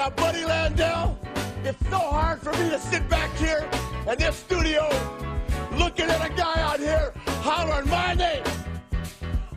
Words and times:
Now, 0.00 0.08
Buddy 0.08 0.46
Landell, 0.46 1.18
it's 1.62 1.78
so 1.90 1.98
hard 1.98 2.40
for 2.40 2.52
me 2.52 2.70
to 2.70 2.78
sit 2.78 3.06
back 3.10 3.30
here 3.36 3.68
in 4.10 4.18
this 4.18 4.34
studio 4.34 4.88
looking 5.72 6.06
at 6.06 6.24
a 6.24 6.32
guy 6.32 6.58
out 6.62 6.80
here 6.80 7.12
hollering 7.42 7.86
my 7.90 8.14
name 8.14 8.42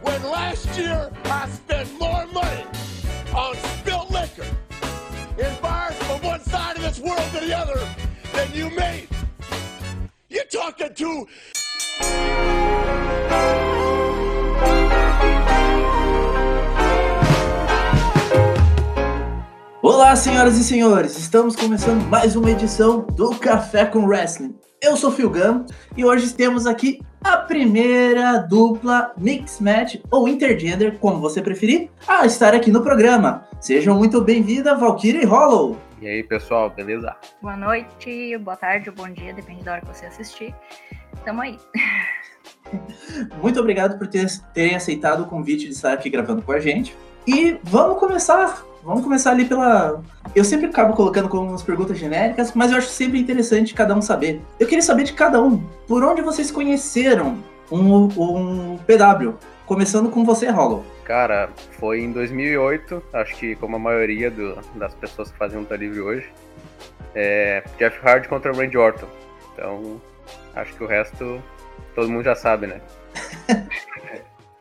when 0.02 0.22
last 0.24 0.78
year 0.78 1.10
I 1.24 1.48
spent 1.48 1.98
more 1.98 2.28
money 2.28 2.66
on 3.34 3.56
spilt 3.56 4.12
liquor 4.12 4.46
in 5.38 5.62
bars 5.62 5.96
from 6.04 6.22
one 6.22 6.42
side 6.42 6.76
of 6.76 6.82
this 6.82 7.00
world 7.00 7.24
to 7.36 7.40
the 7.40 7.58
other 7.58 7.80
than 8.34 8.54
you 8.54 8.70
made. 8.72 9.08
You're 10.28 10.44
talking 10.44 10.94
to. 10.94 11.28
Olá, 19.84 20.16
senhoras 20.16 20.58
e 20.58 20.64
senhores, 20.64 21.18
estamos 21.18 21.58
começando 21.58 22.06
mais 22.06 22.38
uma 22.38 22.50
edição 22.50 23.02
do 23.02 23.38
Café 23.38 23.86
com 23.86 24.06
Wrestling. 24.06 24.56
Eu 24.82 24.96
sou 24.96 25.12
Phil 25.12 25.30
Gunn 25.30 25.66
e 25.98 26.06
hoje 26.06 26.34
temos 26.34 26.66
aqui 26.66 27.02
a 27.22 27.36
primeira 27.36 28.38
dupla 28.38 29.14
Mix 29.18 29.60
Match 29.60 29.98
ou 30.10 30.26
Intergender, 30.26 30.98
como 31.00 31.20
você 31.20 31.42
preferir, 31.42 31.90
a 32.08 32.26
estar 32.26 32.56
aqui 32.56 32.72
no 32.72 32.82
programa. 32.82 33.46
Sejam 33.60 33.98
muito 33.98 34.22
bem-vindas, 34.22 34.80
Valkyrie 34.80 35.24
e 35.24 35.26
Hollow. 35.26 35.78
E 36.02 36.08
aí, 36.08 36.24
pessoal, 36.24 36.70
beleza? 36.70 37.14
Boa 37.42 37.58
noite, 37.58 38.38
boa 38.38 38.56
tarde 38.56 38.90
ou 38.90 38.96
bom 38.96 39.10
dia, 39.10 39.34
depende 39.34 39.66
da 39.66 39.74
hora 39.74 39.82
que 39.82 39.88
você 39.88 40.06
assistir. 40.06 40.56
Tamo 41.26 41.42
aí. 41.42 41.60
Muito 43.44 43.60
obrigado 43.60 43.98
por 44.00 44.08
ter, 44.08 44.28
terem 44.54 44.76
aceitado 44.76 45.24
o 45.24 45.26
convite 45.26 45.66
de 45.66 45.74
estar 45.74 45.92
aqui 45.92 46.10
gravando 46.10 46.42
com 46.42 46.54
a 46.54 46.60
gente. 46.62 46.96
E 47.28 47.58
vamos 47.64 48.00
começar 48.00 48.64
Vamos 48.84 49.02
começar 49.02 49.32
ali 49.32 49.46
pela. 49.46 50.04
Eu 50.36 50.44
sempre 50.44 50.66
acabo 50.66 50.94
colocando 50.94 51.30
como 51.30 51.48
umas 51.48 51.64
perguntas 51.64 51.98
genéricas, 51.98 52.52
mas 52.54 52.72
eu 52.72 52.78
acho 52.78 52.90
sempre 52.90 53.18
interessante 53.18 53.74
cada 53.74 53.96
um 53.96 54.02
saber. 54.02 54.42
Eu 54.60 54.68
queria 54.68 54.82
saber 54.82 55.04
de 55.04 55.14
cada 55.14 55.42
um, 55.42 55.58
por 55.88 56.04
onde 56.04 56.22
vocês 56.22 56.52
conheceram 56.52 57.42
um, 57.72 58.08
um 58.20 58.78
PW? 58.80 59.36
Começando 59.66 60.10
com 60.10 60.26
você, 60.26 60.50
Hollow. 60.50 60.84
Cara, 61.06 61.50
foi 61.80 62.02
em 62.02 62.12
2008, 62.12 63.02
acho 63.14 63.36
que 63.38 63.56
como 63.56 63.78
a 63.78 63.80
maioria 63.80 64.30
do, 64.30 64.58
das 64.76 64.94
pessoas 64.96 65.32
que 65.32 65.38
fazem 65.38 65.60
luta 65.60 65.78
livre 65.78 66.02
hoje. 66.02 66.30
É, 67.16 67.64
Jeff 67.78 67.98
Hardy 68.06 68.28
contra 68.28 68.52
Randy 68.52 68.78
Orton. 68.78 69.08
Então, 69.54 70.02
acho 70.56 70.74
que 70.74 70.84
o 70.84 70.88
resto 70.88 71.42
todo 71.96 72.10
mundo 72.10 72.26
já 72.26 72.36
sabe, 72.36 72.68
né? 72.68 72.82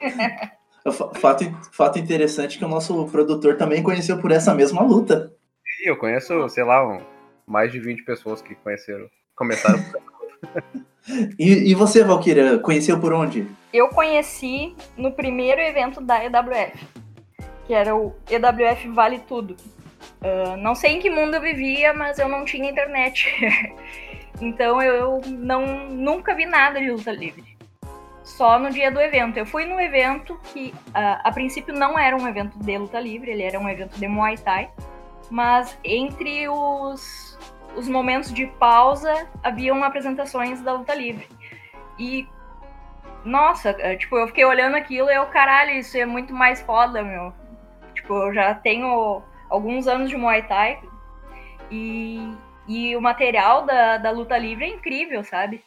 Fato, 0.90 1.44
fato 1.70 1.98
interessante 1.98 2.58
que 2.58 2.64
o 2.64 2.68
nosso 2.68 3.06
produtor 3.06 3.56
também 3.56 3.82
conheceu 3.82 4.18
por 4.18 4.32
essa 4.32 4.52
mesma 4.52 4.82
luta. 4.82 5.32
Sim, 5.76 5.88
eu 5.88 5.96
conheço, 5.96 6.48
sei 6.48 6.64
lá, 6.64 6.86
um, 6.86 7.00
mais 7.46 7.70
de 7.70 7.78
20 7.78 8.04
pessoas 8.04 8.42
que 8.42 8.54
conheceram, 8.56 9.06
começaram 9.36 9.80
por 9.80 10.02
e, 11.38 11.70
e 11.70 11.74
você, 11.74 12.04
Valkyria, 12.04 12.58
conheceu 12.58 12.98
por 12.98 13.12
onde? 13.12 13.46
Eu 13.72 13.88
conheci 13.88 14.74
no 14.96 15.12
primeiro 15.12 15.60
evento 15.60 16.00
da 16.00 16.24
EWF, 16.24 16.86
que 17.66 17.74
era 17.74 17.94
o 17.94 18.14
EWF 18.30 18.88
Vale 18.88 19.20
Tudo. 19.20 19.56
Uh, 20.20 20.56
não 20.56 20.74
sei 20.74 20.92
em 20.92 21.00
que 21.00 21.10
mundo 21.10 21.34
eu 21.34 21.40
vivia, 21.40 21.92
mas 21.92 22.18
eu 22.18 22.28
não 22.28 22.44
tinha 22.44 22.70
internet. 22.70 23.26
então 24.40 24.80
eu 24.82 25.20
não, 25.26 25.88
nunca 25.88 26.34
vi 26.34 26.46
nada 26.46 26.80
de 26.80 26.90
luta 26.90 27.12
livre 27.12 27.51
só 28.22 28.58
no 28.58 28.70
dia 28.70 28.90
do 28.90 29.00
evento. 29.00 29.36
Eu 29.36 29.46
fui 29.46 29.64
no 29.64 29.80
evento 29.80 30.38
que, 30.52 30.72
uh, 30.88 31.20
a 31.24 31.32
princípio, 31.32 31.74
não 31.74 31.98
era 31.98 32.16
um 32.16 32.26
evento 32.26 32.58
de 32.58 32.78
luta 32.78 33.00
livre, 33.00 33.30
ele 33.30 33.42
era 33.42 33.58
um 33.58 33.68
evento 33.68 33.98
de 33.98 34.06
Muay 34.06 34.36
Thai, 34.38 34.70
mas 35.30 35.78
entre 35.84 36.48
os, 36.48 37.38
os 37.76 37.88
momentos 37.88 38.32
de 38.32 38.46
pausa 38.46 39.28
haviam 39.42 39.82
apresentações 39.82 40.60
da 40.62 40.72
luta 40.72 40.94
livre. 40.94 41.28
E, 41.98 42.28
nossa, 43.24 43.70
é, 43.78 43.96
tipo, 43.96 44.16
eu 44.16 44.26
fiquei 44.28 44.44
olhando 44.44 44.76
aquilo 44.76 45.10
e 45.10 45.14
eu, 45.14 45.26
caralho, 45.26 45.72
isso 45.72 45.96
é 45.96 46.06
muito 46.06 46.32
mais 46.34 46.60
foda, 46.62 47.02
meu. 47.02 47.32
Tipo, 47.94 48.14
eu 48.14 48.34
já 48.34 48.54
tenho 48.54 49.22
alguns 49.48 49.86
anos 49.86 50.08
de 50.08 50.16
Muay 50.16 50.42
Thai 50.42 50.80
e, 51.70 52.34
e 52.66 52.96
o 52.96 53.00
material 53.00 53.64
da, 53.64 53.98
da 53.98 54.10
luta 54.10 54.36
livre 54.38 54.64
é 54.64 54.68
incrível, 54.68 55.22
sabe? 55.24 55.62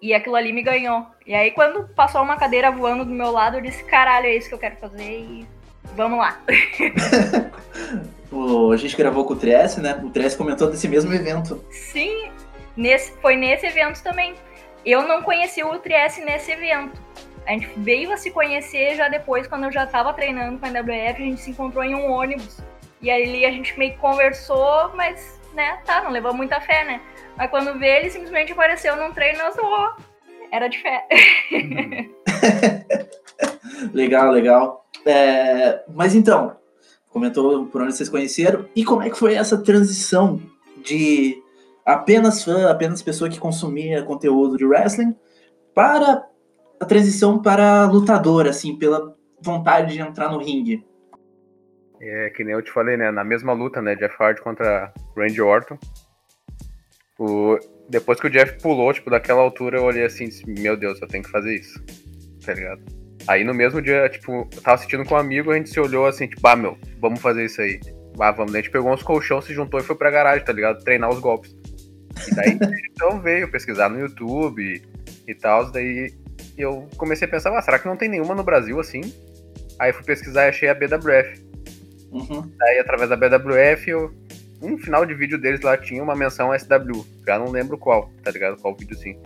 E 0.00 0.12
aquilo 0.12 0.36
ali 0.36 0.52
me 0.52 0.62
ganhou. 0.62 1.06
E 1.26 1.34
aí, 1.34 1.50
quando 1.50 1.88
passou 1.94 2.22
uma 2.22 2.36
cadeira 2.36 2.70
voando 2.70 3.04
do 3.04 3.12
meu 3.12 3.30
lado, 3.30 3.56
eu 3.56 3.60
disse: 3.62 3.82
caralho, 3.84 4.26
é 4.26 4.36
isso 4.36 4.48
que 4.48 4.54
eu 4.54 4.58
quero 4.58 4.76
fazer 4.76 5.20
e 5.20 5.46
vamos 5.94 6.18
lá. 6.18 6.40
o, 8.30 8.72
a 8.72 8.76
gente 8.76 8.96
gravou 8.96 9.24
com 9.24 9.34
o 9.34 9.36
Tress, 9.36 9.80
né? 9.80 9.98
O 10.02 10.10
Tress 10.10 10.36
comentou 10.36 10.70
desse 10.70 10.86
mesmo 10.86 11.12
evento. 11.12 11.64
Sim, 11.70 12.30
nesse, 12.76 13.12
foi 13.20 13.36
nesse 13.36 13.66
evento 13.66 14.02
também. 14.02 14.34
Eu 14.84 15.02
não 15.08 15.22
conheci 15.22 15.64
o 15.64 15.78
Tress 15.78 16.20
nesse 16.20 16.52
evento. 16.52 17.00
A 17.46 17.52
gente 17.52 17.68
veio 17.76 18.12
a 18.12 18.16
se 18.16 18.30
conhecer 18.30 18.96
já 18.96 19.08
depois, 19.08 19.46
quando 19.46 19.64
eu 19.64 19.72
já 19.72 19.84
estava 19.84 20.12
treinando 20.12 20.58
com 20.58 20.66
a 20.66 20.68
NWF, 20.68 21.22
a 21.22 21.26
gente 21.26 21.40
se 21.40 21.50
encontrou 21.50 21.84
em 21.84 21.94
um 21.94 22.10
ônibus. 22.10 22.60
E 23.00 23.10
ali 23.10 23.44
a 23.44 23.50
gente 23.50 23.78
meio 23.78 23.92
que 23.92 23.98
conversou, 23.98 24.90
mas, 24.94 25.40
né, 25.54 25.78
tá, 25.84 26.02
não 26.02 26.10
levou 26.10 26.34
muita 26.34 26.60
fé, 26.60 26.84
né? 26.84 27.00
Mas 27.36 27.50
quando 27.50 27.78
vê, 27.78 27.98
ele 27.98 28.10
simplesmente 28.10 28.52
apareceu 28.52 28.96
num 28.96 29.12
treino 29.12 29.38
e 29.38 29.42
eu 29.42 29.52
sou. 29.52 29.96
Era 30.50 30.68
de 30.68 30.78
fé. 30.78 31.06
legal, 33.92 34.30
legal. 34.30 34.86
É, 35.04 35.84
mas 35.92 36.14
então, 36.14 36.56
comentou 37.10 37.66
por 37.66 37.82
onde 37.82 37.94
vocês 37.94 38.08
conheceram. 38.08 38.66
E 38.74 38.84
como 38.84 39.02
é 39.02 39.10
que 39.10 39.18
foi 39.18 39.34
essa 39.34 39.62
transição 39.62 40.40
de 40.78 41.42
apenas 41.84 42.42
fã, 42.42 42.70
apenas 42.70 43.02
pessoa 43.02 43.30
que 43.30 43.38
consumia 43.38 44.02
conteúdo 44.02 44.56
de 44.56 44.64
wrestling, 44.64 45.14
para 45.74 46.26
a 46.80 46.84
transição 46.84 47.40
para 47.40 47.86
lutador, 47.86 48.46
assim, 48.46 48.76
pela 48.76 49.14
vontade 49.40 49.94
de 49.94 50.00
entrar 50.00 50.30
no 50.30 50.38
ringue? 50.38 50.84
É, 52.00 52.30
que 52.30 52.44
nem 52.44 52.54
eu 52.54 52.62
te 52.62 52.70
falei, 52.70 52.96
né? 52.96 53.10
Na 53.10 53.24
mesma 53.24 53.52
luta, 53.52 53.80
né? 53.80 53.94
Jeff 53.94 54.14
Hardy 54.18 54.42
contra 54.42 54.92
Randy 55.16 55.40
Orton. 55.40 55.78
O, 57.18 57.58
depois 57.88 58.20
que 58.20 58.26
o 58.26 58.30
Jeff 58.30 58.60
pulou, 58.60 58.92
tipo, 58.92 59.10
daquela 59.10 59.40
altura, 59.40 59.78
eu 59.78 59.84
olhei 59.84 60.04
assim, 60.04 60.28
meu 60.46 60.76
Deus, 60.76 61.00
eu 61.00 61.08
tenho 61.08 61.24
que 61.24 61.30
fazer 61.30 61.54
isso. 61.54 61.82
Tá 62.44 62.52
ligado? 62.52 62.82
Aí 63.26 63.42
no 63.42 63.54
mesmo 63.54 63.82
dia, 63.82 64.08
tipo, 64.08 64.48
eu 64.52 64.62
tava 64.62 64.76
assistindo 64.76 65.04
com 65.04 65.14
um 65.14 65.18
amigo, 65.18 65.50
a 65.50 65.56
gente 65.56 65.70
se 65.70 65.80
olhou 65.80 66.06
assim, 66.06 66.28
tipo, 66.28 66.46
ah, 66.46 66.54
meu, 66.54 66.76
vamos 67.00 67.20
fazer 67.20 67.44
isso 67.44 67.60
aí. 67.60 67.80
Ah, 68.18 68.30
vamos. 68.30 68.54
a 68.54 68.58
gente 68.58 68.70
pegou 68.70 68.92
uns 68.92 69.02
colchão, 69.02 69.42
se 69.42 69.52
juntou 69.52 69.80
e 69.80 69.82
foi 69.82 69.96
pra 69.96 70.10
garagem, 70.10 70.44
tá 70.44 70.52
ligado? 70.52 70.82
Treinar 70.84 71.10
os 71.10 71.18
golpes. 71.18 71.54
E 72.28 72.34
daí, 72.34 72.58
então 72.92 73.20
veio 73.20 73.50
pesquisar 73.50 73.88
no 73.88 73.98
YouTube 73.98 74.82
e 75.26 75.34
tal, 75.34 75.70
daí 75.70 76.12
eu 76.56 76.88
comecei 76.96 77.26
a 77.26 77.30
pensar, 77.30 77.56
ah, 77.56 77.60
será 77.60 77.78
que 77.78 77.86
não 77.86 77.96
tem 77.96 78.08
nenhuma 78.08 78.34
no 78.34 78.44
Brasil 78.44 78.78
assim? 78.78 79.00
Aí 79.78 79.92
fui 79.92 80.04
pesquisar 80.04 80.46
e 80.46 80.48
achei 80.48 80.68
a 80.68 80.74
BWF. 80.74 81.44
Uhum. 82.12 82.50
Daí, 82.56 82.78
através 82.78 83.10
da 83.10 83.16
BWF, 83.16 83.90
eu 83.90 84.14
um 84.62 84.78
final 84.78 85.04
de 85.04 85.14
vídeo 85.14 85.38
deles 85.38 85.60
lá 85.60 85.76
tinha 85.76 86.02
uma 86.02 86.14
menção 86.14 86.50
SW. 86.58 87.04
Já 87.26 87.38
não 87.38 87.50
lembro 87.50 87.78
qual, 87.78 88.10
tá 88.22 88.30
ligado? 88.30 88.60
Qual 88.60 88.74
vídeo 88.76 88.96
sim. 88.96 89.18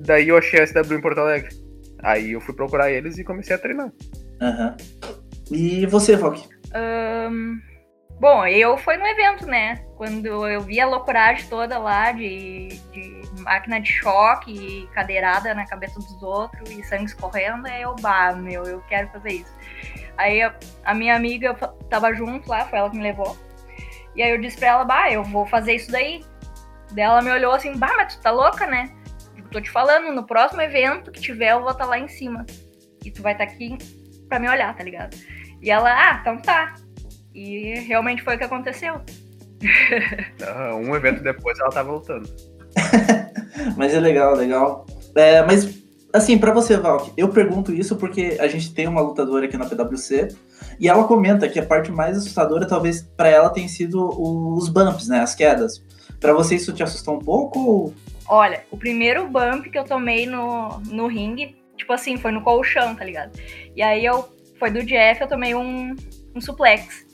Daí 0.00 0.28
eu 0.28 0.38
achei 0.38 0.60
a 0.60 0.66
SW 0.66 0.94
em 0.94 1.00
Porto 1.00 1.20
Alegre. 1.20 1.54
Aí 2.02 2.32
eu 2.32 2.40
fui 2.40 2.54
procurar 2.54 2.90
eles 2.90 3.18
e 3.18 3.24
comecei 3.24 3.54
a 3.54 3.58
treinar. 3.58 3.92
Aham. 4.40 4.76
Uhum. 5.02 5.20
E 5.50 5.84
você, 5.86 6.16
Valk? 6.16 6.48
Um, 6.74 7.60
bom, 8.20 8.46
eu 8.46 8.78
fui 8.78 8.96
no 8.96 9.06
evento, 9.06 9.46
né? 9.46 9.84
Quando 9.96 10.48
eu 10.48 10.60
vi 10.60 10.80
a 10.80 10.86
loucuragem 10.86 11.46
toda 11.48 11.76
lá 11.76 12.12
de, 12.12 12.68
de 12.92 13.20
máquina 13.40 13.80
de 13.80 13.90
choque 13.90 14.52
e 14.52 14.86
cadeirada 14.94 15.52
na 15.54 15.66
cabeça 15.66 15.98
dos 15.98 16.22
outros 16.22 16.70
e 16.70 16.82
sangue 16.84 17.06
escorrendo, 17.06 17.66
aí 17.66 17.82
eu, 17.82 17.96
bah, 18.00 18.32
meu, 18.32 18.64
eu 18.64 18.80
quero 18.88 19.08
fazer 19.08 19.32
isso. 19.32 19.52
Aí 20.16 20.40
a, 20.40 20.54
a 20.84 20.94
minha 20.94 21.16
amiga 21.16 21.52
tava 21.88 22.12
junto 22.14 22.48
lá, 22.48 22.64
foi 22.66 22.78
ela 22.78 22.90
que 22.90 22.96
me 22.96 23.02
levou. 23.02 23.36
E 24.14 24.22
aí 24.22 24.30
eu 24.30 24.40
disse 24.40 24.56
pra 24.56 24.68
ela, 24.68 24.84
bah, 24.84 25.10
eu 25.10 25.22
vou 25.22 25.46
fazer 25.46 25.74
isso 25.74 25.90
daí. 25.90 26.24
Daí 26.92 27.04
ela 27.04 27.22
me 27.22 27.30
olhou 27.30 27.52
assim, 27.52 27.76
bah, 27.76 27.92
mas 27.96 28.16
tu 28.16 28.22
tá 28.22 28.30
louca, 28.30 28.66
né? 28.66 28.90
Eu 29.36 29.44
tô 29.44 29.60
te 29.60 29.70
falando, 29.70 30.12
no 30.12 30.26
próximo 30.26 30.60
evento 30.60 31.10
que 31.10 31.20
tiver, 31.20 31.52
eu 31.52 31.60
vou 31.60 31.70
estar 31.70 31.84
tá 31.84 31.90
lá 31.90 31.98
em 31.98 32.08
cima. 32.08 32.44
E 33.04 33.10
tu 33.10 33.22
vai 33.22 33.32
estar 33.32 33.46
tá 33.46 33.52
aqui 33.52 33.76
pra 34.28 34.38
me 34.38 34.48
olhar, 34.48 34.76
tá 34.76 34.82
ligado? 34.82 35.16
E 35.62 35.70
ela, 35.70 35.90
ah, 35.90 36.18
então 36.20 36.38
tá. 36.38 36.74
E 37.34 37.78
realmente 37.80 38.22
foi 38.22 38.34
o 38.34 38.38
que 38.38 38.44
aconteceu. 38.44 39.00
um 40.84 40.94
evento 40.96 41.22
depois 41.22 41.58
ela 41.58 41.70
tá 41.70 41.82
voltando. 41.82 42.28
mas 43.76 43.94
é 43.94 44.00
legal, 44.00 44.34
legal. 44.34 44.86
É, 45.14 45.42
mas, 45.42 45.82
assim, 46.12 46.38
para 46.38 46.52
você, 46.52 46.76
Valk, 46.76 47.12
eu 47.16 47.28
pergunto 47.28 47.72
isso 47.72 47.96
porque 47.96 48.36
a 48.40 48.48
gente 48.48 48.72
tem 48.72 48.88
uma 48.88 49.00
lutadora 49.00 49.46
aqui 49.46 49.56
na 49.56 49.66
PWC 49.66 50.28
e 50.78 50.88
ela 50.88 51.04
comenta 51.04 51.48
que 51.48 51.58
a 51.58 51.66
parte 51.66 51.90
mais 51.90 52.16
assustadora, 52.16 52.66
talvez, 52.66 53.02
para 53.16 53.28
ela, 53.28 53.50
tem 53.50 53.68
sido 53.68 54.08
os 54.18 54.68
bumps, 54.68 55.08
né? 55.08 55.20
As 55.20 55.34
quedas. 55.34 55.82
Para 56.18 56.32
você, 56.32 56.56
isso 56.56 56.72
te 56.72 56.82
assustou 56.82 57.16
um 57.16 57.18
pouco? 57.18 57.94
Olha, 58.28 58.62
o 58.70 58.76
primeiro 58.76 59.26
bump 59.26 59.68
que 59.70 59.78
eu 59.78 59.84
tomei 59.84 60.26
no, 60.26 60.78
no 60.86 61.06
ringue, 61.06 61.56
tipo 61.76 61.92
assim, 61.92 62.16
foi 62.16 62.30
no 62.30 62.42
colchão, 62.42 62.94
tá 62.94 63.04
ligado? 63.04 63.38
E 63.74 63.82
aí 63.82 64.04
eu. 64.04 64.28
Foi 64.58 64.70
do 64.70 64.84
Jeff, 64.84 65.22
eu 65.22 65.28
tomei 65.28 65.54
um, 65.54 65.96
um 66.34 66.40
suplex. 66.40 67.06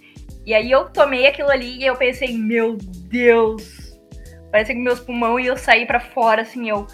E 0.45 0.53
aí 0.53 0.71
eu 0.71 0.89
tomei 0.91 1.27
aquilo 1.29 1.51
ali 1.51 1.79
e 1.79 1.87
eu 1.87 1.95
pensei, 1.95 2.37
meu 2.37 2.77
Deus, 2.77 3.99
parece 4.51 4.75
que 4.75 4.81
meus 4.81 4.99
pulmões 5.01 5.47
iam 5.47 5.57
sair 5.57 5.87
para 5.87 6.01
fora, 6.01 6.43
assim, 6.43 6.69
eu. 6.69 6.87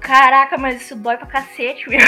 Caraca, 0.00 0.56
mas 0.56 0.82
isso 0.82 0.96
dói 0.96 1.16
pra 1.16 1.26
cacete, 1.26 1.88
meu. 1.88 2.00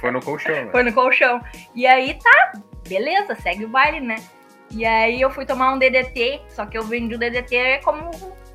foi 0.00 0.10
no 0.10 0.20
colchão, 0.20 0.64
né? 0.64 0.70
Foi 0.70 0.82
no 0.82 0.92
colchão. 0.92 1.42
E 1.74 1.86
aí 1.86 2.14
tá, 2.14 2.52
beleza, 2.86 3.34
segue 3.36 3.64
o 3.64 3.68
baile, 3.68 4.00
né? 4.00 4.16
E 4.70 4.84
aí 4.84 5.20
eu 5.20 5.30
fui 5.30 5.46
tomar 5.46 5.72
um 5.72 5.78
DDT, 5.78 6.42
só 6.48 6.66
que 6.66 6.76
eu 6.76 6.84
vendi 6.84 7.14
o 7.14 7.18
DDT 7.18 7.80
como, 7.82 8.10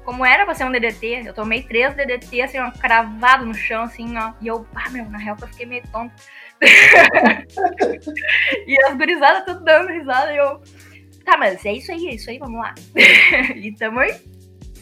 como 0.05 0.25
era 0.25 0.45
pra 0.45 0.53
ser 0.53 0.65
um 0.65 0.71
DDT. 0.71 1.23
Eu 1.25 1.33
tomei 1.33 1.63
três 1.63 1.95
DDT, 1.95 2.41
assim, 2.41 2.59
ó, 2.59 2.71
cravado 2.71 3.45
no 3.45 3.53
chão, 3.53 3.83
assim, 3.83 4.15
ó. 4.17 4.33
E 4.39 4.47
eu, 4.47 4.65
ah, 4.75 4.89
meu, 4.91 5.09
na 5.09 5.17
real 5.17 5.35
eu 5.41 5.47
fiquei 5.47 5.65
meio 5.65 5.83
tonto. 5.91 6.13
e 8.67 8.85
as 8.85 8.95
gurizadas 8.95 9.45
tudo 9.45 9.63
dando 9.63 9.89
risada 9.89 10.31
e 10.31 10.37
eu. 10.37 10.61
Tá, 11.25 11.37
mas 11.37 11.65
é 11.65 11.73
isso 11.73 11.91
aí, 11.91 12.07
é 12.07 12.15
isso 12.15 12.29
aí, 12.29 12.37
vamos 12.37 12.59
lá. 12.59 12.75
e 13.55 13.73
tamo 13.73 13.99
aí. 13.99 14.32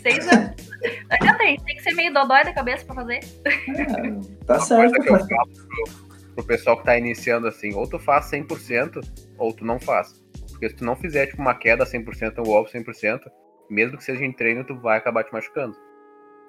Seis 0.02 0.28
anos. 0.28 0.72
Adianta, 1.10 1.38
tem 1.38 1.58
que 1.58 1.82
ser 1.82 1.94
meio 1.94 2.14
dodói 2.14 2.44
da 2.44 2.54
cabeça 2.54 2.86
pra 2.86 2.96
fazer. 2.96 3.20
É, 3.46 4.46
tá 4.46 4.60
certo. 4.60 4.94
Que 4.94 5.10
eu 5.10 5.18
falo 5.18 5.28
pro, 5.28 6.36
pro 6.36 6.44
pessoal 6.46 6.78
que 6.78 6.86
tá 6.86 6.98
iniciando 6.98 7.48
assim, 7.48 7.74
ou 7.74 7.88
tu 7.88 8.00
faz 8.00 8.32
100% 8.32 9.00
ou 9.38 9.54
tu 9.54 9.66
não 9.66 9.80
faz. 9.80 10.22
Porque 10.50 10.70
se 10.70 10.76
tu 10.76 10.86
não 10.86 10.96
fizer 10.96 11.28
tipo 11.28 11.42
uma 11.42 11.56
queda 11.56 11.86
100% 11.86 12.40
ou 12.40 12.46
golpe 12.46 12.72
100%, 12.72 13.20
mesmo 13.70 13.98
que 13.98 14.04
seja 14.04 14.24
em 14.24 14.32
treino, 14.32 14.64
tu 14.64 14.76
vai 14.76 14.98
acabar 14.98 15.24
te 15.24 15.32
machucando. 15.32 15.76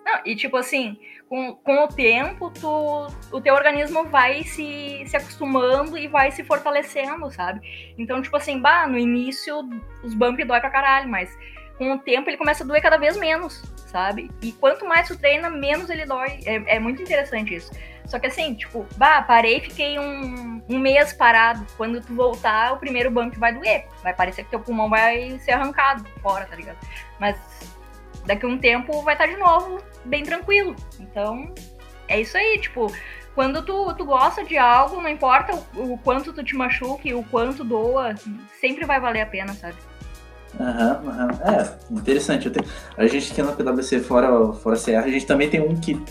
Não, 0.04 0.20
e 0.26 0.34
tipo 0.34 0.56
assim, 0.56 0.98
com, 1.28 1.54
com 1.54 1.84
o 1.84 1.88
tempo, 1.88 2.50
tu, 2.50 3.06
o 3.30 3.40
teu 3.40 3.54
organismo 3.54 4.04
vai 4.04 4.42
se, 4.42 5.04
se 5.06 5.16
acostumando 5.16 5.96
e 5.96 6.08
vai 6.08 6.32
se 6.32 6.42
fortalecendo, 6.42 7.30
sabe? 7.30 7.60
Então, 7.96 8.20
tipo 8.20 8.36
assim, 8.36 8.60
bah, 8.60 8.86
no 8.88 8.98
início 8.98 9.60
os 10.02 10.12
bump 10.14 10.42
dói 10.44 10.60
pra 10.60 10.70
caralho, 10.70 11.08
mas 11.08 11.30
com 11.82 11.94
o 11.94 11.98
tempo 11.98 12.30
ele 12.30 12.36
começa 12.36 12.62
a 12.62 12.66
doer 12.66 12.80
cada 12.80 12.96
vez 12.96 13.16
menos, 13.16 13.60
sabe? 13.86 14.30
E 14.40 14.52
quanto 14.52 14.86
mais 14.86 15.08
tu 15.08 15.18
treina, 15.18 15.50
menos 15.50 15.90
ele 15.90 16.06
dói. 16.06 16.38
É, 16.46 16.76
é 16.76 16.78
muito 16.78 17.02
interessante 17.02 17.54
isso. 17.54 17.72
Só 18.06 18.18
que 18.18 18.26
assim, 18.26 18.54
tipo, 18.54 18.86
bah, 18.96 19.22
parei 19.22 19.60
fiquei 19.60 19.98
um, 19.98 20.62
um 20.68 20.78
mês 20.78 21.12
parado. 21.12 21.66
Quando 21.76 22.00
tu 22.00 22.14
voltar, 22.14 22.72
o 22.72 22.78
primeiro 22.78 23.10
bump 23.10 23.36
vai 23.36 23.52
doer. 23.52 23.86
Vai 24.02 24.14
parecer 24.14 24.44
que 24.44 24.50
teu 24.50 24.60
pulmão 24.60 24.88
vai 24.88 25.38
ser 25.40 25.52
arrancado 25.52 26.04
fora, 26.20 26.46
tá 26.46 26.54
ligado? 26.54 26.78
Mas 27.18 27.36
daqui 28.24 28.46
a 28.46 28.48
um 28.48 28.58
tempo 28.58 29.02
vai 29.02 29.14
estar 29.14 29.26
de 29.26 29.36
novo 29.36 29.82
bem 30.04 30.22
tranquilo. 30.22 30.76
Então, 31.00 31.52
é 32.06 32.20
isso 32.20 32.36
aí, 32.36 32.58
tipo, 32.60 32.92
quando 33.34 33.64
tu, 33.64 33.92
tu 33.94 34.04
gosta 34.04 34.44
de 34.44 34.56
algo, 34.56 35.00
não 35.00 35.08
importa 35.08 35.54
o, 35.74 35.94
o 35.94 35.98
quanto 35.98 36.32
tu 36.32 36.44
te 36.44 36.54
machuque, 36.54 37.12
o 37.12 37.24
quanto 37.24 37.64
doa, 37.64 38.14
sempre 38.60 38.84
vai 38.84 39.00
valer 39.00 39.22
a 39.22 39.26
pena, 39.26 39.52
sabe? 39.54 39.76
Aham, 40.60 41.00
uhum, 41.02 41.10
aham. 41.10 41.26
Uhum. 41.26 41.60
É, 41.60 41.98
interessante. 41.98 42.50
Tenho... 42.50 42.66
A 42.96 43.06
gente 43.06 43.32
aqui 43.32 43.42
na 43.42 43.52
PwC 43.52 44.00
fora, 44.00 44.52
fora 44.54 44.76
CR, 44.76 45.04
a 45.04 45.08
gente 45.08 45.26
também 45.26 45.48
tem 45.48 45.60
um 45.60 45.78
que 45.78 46.02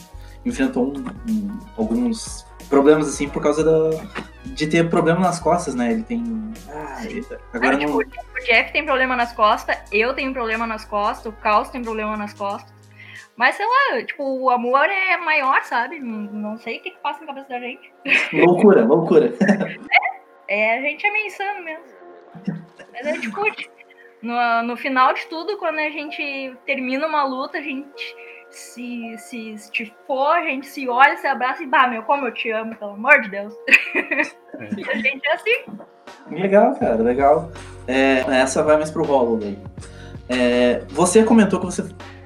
enfrentou 0.45 0.87
um, 0.87 1.05
um, 1.29 1.59
alguns 1.77 2.45
problemas 2.69 3.07
assim 3.07 3.29
por 3.29 3.43
causa 3.43 3.63
da, 3.63 4.01
de 4.45 4.67
ter 4.67 4.89
problema 4.89 5.19
nas 5.19 5.39
costas, 5.39 5.75
né? 5.75 5.91
Ele 5.91 6.03
tem. 6.03 6.23
Ah, 6.69 7.01
agora 7.53 7.75
ah, 7.75 7.79
não... 7.79 7.99
tipo, 7.99 8.19
o 8.37 8.45
Jeff 8.45 8.71
tem 8.71 8.85
problema 8.85 9.15
nas 9.15 9.33
costas, 9.33 9.77
eu 9.91 10.13
tenho 10.13 10.33
problema 10.33 10.65
nas 10.65 10.85
costas, 10.85 11.31
o 11.31 11.35
Caos 11.37 11.69
tem 11.69 11.81
problema 11.81 12.17
nas 12.17 12.33
costas. 12.33 12.71
Mas 13.35 13.55
sei 13.55 13.65
lá, 13.65 14.03
tipo, 14.03 14.23
o 14.23 14.49
amor 14.49 14.87
é 14.87 15.17
maior, 15.17 15.63
sabe? 15.63 15.99
Não, 15.99 16.31
não 16.31 16.57
sei 16.57 16.77
o 16.77 16.81
que, 16.81 16.91
que 16.91 16.99
passa 16.99 17.21
na 17.21 17.27
cabeça 17.27 17.49
da 17.49 17.59
gente. 17.59 17.91
Loucura, 18.33 18.85
loucura. 18.85 19.33
É, 20.47 20.73
é 20.73 20.79
a 20.79 20.81
gente 20.81 21.05
é 21.07 21.11
meio 21.11 21.27
insano 21.27 21.63
mesmo. 21.63 21.85
Mas 22.91 23.07
a 23.07 23.13
gente 23.13 23.31
curte. 23.31 23.69
No, 24.21 24.63
no 24.63 24.77
final 24.77 25.13
de 25.13 25.25
tudo, 25.27 25.57
quando 25.57 25.79
a 25.79 25.89
gente 25.89 26.55
termina 26.65 27.07
uma 27.07 27.23
luta, 27.23 27.57
a 27.57 27.61
gente 27.61 28.15
se, 28.51 29.15
se, 29.17 29.57
se 29.57 29.93
for, 30.05 30.35
a 30.35 30.43
gente 30.43 30.67
se 30.67 30.87
olha, 30.87 31.17
se 31.17 31.25
abraça 31.25 31.63
e, 31.63 31.67
bah, 31.67 31.87
meu, 31.87 32.03
como 32.03 32.27
eu 32.27 32.33
te 32.33 32.51
amo, 32.51 32.75
pelo 32.75 32.91
amor 32.91 33.21
de 33.21 33.29
Deus. 33.29 33.53
É. 33.95 34.21
a 34.91 34.95
gente 34.95 35.27
é 35.27 35.33
assim. 35.33 35.63
Legal, 36.29 36.75
cara, 36.75 37.01
legal. 37.01 37.51
É, 37.87 38.19
essa 38.41 38.61
vai 38.61 38.77
mais 38.77 38.91
pro 38.91 39.03
rolo 39.03 39.37
daí. 39.37 39.57
É, 40.29 40.83
você 40.89 41.23
comentou 41.23 41.59
que 41.59 41.65
você 41.65 41.83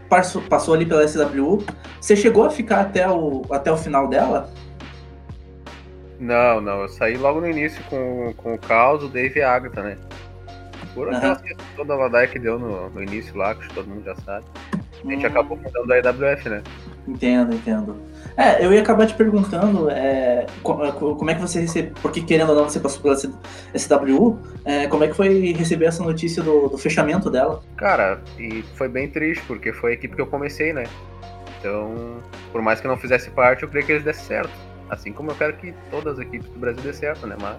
passou, 0.09 0.42
passou 0.42 0.74
ali 0.74 0.86
pela 0.86 1.07
SWU. 1.07 1.63
Você 2.01 2.15
chegou 2.15 2.45
a 2.45 2.50
ficar 2.50 2.81
até 2.81 3.07
o, 3.09 3.44
até 3.50 3.71
o 3.71 3.77
final 3.77 4.07
dela? 4.07 4.50
Não, 6.19 6.62
não. 6.62 6.81
Eu 6.81 6.89
saí 6.89 7.18
logo 7.18 7.42
no 7.42 7.50
início 7.50 7.83
com, 7.86 8.33
com 8.38 8.53
o 8.53 8.59
Caos, 8.59 9.03
o 9.03 9.07
Dave 9.07 9.39
e 9.39 9.44
a 9.44 9.53
Agatha, 9.53 9.81
né? 9.81 9.97
Por 10.95 11.13
aquela 11.13 11.33
uhum. 11.33 11.57
toda 11.75 11.94
a 11.94 11.97
ladaia 11.97 12.27
que 12.27 12.39
deu 12.39 12.57
no, 12.57 12.89
no 12.89 13.03
início 13.03 13.38
lá, 13.38 13.53
que 13.53 13.71
todo 13.74 13.88
mundo 13.88 14.03
já 14.06 14.15
sabe. 14.15 14.45
A 14.74 15.12
gente 15.12 15.25
hum. 15.25 15.30
acabou 15.30 15.57
mudando 15.57 15.92
a 15.92 15.97
EWF, 16.00 16.50
né? 16.50 16.63
Entendo, 17.07 17.53
entendo. 17.53 17.95
É, 18.36 18.65
eu 18.65 18.74
ia 18.74 18.81
acabar 18.81 19.06
te 19.06 19.13
perguntando 19.13 19.89
é, 19.92 20.47
como 20.63 21.30
é 21.30 21.36
que 21.36 21.42
você 21.42 21.62
recebeu, 21.62 21.94
porque 22.01 22.21
querendo 22.21 22.50
ou 22.50 22.56
não 22.56 22.63
você 22.63 22.80
passou 22.80 23.01
pela 23.01 23.15
SWU, 23.15 24.39
é, 24.65 24.88
como 24.88 25.03
é 25.03 25.07
que 25.07 25.13
foi 25.13 25.53
receber 25.53 25.86
essa 25.86 26.03
notícia 26.03 26.42
do, 26.42 26.69
do, 26.69 26.77
fechamento 26.77 27.30
dela? 27.30 27.62
Cara, 27.77 28.19
e 28.39 28.63
foi 28.75 28.89
bem 28.89 29.09
triste, 29.09 29.44
porque 29.45 29.71
foi 29.71 29.92
a 29.92 29.94
equipe 29.94 30.15
que 30.15 30.21
eu 30.21 30.27
comecei, 30.27 30.74
né? 30.74 30.86
Então, 31.59 32.18
por 32.51 32.62
mais 32.62 32.81
que 32.81 32.88
eu 32.88 32.92
não 32.92 32.97
fizesse 32.97 33.30
parte, 33.30 33.63
eu 33.63 33.69
creio 33.69 33.86
que 33.86 33.92
eles 33.92 34.03
dessem 34.03 34.25
certo. 34.25 34.51
Assim 34.89 35.13
como 35.13 35.31
eu 35.31 35.36
quero 35.36 35.53
que 35.57 35.74
todas 35.92 36.13
as 36.13 36.19
equipes 36.19 36.50
do 36.50 36.59
Brasil 36.59 36.81
dê 36.81 36.94
certo, 36.94 37.27
né? 37.27 37.36
Mas 37.39 37.57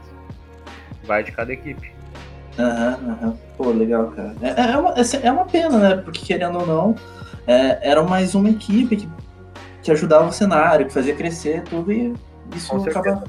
vai 1.04 1.22
de 1.22 1.32
cada 1.32 1.52
equipe. 1.52 1.90
Aham, 2.58 2.98
uhum, 3.00 3.10
aham. 3.10 3.26
Uhum. 3.26 3.36
Pô, 3.56 3.70
legal, 3.70 4.10
cara. 4.10 4.34
É, 4.42 4.72
é, 4.72 4.76
uma, 4.76 4.94
é 5.22 5.32
uma 5.32 5.44
pena, 5.44 5.78
né? 5.78 5.96
Porque 6.02 6.24
querendo 6.24 6.58
ou 6.58 6.66
não, 6.66 6.94
é, 7.46 7.90
era 7.90 8.02
mais 8.02 8.34
uma 8.34 8.50
equipe 8.50 8.96
que, 8.96 9.08
que 9.82 9.90
ajudava 9.90 10.28
o 10.28 10.32
cenário, 10.32 10.86
que 10.86 10.92
fazia 10.92 11.14
crescer 11.14 11.62
tudo 11.64 11.92
e 11.92 12.14
isso 12.54 12.74
acaba. 12.76 13.24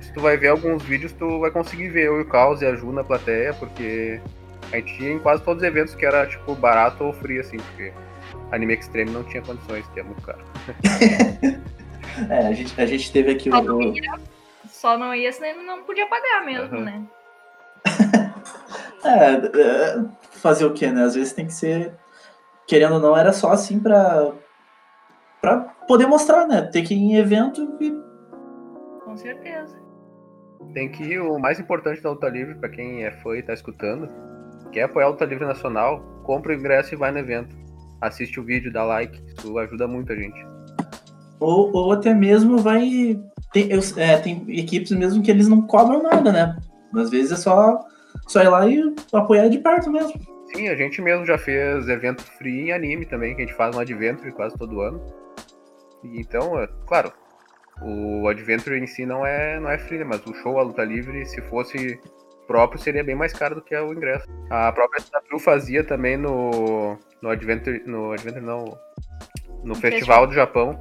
Se 0.00 0.12
tu 0.12 0.20
vai 0.20 0.36
ver 0.36 0.48
alguns 0.48 0.82
vídeos, 0.82 1.12
tu 1.12 1.40
vai 1.40 1.50
conseguir 1.50 1.88
ver 1.88 2.06
eu 2.06 2.18
e 2.18 2.22
o 2.22 2.26
Caos 2.26 2.62
e 2.62 2.66
a 2.66 2.74
Ju 2.74 2.92
na 2.92 3.02
plateia, 3.02 3.52
porque 3.54 4.20
a 4.72 4.76
gente 4.76 4.96
tinha 4.96 5.12
em 5.12 5.18
quase 5.18 5.42
todos 5.42 5.62
os 5.62 5.68
eventos 5.68 5.94
que 5.94 6.06
era 6.06 6.26
tipo 6.26 6.54
barato 6.54 7.04
ou 7.04 7.12
free, 7.12 7.40
assim, 7.40 7.56
porque 7.56 7.92
Anime 8.52 8.74
Extreme 8.74 9.10
não 9.10 9.24
tinha 9.24 9.42
condições, 9.42 9.86
que 9.88 10.00
é 10.00 10.02
muito 10.02 10.22
caro. 10.22 10.38
é, 12.30 12.46
a 12.46 12.52
gente, 12.52 12.80
a 12.80 12.86
gente 12.86 13.12
teve 13.12 13.32
aqui 13.32 13.50
só 13.50 13.60
o. 13.60 13.64
Não 13.64 13.82
ia, 13.82 14.20
só 14.68 14.98
não 14.98 15.14
ia, 15.14 15.32
senão 15.32 15.64
não 15.64 15.82
podia 15.82 16.06
pagar 16.06 16.44
mesmo, 16.44 16.76
uhum. 16.76 16.84
né? 16.84 17.02
é, 19.04 19.34
é, 19.34 20.04
fazer 20.32 20.64
o 20.64 20.72
que, 20.72 20.86
né? 20.90 21.04
Às 21.04 21.14
vezes 21.14 21.32
tem 21.32 21.46
que 21.46 21.52
ser 21.52 21.92
querendo 22.66 22.94
ou 22.94 23.00
não, 23.00 23.16
era 23.16 23.32
só 23.32 23.52
assim 23.52 23.78
pra, 23.78 24.32
pra 25.40 25.58
poder 25.86 26.06
mostrar, 26.06 26.46
né? 26.46 26.62
Ter 26.62 26.82
que 26.82 26.94
ir 26.94 26.98
em 26.98 27.16
evento 27.16 27.76
e. 27.80 27.92
Com 29.04 29.16
certeza. 29.16 29.76
Tem 30.72 30.90
que 30.90 31.02
ir, 31.02 31.20
o 31.20 31.38
mais 31.38 31.60
importante 31.60 32.02
da 32.02 32.10
luta 32.10 32.28
livre, 32.28 32.54
pra 32.54 32.68
quem 32.68 33.04
é 33.04 33.10
fã 33.10 33.36
e 33.36 33.42
tá 33.42 33.52
escutando, 33.52 34.08
quer 34.72 34.84
apoiar 34.84 35.06
a 35.06 35.10
luta 35.10 35.24
livre 35.24 35.44
nacional, 35.44 36.00
compra 36.24 36.52
o 36.52 36.54
ingresso 36.54 36.94
e 36.94 36.96
vai 36.96 37.12
no 37.12 37.18
evento. 37.18 37.54
Assiste 38.00 38.40
o 38.40 38.44
vídeo, 38.44 38.72
dá 38.72 38.82
like, 38.82 39.22
isso 39.26 39.58
ajuda 39.58 39.86
muito 39.86 40.12
a 40.12 40.16
gente. 40.16 40.46
Ou, 41.38 41.70
ou 41.72 41.92
até 41.92 42.14
mesmo 42.14 42.58
vai. 42.58 43.20
Tem, 43.52 43.70
eu, 43.70 43.80
é, 43.96 44.16
tem 44.18 44.44
equipes 44.48 44.90
mesmo 44.92 45.22
que 45.22 45.30
eles 45.30 45.48
não 45.48 45.62
cobram 45.62 46.02
nada, 46.02 46.32
né? 46.32 46.56
Às 46.94 47.10
vezes 47.10 47.32
é 47.32 47.36
só, 47.36 47.80
só 48.26 48.42
ir 48.42 48.48
lá 48.48 48.66
e 48.68 48.94
apoiar 49.12 49.48
de 49.48 49.58
perto 49.58 49.90
mesmo. 49.90 50.12
Sim, 50.54 50.68
a 50.68 50.76
gente 50.76 51.00
mesmo 51.02 51.24
já 51.24 51.36
fez 51.36 51.88
evento 51.88 52.22
free 52.22 52.68
em 52.68 52.72
anime 52.72 53.06
também, 53.06 53.34
que 53.34 53.42
a 53.42 53.46
gente 53.46 53.56
faz 53.56 53.74
um 53.74 53.80
Adventure 53.80 54.32
quase 54.32 54.56
todo 54.56 54.80
ano. 54.80 55.04
E 56.02 56.20
então, 56.20 56.58
é, 56.60 56.68
claro, 56.86 57.12
o 57.82 58.28
Adventure 58.28 58.78
em 58.78 58.86
si 58.86 59.04
não 59.04 59.26
é, 59.26 59.58
não 59.58 59.70
é 59.70 59.78
free, 59.78 59.98
né, 59.98 60.04
mas 60.04 60.24
o 60.26 60.34
show, 60.34 60.58
a 60.58 60.62
luta 60.62 60.84
livre, 60.84 61.26
se 61.26 61.40
fosse 61.42 61.98
próprio, 62.46 62.80
seria 62.80 63.02
bem 63.02 63.14
mais 63.14 63.32
caro 63.32 63.54
do 63.54 63.62
que 63.62 63.74
o 63.76 63.92
ingresso. 63.92 64.26
A 64.50 64.70
própria 64.70 65.00
SW 65.00 65.38
fazia 65.38 65.82
também 65.82 66.16
no, 66.16 66.98
no 67.22 67.30
Adventure, 67.30 67.82
no 67.86 68.12
Adventure 68.12 68.44
não, 68.44 68.78
no 69.64 69.74
Festival, 69.74 70.26
do 70.26 70.34
Japão. 70.34 70.72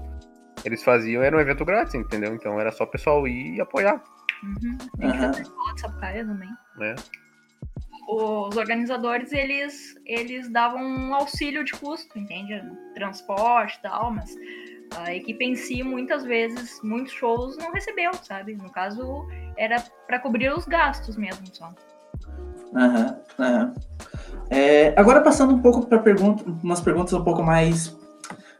Eles 0.63 0.83
faziam, 0.83 1.23
era 1.23 1.35
um 1.35 1.39
evento 1.39 1.65
grátis, 1.65 1.95
entendeu? 1.95 2.33
Então 2.35 2.59
era 2.59 2.71
só 2.71 2.83
o 2.83 2.87
pessoal 2.87 3.27
ir 3.27 3.55
e 3.55 3.61
apoiar. 3.61 4.01
Uhum. 4.43 4.77
Tem 4.99 5.11
que 5.11 5.17
fazer 5.17 5.45
Sapucaia 5.77 6.25
também. 6.25 6.49
É 6.81 6.95
os 8.07 8.57
organizadores 8.57 9.31
eles 9.31 9.95
eles 10.05 10.49
davam 10.49 10.83
um 10.83 11.13
auxílio 11.13 11.63
de 11.63 11.73
custo, 11.73 12.17
entende? 12.17 12.61
Transporte 12.93 13.77
e 13.77 13.81
tal, 13.81 14.11
mas 14.11 14.35
a 14.97 15.13
equipe 15.13 15.43
em 15.43 15.55
si 15.55 15.83
muitas 15.83 16.23
vezes, 16.23 16.79
muitos 16.83 17.13
shows 17.13 17.57
não 17.57 17.71
recebeu, 17.71 18.11
sabe? 18.21 18.55
No 18.55 18.69
caso 18.69 19.27
era 19.57 19.83
para 20.07 20.19
cobrir 20.19 20.53
os 20.53 20.65
gastos 20.65 21.15
mesmo 21.15 21.45
só. 21.51 21.73
Uhum. 22.73 23.73
É, 24.49 24.93
agora 24.97 25.21
passando 25.21 25.53
um 25.53 25.61
pouco 25.61 25.85
para 25.85 25.99
pergunta, 25.99 26.43
umas 26.63 26.81
perguntas 26.81 27.13
um 27.13 27.23
pouco 27.23 27.43
mais 27.43 27.95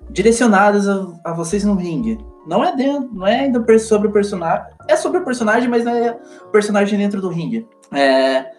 direcionadas 0.10 0.88
a, 0.88 1.08
a, 1.24 1.34
vocês 1.34 1.64
no 1.64 1.76
ringue. 1.76 2.18
Não 2.48 2.64
é 2.64 2.76
dentro, 2.76 3.14
não 3.14 3.26
é 3.26 3.42
ainda 3.42 3.80
sobre 3.80 4.08
o 4.08 4.12
personagem, 4.12 4.66
é 4.88 4.96
sobre 4.96 5.20
o 5.20 5.26
personagem, 5.26 5.70
mas 5.70 5.84
não 5.84 5.94
é 5.94 6.18
personagem 6.52 6.98
dentro 7.00 7.22
do 7.22 7.30
ringue. 7.30 7.68
É, 7.92 8.52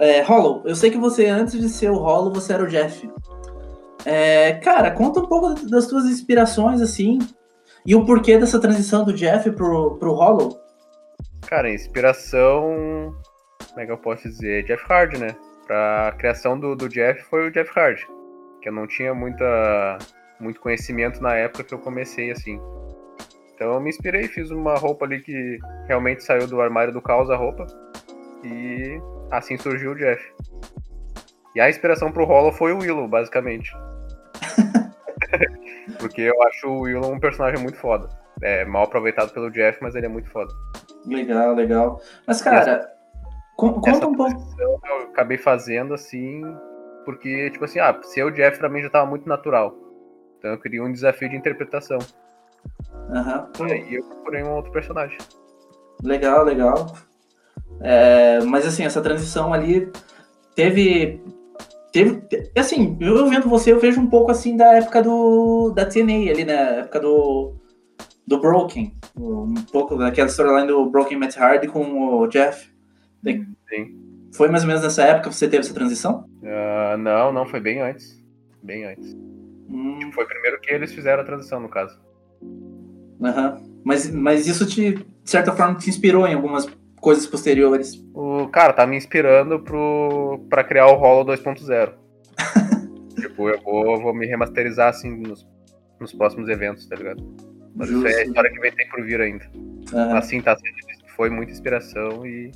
é, 0.00 0.22
Hollow, 0.22 0.62
eu 0.64 0.74
sei 0.74 0.90
que 0.90 0.98
você, 0.98 1.26
antes 1.26 1.60
de 1.60 1.68
ser 1.68 1.90
o 1.90 1.98
Hollow, 1.98 2.32
você 2.32 2.52
era 2.52 2.62
o 2.62 2.68
Jeff. 2.68 3.08
É, 4.04 4.54
cara, 4.54 4.90
conta 4.90 5.20
um 5.20 5.26
pouco 5.26 5.54
das 5.68 5.86
tuas 5.86 6.04
inspirações, 6.04 6.80
assim, 6.80 7.18
e 7.84 7.94
o 7.94 8.04
porquê 8.04 8.38
dessa 8.38 8.60
transição 8.60 9.04
do 9.04 9.12
Jeff 9.12 9.50
pro, 9.52 9.96
pro 9.96 10.12
Hollow. 10.12 10.58
Cara, 11.46 11.72
inspiração. 11.72 13.14
Como 13.68 13.80
é 13.80 13.86
que 13.86 13.92
eu 13.92 13.98
posso 13.98 14.28
dizer? 14.28 14.64
Jeff 14.64 14.84
Hard, 14.88 15.18
né? 15.18 15.36
Pra 15.66 16.14
criação 16.18 16.58
do, 16.58 16.74
do 16.74 16.88
Jeff 16.88 17.22
foi 17.24 17.48
o 17.48 17.50
Jeff 17.50 17.70
Hard. 17.74 17.98
Que 18.60 18.68
eu 18.68 18.72
não 18.72 18.86
tinha 18.86 19.14
muita, 19.14 19.98
muito 20.40 20.60
conhecimento 20.60 21.22
na 21.22 21.34
época 21.34 21.64
que 21.64 21.74
eu 21.74 21.78
comecei 21.78 22.30
assim. 22.30 22.60
Então 23.54 23.74
eu 23.74 23.80
me 23.80 23.88
inspirei, 23.88 24.28
fiz 24.28 24.50
uma 24.50 24.74
roupa 24.74 25.04
ali 25.04 25.20
que 25.20 25.58
realmente 25.86 26.22
saiu 26.22 26.46
do 26.46 26.60
armário 26.60 26.92
do 26.92 27.00
caos 27.00 27.30
a 27.30 27.36
roupa. 27.36 27.66
E 28.44 29.00
assim 29.30 29.56
surgiu 29.56 29.92
o 29.92 29.94
Jeff. 29.94 30.22
E 31.54 31.60
a 31.60 31.70
inspiração 31.70 32.12
pro 32.12 32.24
Hollow 32.24 32.52
foi 32.52 32.72
o 32.72 32.78
Willow, 32.78 33.08
basicamente. 33.08 33.72
Porque 35.98 36.22
eu 36.22 36.42
acho 36.42 36.68
o 36.68 36.80
Willow 36.80 37.12
um 37.12 37.18
personagem 37.18 37.60
muito 37.62 37.78
foda. 37.78 38.08
É 38.42 38.64
mal 38.64 38.84
aproveitado 38.84 39.32
pelo 39.32 39.50
Jeff, 39.50 39.78
mas 39.80 39.94
ele 39.94 40.06
é 40.06 40.08
muito 40.08 40.28
foda. 40.30 40.52
Legal, 41.06 41.54
legal. 41.54 42.00
Mas, 42.26 42.42
cara, 42.42 42.58
essa, 42.58 42.92
conta 43.56 43.90
essa 43.90 44.06
um 44.06 44.14
pouco. 44.14 44.54
Eu 44.58 44.78
acabei 45.10 45.38
fazendo 45.38 45.94
assim, 45.94 46.42
porque, 47.04 47.50
tipo 47.50 47.64
assim, 47.64 47.78
ah, 47.78 47.98
ser 48.02 48.24
o 48.24 48.30
Jeff 48.30 48.58
pra 48.58 48.68
mim 48.68 48.82
já 48.82 48.90
tava 48.90 49.06
muito 49.06 49.26
natural. 49.26 49.74
Então 50.38 50.50
eu 50.50 50.60
queria 50.60 50.82
um 50.82 50.92
desafio 50.92 51.30
de 51.30 51.36
interpretação. 51.36 51.98
Aham. 53.10 53.50
Uhum. 53.58 53.66
E 53.68 53.94
eu 53.94 54.04
procurei 54.04 54.42
um 54.42 54.54
outro 54.54 54.72
personagem. 54.72 55.16
Legal, 56.02 56.44
legal. 56.44 56.92
É, 57.80 58.40
mas 58.40 58.66
assim, 58.66 58.84
essa 58.84 59.00
transição 59.00 59.52
ali 59.52 59.90
teve. 60.54 61.20
Teve. 61.92 62.22
Assim, 62.56 62.96
eu 63.00 63.28
vendo 63.28 63.48
você, 63.48 63.72
eu 63.72 63.80
vejo 63.80 64.00
um 64.00 64.08
pouco 64.08 64.30
assim 64.30 64.56
da 64.56 64.74
época 64.74 65.02
do. 65.02 65.70
da 65.70 65.84
TNA 65.86 66.30
ali, 66.30 66.44
né? 66.44 66.80
época 66.80 67.00
do. 67.00 67.54
do 68.26 68.40
Broken. 68.40 68.94
Um 69.16 69.54
pouco 69.72 69.96
daquela 69.96 70.28
storyline 70.28 70.68
do 70.68 70.90
Broken 70.90 71.18
Matt 71.18 71.36
Hardy 71.36 71.68
com 71.68 72.20
o 72.20 72.26
Jeff. 72.28 72.70
Sim. 73.68 74.06
Foi 74.34 74.48
mais 74.48 74.62
ou 74.62 74.68
menos 74.68 74.82
nessa 74.82 75.02
época 75.02 75.30
que 75.30 75.34
você 75.34 75.48
teve 75.48 75.64
essa 75.64 75.72
transição? 75.74 76.26
Uh, 76.42 76.96
não, 76.98 77.32
não, 77.32 77.46
foi 77.46 77.60
bem 77.60 77.80
antes. 77.80 78.22
Bem 78.62 78.84
antes. 78.84 79.14
Hum. 79.68 79.98
Tipo, 79.98 80.12
foi 80.12 80.26
primeiro 80.26 80.60
que 80.60 80.72
eles 80.72 80.92
fizeram 80.92 81.22
a 81.22 81.24
transição, 81.24 81.60
no 81.60 81.68
caso. 81.68 81.98
Aham. 83.22 83.54
Uhum. 83.54 83.76
Mas, 83.84 84.10
mas 84.10 84.46
isso 84.48 84.66
te, 84.66 84.94
de 84.94 85.30
certa 85.30 85.52
forma, 85.52 85.76
te 85.76 85.88
inspirou 85.88 86.26
em 86.26 86.34
algumas 86.34 86.66
coisas 87.00 87.26
posteriores? 87.26 87.94
O 88.14 88.48
cara 88.48 88.72
tá 88.72 88.86
me 88.86 88.96
inspirando 88.96 89.60
pro, 89.60 90.40
pra 90.48 90.64
criar 90.64 90.86
o 90.86 90.96
Hollow 90.96 91.24
2.0. 91.34 91.92
tipo, 93.20 93.48
eu 93.48 93.60
vou, 93.62 94.00
vou 94.00 94.14
me 94.14 94.26
remasterizar 94.26 94.88
assim 94.88 95.10
nos, 95.16 95.46
nos 96.00 96.12
próximos 96.12 96.48
eventos, 96.48 96.86
tá 96.86 96.96
ligado? 96.96 97.22
Mas 97.74 97.88
Justo. 97.88 98.08
isso 98.08 98.16
é 98.16 98.20
a 98.22 98.24
história 98.24 98.50
que 98.50 98.58
vai 98.58 98.70
ter 98.70 98.88
por 98.88 99.04
vir 99.04 99.20
ainda. 99.20 99.44
Uhum. 99.92 100.16
Assim, 100.16 100.40
tá 100.40 100.56
foi 101.16 101.30
muita 101.30 101.52
inspiração 101.52 102.26
e 102.26 102.52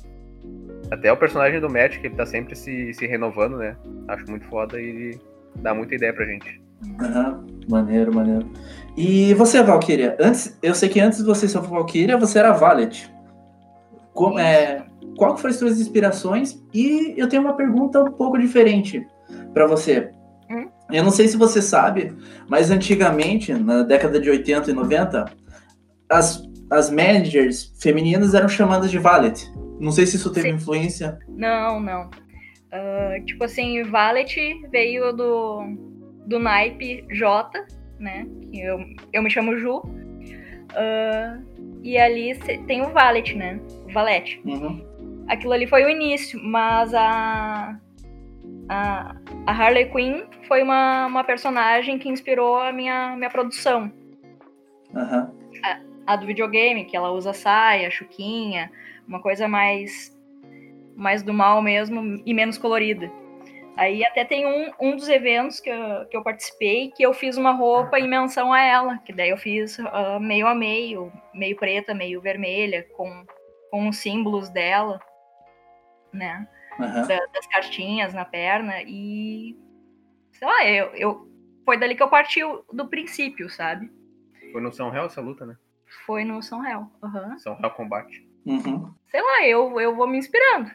até 0.91 1.11
o 1.11 1.17
personagem 1.17 1.59
do 1.59 1.69
Matt, 1.69 1.99
que 1.99 2.07
ele 2.07 2.15
tá 2.15 2.25
sempre 2.25 2.55
se, 2.55 2.93
se 2.93 3.07
renovando, 3.07 3.57
né? 3.57 3.75
Acho 4.07 4.29
muito 4.29 4.45
foda 4.47 4.79
e 4.79 5.17
dá 5.57 5.73
muita 5.73 5.95
ideia 5.95 6.13
pra 6.13 6.25
gente. 6.25 6.61
Uhum. 6.83 7.47
Maneiro, 7.69 8.13
maneiro. 8.13 8.51
E 8.97 9.33
você, 9.35 9.61
Valkyria? 9.63 10.17
Antes, 10.19 10.57
eu 10.61 10.75
sei 10.75 10.89
que 10.89 10.99
antes 10.99 11.19
de 11.19 11.25
você 11.25 11.47
ser 11.47 11.59
Valkyria, 11.59 12.17
você 12.17 12.39
era 12.39 12.51
Valet. 12.51 13.11
Como, 14.13 14.37
é, 14.37 14.85
qual 15.17 15.37
foram 15.37 15.51
as 15.51 15.57
suas 15.57 15.79
inspirações? 15.79 16.61
E 16.73 17.13
eu 17.17 17.27
tenho 17.29 17.41
uma 17.41 17.55
pergunta 17.55 18.01
um 18.01 18.11
pouco 18.11 18.37
diferente 18.37 19.05
para 19.53 19.65
você. 19.65 20.11
Hum? 20.49 20.69
Eu 20.91 21.03
não 21.03 21.11
sei 21.11 21.27
se 21.27 21.37
você 21.37 21.61
sabe, 21.61 22.13
mas 22.49 22.69
antigamente, 22.69 23.53
na 23.53 23.83
década 23.83 24.19
de 24.19 24.29
80 24.29 24.71
e 24.71 24.73
90, 24.73 25.25
as, 26.09 26.43
as 26.69 26.89
managers 26.89 27.73
femininas 27.79 28.33
eram 28.33 28.49
chamadas 28.49 28.91
de 28.91 28.99
valet. 28.99 29.49
Não 29.79 29.91
sei 29.91 30.05
se 30.05 30.17
isso 30.17 30.31
teve 30.31 30.49
Sim. 30.49 30.55
influência. 30.55 31.17
Não, 31.29 31.79
não. 31.79 32.09
Uh, 32.73 33.25
tipo 33.25 33.43
assim, 33.43 33.83
valet 33.83 34.35
veio 34.69 35.11
do, 35.13 35.63
do 36.27 36.39
naipe 36.39 37.05
J, 37.09 37.65
né? 37.99 38.25
Eu, 38.53 38.79
eu 39.13 39.23
me 39.23 39.29
chamo 39.29 39.57
Ju. 39.57 39.77
Uh, 39.77 41.51
e 41.83 41.97
ali 41.97 42.35
tem 42.67 42.81
o 42.81 42.91
Valet, 42.91 43.35
né? 43.35 43.59
Valete. 43.91 44.41
Uhum. 44.45 45.25
Aquilo 45.27 45.53
ali 45.53 45.67
foi 45.67 45.83
o 45.85 45.89
início, 45.89 46.39
mas 46.43 46.93
a, 46.93 47.77
a, 48.69 49.15
a 49.45 49.51
Harley 49.51 49.89
Quinn 49.89 50.23
foi 50.47 50.63
uma, 50.63 51.05
uma 51.07 51.23
personagem 51.23 51.97
que 51.97 52.09
inspirou 52.09 52.57
a 52.57 52.71
minha, 52.71 53.15
minha 53.15 53.29
produção. 53.29 53.91
Uhum. 54.93 55.29
A, 55.63 55.79
a, 56.07 56.15
do 56.15 56.25
videogame, 56.25 56.85
que 56.85 56.97
ela 56.97 57.11
usa 57.11 57.33
saia, 57.33 57.89
chuquinha, 57.89 58.71
uma 59.07 59.21
coisa 59.21 59.47
mais, 59.47 60.17
mais 60.95 61.23
do 61.23 61.33
mal 61.33 61.61
mesmo 61.61 62.21
e 62.25 62.33
menos 62.33 62.57
colorida. 62.57 63.11
Aí 63.77 64.05
até 64.05 64.25
tem 64.25 64.45
um, 64.45 64.71
um 64.79 64.95
dos 64.95 65.07
eventos 65.07 65.59
que 65.59 65.69
eu, 65.69 66.05
que 66.09 66.17
eu 66.17 66.23
participei 66.23 66.91
que 66.91 67.03
eu 67.03 67.13
fiz 67.13 67.37
uma 67.37 67.51
roupa 67.51 67.99
em 67.99 68.07
menção 68.07 68.51
a 68.51 68.61
ela, 68.61 68.97
que 68.99 69.13
daí 69.13 69.29
eu 69.29 69.37
fiz 69.37 69.79
uh, 69.79 70.19
meio 70.19 70.45
a 70.45 70.53
meio, 70.53 71.11
meio 71.33 71.55
preta, 71.55 71.93
meio 71.93 72.19
vermelha, 72.19 72.85
com, 72.95 73.25
com 73.71 73.89
os 73.89 73.97
símbolos 73.97 74.49
dela, 74.49 74.99
né? 76.13 76.47
Uhum. 76.77 77.07
Da, 77.07 77.25
das 77.33 77.47
cartinhas 77.47 78.13
na 78.13 78.25
perna 78.25 78.81
e 78.83 79.57
sei 80.33 80.47
lá, 80.47 80.67
eu, 80.67 80.85
eu 80.93 81.31
foi 81.65 81.77
dali 81.77 81.95
que 81.95 82.03
eu 82.03 82.09
parti 82.09 82.41
do 82.71 82.87
princípio, 82.87 83.49
sabe? 83.49 83.91
Foi 84.51 84.61
no 84.61 84.71
São 84.71 84.89
Réu 84.89 85.05
essa 85.05 85.21
luta, 85.21 85.45
né? 85.45 85.57
Foi 86.05 86.23
no 86.23 86.41
São 86.43 86.59
Réu. 86.59 86.91
Uhum. 87.01 87.39
São 87.39 87.55
Réu 87.55 87.71
Combate. 87.71 88.27
Uhum. 88.45 88.93
Sei 89.07 89.21
lá, 89.21 89.47
eu, 89.47 89.79
eu 89.79 89.95
vou 89.95 90.07
me 90.07 90.17
inspirando 90.17 90.71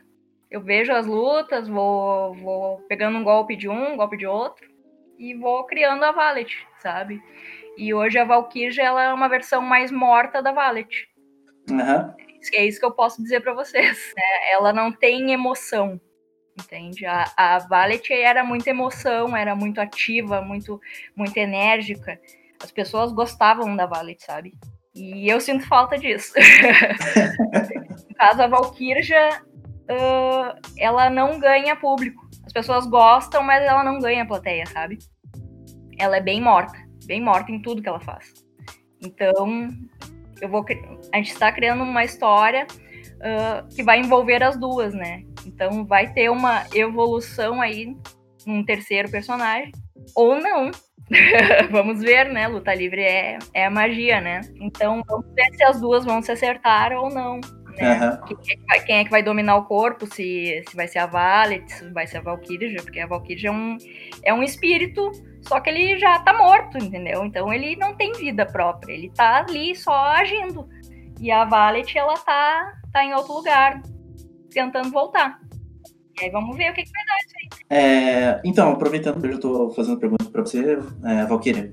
eu 0.50 0.61
vejo 0.61 0.93
as 0.93 1.07
lutas, 1.07 1.69
vou, 1.69 2.35
vou 2.35 2.79
pegando 2.88 3.19
um 3.19 3.25
golpe 3.25 3.57
de 3.57 3.69
um, 3.69 3.93
um 3.93 3.97
golpe 3.97 4.17
de 4.17 4.26
outro, 4.26 4.69
e 5.19 5.35
vou 5.35 5.65
criando 5.65 6.05
a 6.05 6.12
Valet, 6.12 6.67
sabe? 6.79 7.23
E 7.76 7.93
hoje 7.93 8.19
a 8.19 8.25
Valkyrie 8.25 8.81
ela 8.81 9.03
é 9.03 9.12
uma 9.12 9.29
versão 9.29 9.61
mais 9.61 9.91
morta 9.91 10.43
da 10.43 10.53
Valet. 10.53 11.09
Uhum. 11.71 12.15
É 12.53 12.65
isso 12.65 12.79
que 12.79 12.87
eu 12.87 12.93
posso 12.93 13.23
dizer 13.23 13.41
para 13.41 13.55
vocês. 13.55 14.12
Né? 14.17 14.53
Ela 14.53 14.73
não 14.73 14.93
tem 14.93 15.33
emoção, 15.33 16.00
entende? 16.59 17.05
A, 17.07 17.33
a 17.37 17.59
Valet 17.59 18.12
era 18.12 18.45
muita 18.45 18.71
emoção, 18.71 19.37
era 19.37 19.55
muito 19.55 19.81
ativa, 19.81 20.41
muito, 20.41 20.81
muito 21.15 21.37
enérgica. 21.37 22.21
As 22.62 22.71
pessoas 22.71 23.12
gostavam 23.12 23.76
da 23.76 23.87
Valet, 23.87 24.23
sabe? 24.23 24.55
E 24.95 25.29
eu 25.31 25.41
sinto 25.41 25.67
falta 25.67 25.99
disso. 25.99 26.33
no 28.09 28.15
caso, 28.15 28.43
a 28.43 28.47
Valkyria 28.47 29.43
uh, 29.91 30.59
ela 30.79 31.11
não 31.11 31.38
ganha 31.38 31.76
público. 31.76 32.26
As 32.45 32.53
pessoas 32.53 32.87
gostam, 32.87 33.43
mas 33.43 33.62
ela 33.62 33.85
não 33.85 33.99
ganha 33.99 34.26
plateia, 34.26 34.65
sabe? 34.67 34.99
Ela 35.99 36.17
é 36.17 36.21
bem 36.21 36.41
morta, 36.41 36.79
bem 37.05 37.21
morta 37.21 37.53
em 37.53 37.61
tudo 37.61 37.83
que 37.83 37.88
ela 37.88 38.00
faz. 38.00 38.33
Então, 39.03 39.69
eu 40.40 40.49
vou, 40.49 40.64
a 41.12 41.16
gente 41.16 41.33
está 41.33 41.50
criando 41.52 41.83
uma 41.83 42.05
história 42.05 42.66
uh, 43.16 43.75
que 43.75 43.83
vai 43.83 44.00
envolver 44.00 44.43
as 44.43 44.59
duas, 44.59 44.95
né? 44.95 45.23
Então, 45.47 45.85
vai 45.85 46.12
ter 46.12 46.31
uma 46.31 46.64
evolução 46.75 47.61
aí 47.61 47.97
num 48.47 48.64
terceiro 48.64 49.11
personagem, 49.11 49.73
ou 50.14 50.40
não. 50.40 50.71
vamos 51.71 52.00
ver, 52.00 52.33
né? 52.33 52.49
Luta 52.49 52.75
livre 52.75 53.00
é, 53.00 53.38
é 53.55 53.66
a 53.66 53.71
magia, 53.71 54.21
né? 54.21 54.40
Então, 54.61 55.02
vamos 55.07 55.26
ver 55.35 55.55
se 55.55 55.62
as 55.62 55.81
duas 55.81 56.05
vão 56.05 56.21
se 56.21 56.33
acertar 56.33 56.93
ou 56.93 57.09
não 57.09 57.40
né? 57.76 58.18
Uhum. 58.28 58.37
Quem, 58.37 58.54
é 58.54 58.66
vai, 58.66 58.80
quem, 58.85 58.97
é 58.97 59.04
que 59.04 59.11
vai, 59.11 59.23
dominar 59.23 59.56
o 59.56 59.64
corpo, 59.64 60.06
se, 60.06 60.62
se 60.68 60.76
vai 60.76 60.88
ser 60.88 60.99
a 60.99 61.06
Valet, 61.06 61.71
se 61.71 61.88
vai 61.92 62.06
ser 62.06 62.18
a 62.18 62.21
Valkyria, 62.23 62.83
porque 62.83 63.00
a 63.00 63.06
Valkyria 63.06 63.49
é 63.49 63.52
um, 63.52 63.76
é 64.25 64.35
um 64.35 64.42
espírito, 64.42 65.11
só 65.42 65.61
que 65.61 65.71
ele 65.71 65.99
já 65.99 66.18
tá 66.21 66.33
morto, 66.33 66.78
entendeu? 66.78 67.25
Então 67.25 67.52
ele 67.52 67.76
não 67.76 67.95
tem 67.95 68.12
vida 68.12 68.47
própria, 68.47 68.92
ele 68.92 69.11
tá 69.11 69.38
ali 69.38 69.75
só 69.75 69.95
agindo. 69.95 70.68
E 71.21 71.30
a 71.30 71.45
Valet, 71.45 71.97
ela 71.97 72.16
tá, 72.18 72.75
tá 72.92 73.04
em 73.04 73.14
outro 73.14 73.35
lugar, 73.35 73.80
tentando 74.50 74.90
voltar. 74.90 75.38
E 76.21 76.25
aí 76.25 76.30
vamos 76.30 76.56
ver 76.56 76.71
o 76.71 76.75
que, 76.75 76.83
que 76.83 76.90
vai 76.90 77.04
dar 77.04 77.16
isso 77.18 77.35
aí. 77.40 77.78
É, 77.78 78.40
então, 78.45 78.73
aproveitando 78.73 79.21
que 79.21 79.26
eu 79.26 79.33
já 79.33 79.38
tô 79.38 79.71
fazendo 79.71 79.99
pergunta 79.99 80.25
pra 80.26 80.42
você, 80.42 80.78
é, 81.04 81.26
Valkyria. 81.26 81.71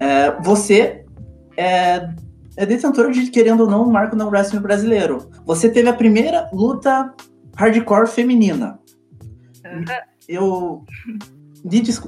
É, 0.00 0.30
você 0.42 1.04
é 1.56 2.08
é 2.58 2.66
detentora 2.66 3.12
de, 3.12 3.30
querendo 3.30 3.60
ou 3.60 3.70
não, 3.70 3.84
um 3.84 3.90
marco 3.92 4.16
no 4.16 4.28
wrestling 4.28 4.60
brasileiro. 4.60 5.30
Você 5.46 5.70
teve 5.70 5.88
a 5.88 5.92
primeira 5.92 6.50
luta 6.52 7.14
hardcore 7.56 8.08
feminina. 8.08 8.80
Uhum. 9.64 9.84
Eu. 10.28 10.84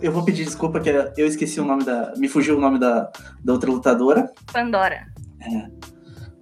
Eu 0.03 0.13
vou 0.13 0.25
pedir 0.25 0.45
desculpa 0.45 0.81
que 0.81 0.91
eu 1.17 1.27
esqueci 1.27 1.61
o 1.61 1.65
nome 1.65 1.85
da. 1.85 2.13
Me 2.17 2.29
fugiu 2.29 2.57
o 2.57 2.61
nome 2.61 2.81
da, 2.81 3.11
da 3.45 3.53
outra 3.53 3.71
lutadora. 3.71 4.33
Pandora. 4.53 5.07
É. 5.41 5.69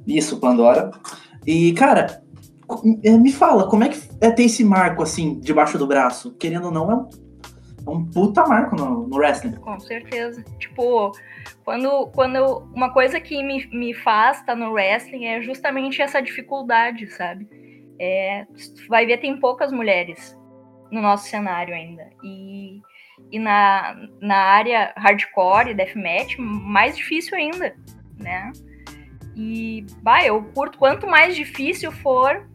Isso, 0.06 0.38
Pandora. 0.38 0.90
E, 1.46 1.72
cara, 1.74 2.22
é, 3.02 3.18
me 3.18 3.32
fala, 3.32 3.68
como 3.68 3.84
é 3.84 3.88
que 3.90 4.00
é 4.22 4.30
ter 4.30 4.44
esse 4.44 4.64
marco 4.64 5.02
assim, 5.02 5.38
debaixo 5.38 5.76
do 5.76 5.86
braço? 5.86 6.32
Querendo 6.32 6.66
ou 6.66 6.70
não, 6.70 6.90
é 6.90 6.94
um, 6.94 7.08
um 7.88 8.04
puta 8.04 8.46
marco 8.46 8.76
no, 8.76 9.06
no 9.06 9.16
wrestling. 9.16 9.52
Com 9.56 9.78
certeza. 9.80 10.44
Tipo, 10.58 11.12
quando, 11.64 12.08
quando 12.08 12.68
uma 12.74 12.92
coisa 12.92 13.20
que 13.20 13.42
me, 13.42 13.66
me 13.68 13.94
faz 13.94 14.40
estar 14.40 14.54
tá 14.54 14.56
no 14.56 14.72
wrestling 14.72 15.26
é 15.26 15.40
justamente 15.40 16.02
essa 16.02 16.20
dificuldade, 16.20 17.06
sabe? 17.08 17.48
É, 18.00 18.46
vai 18.88 19.06
ver, 19.06 19.18
tem 19.18 19.38
poucas 19.40 19.72
mulheres 19.72 20.36
no 20.90 21.00
nosso 21.00 21.28
cenário 21.28 21.74
ainda. 21.74 22.08
E, 22.22 22.80
e 23.30 23.38
na, 23.38 23.96
na 24.20 24.36
área 24.36 24.92
hardcore 24.96 25.70
e 25.70 25.74
deathmatch, 25.74 26.36
mais 26.38 26.96
difícil 26.96 27.36
ainda, 27.36 27.74
né? 28.18 28.52
E, 29.36 29.86
bah, 30.02 30.24
eu 30.24 30.42
curto, 30.54 30.78
quanto 30.78 31.06
mais 31.06 31.36
difícil 31.36 31.92
for, 31.92 32.48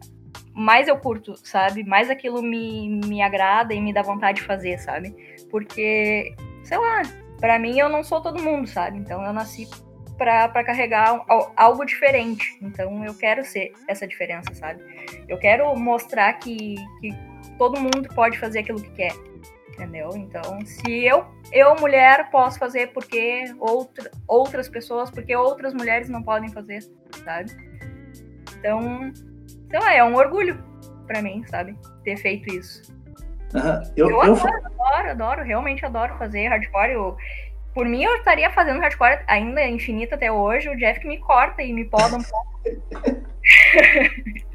mais 0.54 0.88
eu 0.88 0.96
curto, 0.96 1.34
sabe? 1.36 1.84
Mais 1.84 2.08
aquilo 2.08 2.40
me, 2.40 3.00
me 3.04 3.20
agrada 3.20 3.74
e 3.74 3.80
me 3.80 3.92
dá 3.92 4.02
vontade 4.02 4.40
de 4.40 4.46
fazer, 4.46 4.78
sabe? 4.78 5.14
Porque, 5.50 6.34
sei 6.62 6.78
lá, 6.78 7.02
para 7.40 7.58
mim 7.58 7.78
eu 7.78 7.88
não 7.88 8.04
sou 8.04 8.20
todo 8.20 8.42
mundo, 8.42 8.66
sabe? 8.66 8.98
Então 8.98 9.22
eu 9.24 9.32
nasci 9.32 9.68
para 10.16 10.64
carregar 10.64 11.24
algo 11.56 11.84
diferente. 11.84 12.56
Então 12.62 13.04
eu 13.04 13.14
quero 13.14 13.44
ser 13.44 13.72
essa 13.88 14.06
diferença, 14.06 14.54
sabe? 14.54 14.82
Eu 15.28 15.38
quero 15.38 15.74
mostrar 15.76 16.32
que, 16.34 16.76
que 17.00 17.12
todo 17.58 17.80
mundo 17.80 18.08
pode 18.14 18.38
fazer 18.38 18.60
aquilo 18.60 18.80
que 18.80 18.90
quer 18.90 19.12
entendeu? 19.74 20.10
Então, 20.14 20.64
se 20.64 21.04
eu, 21.04 21.26
eu 21.52 21.74
mulher, 21.76 22.30
posso 22.30 22.58
fazer, 22.58 22.92
porque 22.92 23.44
outra, 23.58 24.10
outras 24.26 24.68
pessoas, 24.68 25.10
porque 25.10 25.34
outras 25.34 25.74
mulheres 25.74 26.08
não 26.08 26.22
podem 26.22 26.48
fazer, 26.48 26.80
sabe? 27.24 27.50
Então, 28.56 29.12
sei 29.70 29.80
lá, 29.80 29.94
é 29.94 30.04
um 30.04 30.14
orgulho 30.14 30.62
para 31.06 31.22
mim, 31.22 31.44
sabe? 31.46 31.76
Ter 32.04 32.16
feito 32.16 32.52
isso. 32.52 32.94
Uhum. 33.54 33.92
Eu, 33.96 34.10
eu, 34.10 34.22
adoro, 34.22 34.48
eu... 34.48 34.66
adoro, 34.66 35.10
adoro, 35.10 35.42
realmente 35.42 35.84
adoro 35.84 36.18
fazer 36.18 36.48
hardcore. 36.48 36.92
Eu, 36.92 37.16
por 37.72 37.86
mim, 37.86 38.02
eu 38.02 38.14
estaria 38.16 38.50
fazendo 38.50 38.80
hardcore 38.80 39.20
ainda 39.26 39.66
infinito 39.66 40.14
até 40.14 40.30
hoje. 40.30 40.68
O 40.68 40.76
Jeff 40.76 41.00
que 41.00 41.06
me 41.06 41.18
corta 41.18 41.62
e 41.62 41.72
me 41.72 41.84
poda 41.84 42.16
um 42.16 42.22
pouco. 42.22 42.60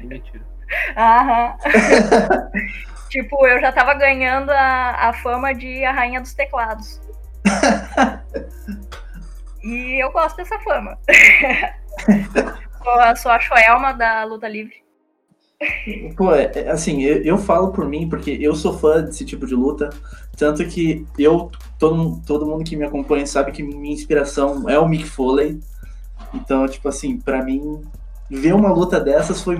Mentira. 0.00 0.44
Aham. 0.96 1.56
Tipo, 3.10 3.44
eu 3.44 3.60
já 3.60 3.72
tava 3.72 3.92
ganhando 3.94 4.50
a, 4.50 5.08
a 5.08 5.12
fama 5.14 5.52
de 5.52 5.84
a 5.84 5.90
rainha 5.90 6.20
dos 6.20 6.32
teclados. 6.32 7.00
e 9.64 10.00
eu 10.00 10.12
gosto 10.12 10.36
dessa 10.36 10.56
fama. 10.60 10.96
sou, 12.84 13.16
sou 13.16 13.32
a 13.32 13.40
Shoelma 13.40 13.92
da 13.92 14.22
luta 14.22 14.46
livre. 14.46 14.80
Pô, 16.16 16.34
é, 16.34 16.50
é, 16.54 16.70
assim, 16.70 17.02
eu, 17.02 17.22
eu 17.22 17.38
falo 17.38 17.72
por 17.72 17.86
mim, 17.86 18.08
porque 18.08 18.30
eu 18.40 18.54
sou 18.54 18.78
fã 18.78 19.02
desse 19.02 19.24
tipo 19.24 19.46
de 19.46 19.54
luta, 19.54 19.90
tanto 20.36 20.64
que 20.66 21.06
eu, 21.18 21.50
todo, 21.78 22.20
todo 22.26 22.46
mundo 22.46 22.64
que 22.64 22.76
me 22.76 22.84
acompanha 22.84 23.26
sabe 23.26 23.52
que 23.52 23.62
minha 23.62 23.92
inspiração 23.92 24.68
é 24.68 24.78
o 24.78 24.88
Mick 24.88 25.04
Foley, 25.04 25.60
então, 26.32 26.66
tipo 26.66 26.88
assim, 26.88 27.18
para 27.18 27.42
mim, 27.42 27.82
ver 28.30 28.54
uma 28.54 28.72
luta 28.72 28.98
dessas 28.98 29.42
foi, 29.42 29.58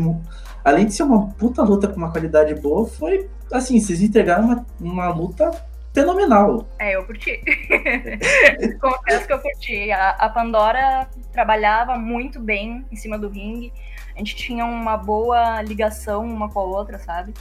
além 0.65 0.87
de 0.87 0.95
ser 0.95 1.03
uma 1.03 1.29
puta 1.33 1.63
luta 1.63 1.87
com 1.87 1.97
uma 1.97 2.11
qualidade 2.11 2.55
boa, 2.55 2.87
foi 2.87 3.29
assim, 3.53 3.81
vocês 3.81 4.01
entregaram 4.01 4.45
uma, 4.45 4.67
uma 4.81 5.09
luta 5.11 5.51
fenomenal. 5.93 6.67
É, 6.79 6.95
eu 6.95 7.05
curti. 7.05 7.43
Confesso 8.81 9.27
que 9.27 9.33
eu 9.33 9.41
curti. 9.41 9.91
A, 9.91 10.11
a, 10.11 10.29
Pandora 10.29 11.09
trabalhava 11.33 11.97
muito 11.97 12.41
bem 12.41 12.85
em 12.91 12.97
cima 12.97 13.19
do 13.19 13.29
ringue. 13.29 13.73
A 14.21 14.23
gente 14.23 14.37
tinha 14.37 14.67
uma 14.67 14.99
boa 14.99 15.63
ligação 15.63 16.23
uma 16.27 16.47
com 16.51 16.61
a 16.61 16.63
outra, 16.63 16.99
sabe? 16.99 17.33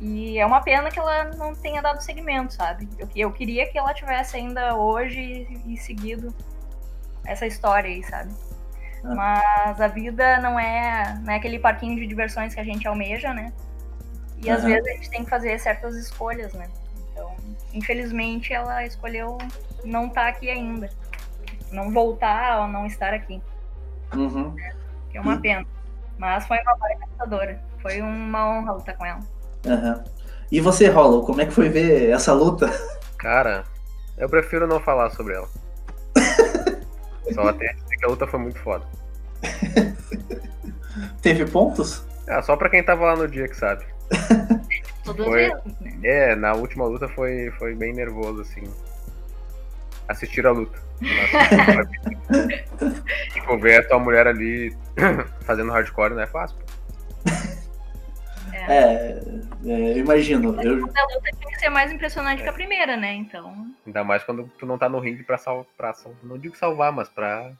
E 0.00 0.38
é 0.38 0.46
uma 0.46 0.60
pena 0.60 0.88
que 0.88 1.00
ela 1.00 1.24
não 1.36 1.52
tenha 1.52 1.82
dado 1.82 2.00
seguimento, 2.00 2.54
sabe? 2.54 2.88
Eu, 2.96 3.08
eu 3.16 3.32
queria 3.32 3.66
que 3.66 3.76
ela 3.76 3.92
tivesse 3.92 4.36
ainda 4.36 4.76
hoje 4.76 5.48
e 5.66 5.76
seguido 5.76 6.32
essa 7.24 7.44
história 7.44 7.90
aí, 7.90 8.04
sabe? 8.04 8.32
Ah. 9.02 9.14
Mas 9.16 9.80
a 9.80 9.88
vida 9.88 10.38
não 10.38 10.56
é, 10.60 11.18
não 11.24 11.32
é 11.32 11.38
aquele 11.38 11.58
parquinho 11.58 11.96
de 11.96 12.06
diversões 12.06 12.54
que 12.54 12.60
a 12.60 12.64
gente 12.64 12.86
almeja, 12.86 13.34
né? 13.34 13.52
E 14.38 14.48
às 14.48 14.62
vezes 14.62 14.86
a 14.86 14.92
gente 14.92 15.10
tem 15.10 15.24
que 15.24 15.30
fazer 15.30 15.58
certas 15.58 15.96
escolhas, 15.96 16.52
né? 16.54 16.68
Então, 17.10 17.34
infelizmente, 17.74 18.52
ela 18.52 18.86
escolheu 18.86 19.38
não 19.84 20.06
estar 20.06 20.22
tá 20.22 20.28
aqui 20.28 20.48
ainda. 20.48 20.88
Não 21.72 21.90
voltar 21.90 22.60
ou 22.60 22.68
não 22.68 22.86
estar 22.86 23.12
aqui. 23.12 23.42
Uhum. 24.14 24.54
Que 25.10 25.18
é 25.18 25.20
uma 25.20 25.40
pena. 25.40 25.66
Mas 26.18 26.46
foi 26.46 26.58
uma 26.62 26.76
baita 26.76 27.06
caçadora. 27.10 27.60
Foi 27.80 28.00
uma 28.00 28.50
honra 28.50 28.72
lutar 28.72 28.96
com 28.96 29.06
ela. 29.06 29.20
Uhum. 29.66 30.04
E 30.50 30.60
você, 30.60 30.88
Hollow, 30.88 31.24
como 31.24 31.40
é 31.40 31.46
que 31.46 31.52
foi 31.52 31.68
ver 31.68 32.10
essa 32.10 32.32
luta? 32.32 32.70
Cara, 33.18 33.64
eu 34.16 34.28
prefiro 34.28 34.66
não 34.66 34.80
falar 34.80 35.10
sobre 35.10 35.34
ela. 35.34 35.48
Só 37.34 37.48
até 37.48 37.72
dizer 37.72 37.96
que 37.96 38.04
a 38.04 38.08
luta 38.08 38.26
foi 38.26 38.40
muito 38.40 38.58
foda. 38.60 38.86
Teve 41.20 41.44
pontos? 41.46 42.06
É, 42.26 42.40
só 42.42 42.56
pra 42.56 42.70
quem 42.70 42.82
tava 42.82 43.04
lá 43.04 43.16
no 43.16 43.28
dia 43.28 43.48
que 43.48 43.56
sabe. 43.56 43.84
foi, 45.04 45.48
né? 45.48 45.98
É, 46.02 46.34
na 46.34 46.54
última 46.54 46.86
luta 46.86 47.08
foi, 47.08 47.50
foi 47.58 47.74
bem 47.74 47.92
nervoso, 47.92 48.42
assim. 48.42 48.64
Assistir 50.08 50.46
a 50.46 50.52
luta. 50.52 50.86
tipo, 53.32 53.58
ver 53.58 53.80
a 53.80 53.88
tua 53.88 53.98
mulher 53.98 54.26
ali 54.26 54.74
fazendo 55.44 55.72
hardcore 55.72 56.14
não 56.14 56.22
é 56.22 56.26
fácil. 56.26 56.56
É, 58.52 58.72
é, 58.72 59.20
é 59.66 59.98
imagino. 59.98 60.60
Eu... 60.62 60.74
A 60.74 61.14
luta 61.14 61.30
tem 61.38 61.50
que 61.50 61.58
ser 61.58 61.68
mais 61.68 61.92
impressionante 61.92 62.40
é. 62.40 62.42
que 62.42 62.48
a 62.48 62.52
primeira, 62.52 62.96
né? 62.96 63.14
Então. 63.14 63.66
Ainda 63.86 64.04
mais 64.04 64.24
quando 64.24 64.50
tu 64.58 64.66
não 64.66 64.78
tá 64.78 64.88
no 64.88 64.98
ringue 64.98 65.22
pra 65.22 65.38
salvar. 65.38 65.94
Não 66.22 66.38
digo 66.38 66.56
salvar, 66.56 66.92
mas 66.92 67.08
pra 67.08 67.52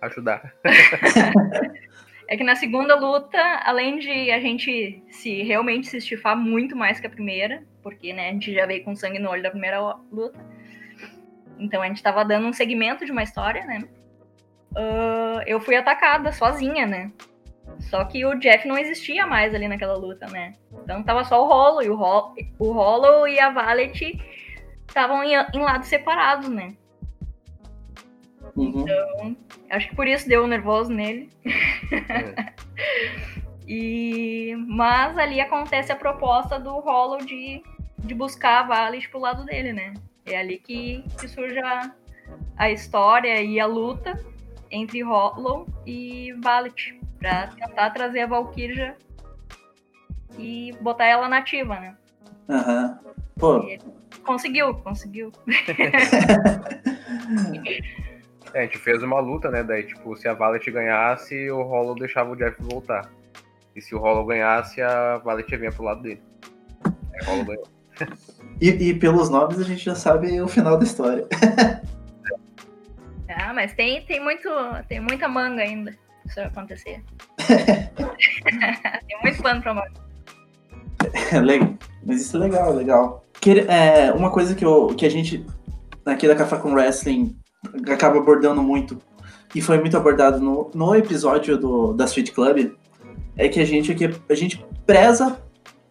ajudar. 0.00 0.54
é 2.28 2.36
que 2.36 2.44
na 2.44 2.54
segunda 2.54 2.94
luta, 2.94 3.38
além 3.64 3.98
de 3.98 4.30
a 4.30 4.40
gente 4.40 5.02
se 5.10 5.42
realmente 5.42 5.88
se 5.88 5.98
estifar 5.98 6.36
muito 6.36 6.76
mais 6.76 7.00
que 7.00 7.06
a 7.06 7.10
primeira, 7.10 7.62
porque 7.82 8.12
né, 8.12 8.28
a 8.28 8.32
gente 8.32 8.52
já 8.52 8.66
veio 8.66 8.84
com 8.84 8.94
sangue 8.94 9.18
no 9.18 9.30
olho 9.30 9.42
da 9.42 9.50
primeira 9.50 9.80
luta, 10.12 10.38
então 11.58 11.82
a 11.82 11.86
gente 11.86 12.02
tava 12.02 12.24
dando 12.24 12.46
um 12.46 12.52
segmento 12.52 13.04
de 13.04 13.12
uma 13.12 13.22
história, 13.22 13.64
né? 13.64 13.84
Uh, 14.72 15.42
eu 15.46 15.60
fui 15.60 15.76
atacada 15.76 16.32
sozinha, 16.32 16.86
né? 16.86 17.12
Só 17.80 18.04
que 18.04 18.24
o 18.24 18.34
Jeff 18.38 18.66
não 18.66 18.78
existia 18.78 19.26
mais 19.26 19.54
ali 19.54 19.68
naquela 19.68 19.96
luta, 19.96 20.26
né? 20.26 20.54
Então 20.82 21.02
tava 21.02 21.24
só 21.24 21.42
o 21.42 21.48
Hollow 21.48 21.82
e 21.82 21.88
o, 21.88 21.98
Ho 21.98 22.34
o 22.58 22.72
Hollow 22.72 23.28
e 23.28 23.38
a 23.38 23.50
Valet 23.50 24.20
estavam 24.86 25.22
em, 25.24 25.34
em 25.34 25.60
lados 25.60 25.88
separados, 25.88 26.48
né? 26.48 26.74
Uhum. 28.56 28.82
Então, 28.82 29.36
acho 29.70 29.88
que 29.88 29.96
por 29.96 30.06
isso 30.06 30.28
deu 30.28 30.46
nervoso 30.46 30.92
nele. 30.92 31.30
É. 32.08 32.52
e, 33.66 34.54
mas 34.68 35.18
ali 35.18 35.40
acontece 35.40 35.90
a 35.90 35.96
proposta 35.96 36.58
do 36.58 36.78
Hollow 36.78 37.18
de, 37.18 37.62
de 37.98 38.14
buscar 38.14 38.60
a 38.60 38.62
Valet 38.62 39.08
pro 39.08 39.18
lado 39.18 39.44
dele, 39.44 39.72
né? 39.72 39.94
É 40.26 40.38
ali 40.38 40.58
que, 40.58 41.04
que 41.18 41.28
surge 41.28 41.58
a, 41.58 41.92
a 42.56 42.70
história 42.70 43.42
e 43.42 43.60
a 43.60 43.66
luta 43.66 44.18
entre 44.70 45.02
Hollow 45.02 45.66
e 45.86 46.32
Valet 46.42 46.98
para 47.18 47.48
tentar 47.48 47.90
trazer 47.90 48.20
a 48.20 48.26
Valkyria 48.26 48.96
e 50.38 50.72
botar 50.80 51.06
ela 51.06 51.28
nativa, 51.28 51.78
né? 51.78 51.96
Aham. 52.48 52.98
Uhum. 53.04 53.14
Pô. 53.36 53.60
conseguiu, 54.24 54.74
conseguiu. 54.74 55.32
É, 58.54 58.60
a 58.60 58.62
gente 58.62 58.78
fez 58.78 59.02
uma 59.02 59.18
luta, 59.18 59.50
né? 59.50 59.64
Daí, 59.64 59.82
tipo, 59.82 60.16
se 60.16 60.28
a 60.28 60.32
Valet 60.32 60.70
ganhasse, 60.70 61.50
o 61.50 61.60
Hollow 61.62 61.96
deixava 61.96 62.30
o 62.30 62.36
Jeff 62.36 62.56
voltar. 62.62 63.10
E 63.74 63.80
se 63.80 63.96
o 63.96 63.98
Hollow 63.98 64.24
ganhasse, 64.24 64.80
a 64.80 65.18
Valet 65.18 65.56
vinha 65.56 65.72
pro 65.72 65.82
lado 65.82 66.02
dele. 66.02 66.22
Aí 66.84 67.20
o 67.22 67.24
Hollow 67.24 67.44
ganhou. 67.44 67.73
E, 68.60 68.68
e, 68.68 68.94
pelos 68.94 69.28
nomes 69.28 69.58
a 69.60 69.64
gente 69.64 69.84
já 69.84 69.94
sabe 69.94 70.40
o 70.40 70.48
final 70.48 70.78
da 70.78 70.84
história. 70.84 71.26
ah, 73.28 73.52
mas 73.52 73.72
tem, 73.74 74.04
tem, 74.06 74.22
muito, 74.22 74.48
tem 74.88 75.00
muita 75.00 75.28
manga 75.28 75.62
ainda 75.62 75.94
isso 76.26 76.40
acontecer. 76.40 77.02
tem 77.46 79.20
muito 79.22 79.42
plano 79.42 79.62
pra 79.62 79.74
manga. 79.74 79.92
legal. 81.40 81.74
Mas 82.04 82.20
isso 82.20 82.36
é 82.36 82.40
legal, 82.40 82.72
legal. 82.72 83.24
Que, 83.40 83.60
é, 83.60 84.12
uma 84.12 84.30
coisa 84.30 84.54
que, 84.54 84.64
eu, 84.64 84.94
que 84.96 85.04
a 85.04 85.10
gente, 85.10 85.44
aqui 86.04 86.26
da 86.26 86.34
Café 86.34 86.56
com 86.56 86.72
Wrestling, 86.72 87.36
acaba 87.90 88.18
abordando 88.18 88.62
muito, 88.62 89.00
e 89.54 89.60
foi 89.60 89.78
muito 89.78 89.96
abordado 89.96 90.40
no, 90.40 90.70
no 90.74 90.94
episódio 90.94 91.56
do, 91.58 91.92
da 91.92 92.04
Street 92.04 92.32
Club, 92.32 92.72
é 93.36 93.48
que 93.48 93.60
a 93.60 93.64
gente 93.64 93.92
aqui, 93.92 94.10
a 94.28 94.34
gente 94.34 94.64
preza 94.86 95.38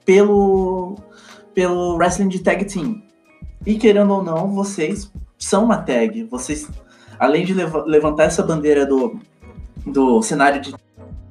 pelo, 0.05 0.95
pelo 1.53 1.95
wrestling 1.95 2.27
de 2.27 2.39
tag 2.39 2.65
team. 2.65 3.01
E 3.65 3.75
querendo 3.75 4.13
ou 4.13 4.23
não, 4.23 4.53
vocês 4.53 5.11
são 5.37 5.65
uma 5.65 5.77
tag. 5.77 6.23
Vocês, 6.25 6.69
além 7.19 7.45
de 7.45 7.53
lev 7.53 7.73
levantar 7.85 8.25
essa 8.25 8.43
bandeira 8.43 8.85
do, 8.85 9.19
do 9.85 10.21
cenário 10.21 10.61
de 10.61 10.73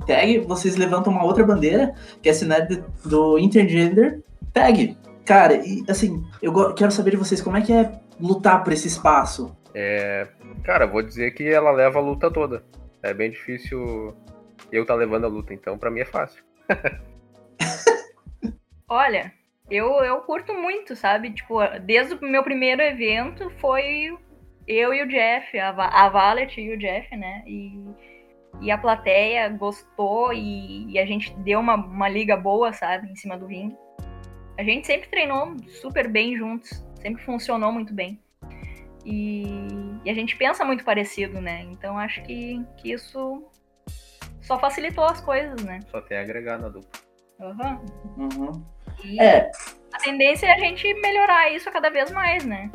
tag, 0.06 0.38
vocês 0.40 0.76
levantam 0.76 1.12
uma 1.12 1.24
outra 1.24 1.44
bandeira, 1.44 1.94
que 2.20 2.28
é 2.28 2.32
a 2.32 2.34
cenário 2.34 2.84
do 3.04 3.38
Intergender 3.38 4.22
Tag. 4.52 4.96
Cara, 5.24 5.54
e 5.54 5.84
assim, 5.88 6.24
eu 6.40 6.74
quero 6.74 6.90
saber 6.90 7.12
de 7.12 7.16
vocês 7.16 7.40
como 7.40 7.56
é 7.56 7.60
que 7.60 7.72
é 7.72 8.00
lutar 8.20 8.64
por 8.64 8.72
esse 8.72 8.88
espaço. 8.88 9.56
É, 9.74 10.26
cara, 10.64 10.86
vou 10.86 11.02
dizer 11.02 11.32
que 11.32 11.48
ela 11.48 11.70
leva 11.70 11.98
a 11.98 12.02
luta 12.02 12.30
toda. 12.30 12.64
É 13.02 13.14
bem 13.14 13.30
difícil 13.30 14.14
eu 14.70 14.82
estar 14.82 14.94
tá 14.94 14.98
levando 14.98 15.24
a 15.24 15.28
luta, 15.28 15.54
então 15.54 15.78
para 15.78 15.90
mim 15.90 16.00
é 16.00 16.04
fácil. 16.04 16.42
Olha, 18.88 19.32
eu, 19.70 19.86
eu 20.04 20.20
curto 20.22 20.52
muito, 20.54 20.94
sabe? 20.96 21.32
Tipo, 21.32 21.58
desde 21.80 22.14
o 22.14 22.20
meu 22.22 22.42
primeiro 22.42 22.82
evento 22.82 23.50
foi 23.60 24.16
eu 24.66 24.94
e 24.94 25.02
o 25.02 25.08
Jeff, 25.08 25.58
a, 25.58 25.70
a 25.70 26.08
Valet 26.08 26.60
e 26.60 26.74
o 26.74 26.78
Jeff, 26.78 27.14
né? 27.16 27.42
E, 27.46 27.84
e 28.60 28.70
a 28.70 28.78
plateia 28.78 29.48
gostou 29.48 30.32
e, 30.32 30.92
e, 30.92 30.98
a 30.98 31.06
gente 31.06 31.34
deu 31.38 31.60
uma, 31.60 31.74
uma 31.74 32.08
liga 32.08 32.36
boa, 32.36 32.72
sabe? 32.72 33.10
Em 33.10 33.16
cima 33.16 33.36
do 33.36 33.46
ringue. 33.46 33.76
A 34.58 34.62
gente 34.62 34.86
sempre 34.86 35.08
treinou 35.08 35.56
super 35.80 36.08
bem 36.08 36.36
juntos, 36.36 36.84
sempre 37.00 37.22
funcionou 37.24 37.72
muito 37.72 37.94
bem. 37.94 38.20
E, 39.04 39.44
e 40.04 40.10
a 40.10 40.14
gente 40.14 40.36
pensa 40.36 40.64
muito 40.64 40.84
parecido, 40.84 41.40
né? 41.40 41.62
Então 41.62 41.98
acho 41.98 42.22
que, 42.22 42.64
que 42.76 42.92
isso 42.92 43.42
só 44.40 44.58
facilitou 44.58 45.04
as 45.04 45.20
coisas, 45.20 45.64
né? 45.64 45.80
Só 45.90 46.00
tem 46.00 46.18
a 46.18 46.20
agregar 46.20 46.58
na 46.58 46.68
dupla. 46.68 47.00
Uhum. 47.40 48.28
Uhum. 48.28 48.64
E 49.04 49.20
é. 49.20 49.50
a 49.92 49.98
tendência 49.98 50.46
é 50.46 50.52
a 50.52 50.58
gente 50.58 50.92
melhorar 50.94 51.50
isso 51.50 51.70
cada 51.70 51.90
vez 51.90 52.10
mais, 52.10 52.44
né? 52.44 52.70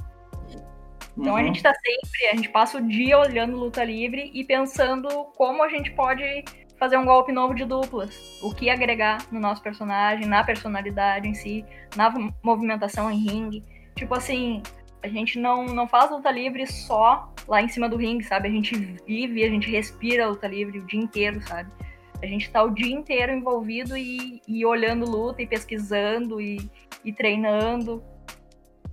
Então 1.17 1.33
uhum. 1.33 1.37
a 1.37 1.43
gente 1.43 1.63
tá 1.63 1.73
sempre, 1.73 2.27
a 2.31 2.35
gente 2.35 2.49
passa 2.49 2.77
o 2.77 2.87
dia 2.87 3.17
olhando 3.17 3.57
luta 3.57 3.83
livre 3.83 4.29
e 4.33 4.43
pensando 4.43 5.07
como 5.35 5.63
a 5.63 5.69
gente 5.69 5.91
pode 5.91 6.45
fazer 6.77 6.95
um 6.95 7.05
golpe 7.05 7.31
novo 7.31 7.55
de 7.55 7.65
duplas, 7.65 8.39
o 8.43 8.53
que 8.53 8.69
agregar 8.69 9.25
no 9.31 9.39
nosso 9.39 9.63
personagem, 9.63 10.27
na 10.27 10.43
personalidade 10.43 11.27
em 11.27 11.33
si, 11.33 11.65
na 11.95 12.13
movimentação 12.43 13.09
em 13.09 13.17
ringue. 13.17 13.63
Tipo 13.95 14.13
assim, 14.13 14.61
a 15.01 15.07
gente 15.07 15.39
não, 15.39 15.65
não 15.65 15.87
faz 15.87 16.11
luta 16.11 16.29
livre 16.29 16.67
só 16.67 17.33
lá 17.47 17.63
em 17.63 17.67
cima 17.67 17.89
do 17.89 17.97
ringue, 17.97 18.23
sabe? 18.23 18.47
A 18.47 18.51
gente 18.51 18.75
vive, 19.07 19.43
a 19.43 19.49
gente 19.49 19.71
respira 19.71 20.25
a 20.25 20.29
luta 20.29 20.47
livre 20.47 20.79
o 20.79 20.85
dia 20.85 20.99
inteiro, 20.99 21.41
sabe? 21.47 21.71
A 22.21 22.25
gente 22.25 22.49
tá 22.49 22.63
o 22.63 22.69
dia 22.69 22.93
inteiro 22.93 23.31
envolvido 23.31 23.95
e, 23.95 24.41
e 24.47 24.65
olhando 24.65 25.09
luta 25.09 25.41
e 25.41 25.47
pesquisando 25.47 26.41
e, 26.41 26.69
e 27.03 27.13
treinando. 27.13 28.03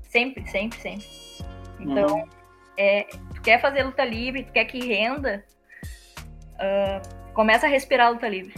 Sempre, 0.02 0.46
sempre, 0.46 0.78
sempre. 0.78 1.06
Então, 1.80 2.18
uhum. 2.18 2.28
é, 2.76 3.04
tu 3.34 3.42
quer 3.42 3.60
fazer 3.60 3.82
luta 3.82 4.04
livre, 4.04 4.44
tu 4.44 4.52
quer 4.52 4.64
que 4.66 4.78
renda, 4.78 5.44
uh, 6.54 7.32
começa 7.32 7.66
a 7.66 7.68
respirar 7.68 8.08
a 8.08 8.10
luta 8.10 8.28
livre. 8.28 8.54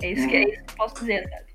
É 0.00 0.10
isso, 0.10 0.22
uhum. 0.22 0.28
que, 0.28 0.36
é 0.36 0.40
uhum. 0.40 0.48
isso 0.48 0.64
que 0.64 0.70
eu 0.70 0.76
posso 0.76 0.94
dizer, 0.94 1.28
sabe? 1.28 1.46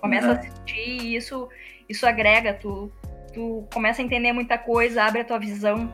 Começa 0.00 0.26
uhum. 0.26 0.32
a 0.34 0.36
assistir 0.36 1.02
e 1.02 1.16
isso, 1.16 1.48
isso 1.88 2.06
agrega, 2.06 2.54
tu, 2.54 2.92
tu 3.32 3.66
começa 3.72 4.02
a 4.02 4.04
entender 4.04 4.32
muita 4.32 4.58
coisa, 4.58 5.04
abre 5.04 5.20
a 5.20 5.24
tua 5.24 5.38
visão 5.38 5.90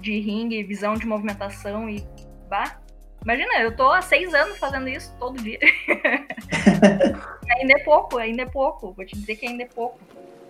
de 0.00 0.18
ringue, 0.18 0.62
visão 0.64 0.94
de 0.94 1.06
movimentação 1.06 1.88
e 1.88 2.04
bah, 2.48 2.81
Imagina, 3.22 3.60
eu 3.60 3.76
tô 3.76 3.90
há 3.90 4.02
seis 4.02 4.34
anos 4.34 4.58
fazendo 4.58 4.88
isso 4.88 5.14
todo 5.18 5.42
dia. 5.42 5.58
ainda 7.58 7.74
é 7.74 7.84
pouco, 7.84 8.18
ainda 8.18 8.42
é 8.42 8.46
pouco. 8.46 8.92
Vou 8.92 9.04
te 9.04 9.14
dizer 9.14 9.36
que 9.36 9.46
ainda 9.46 9.62
é 9.62 9.68
pouco. 9.68 9.98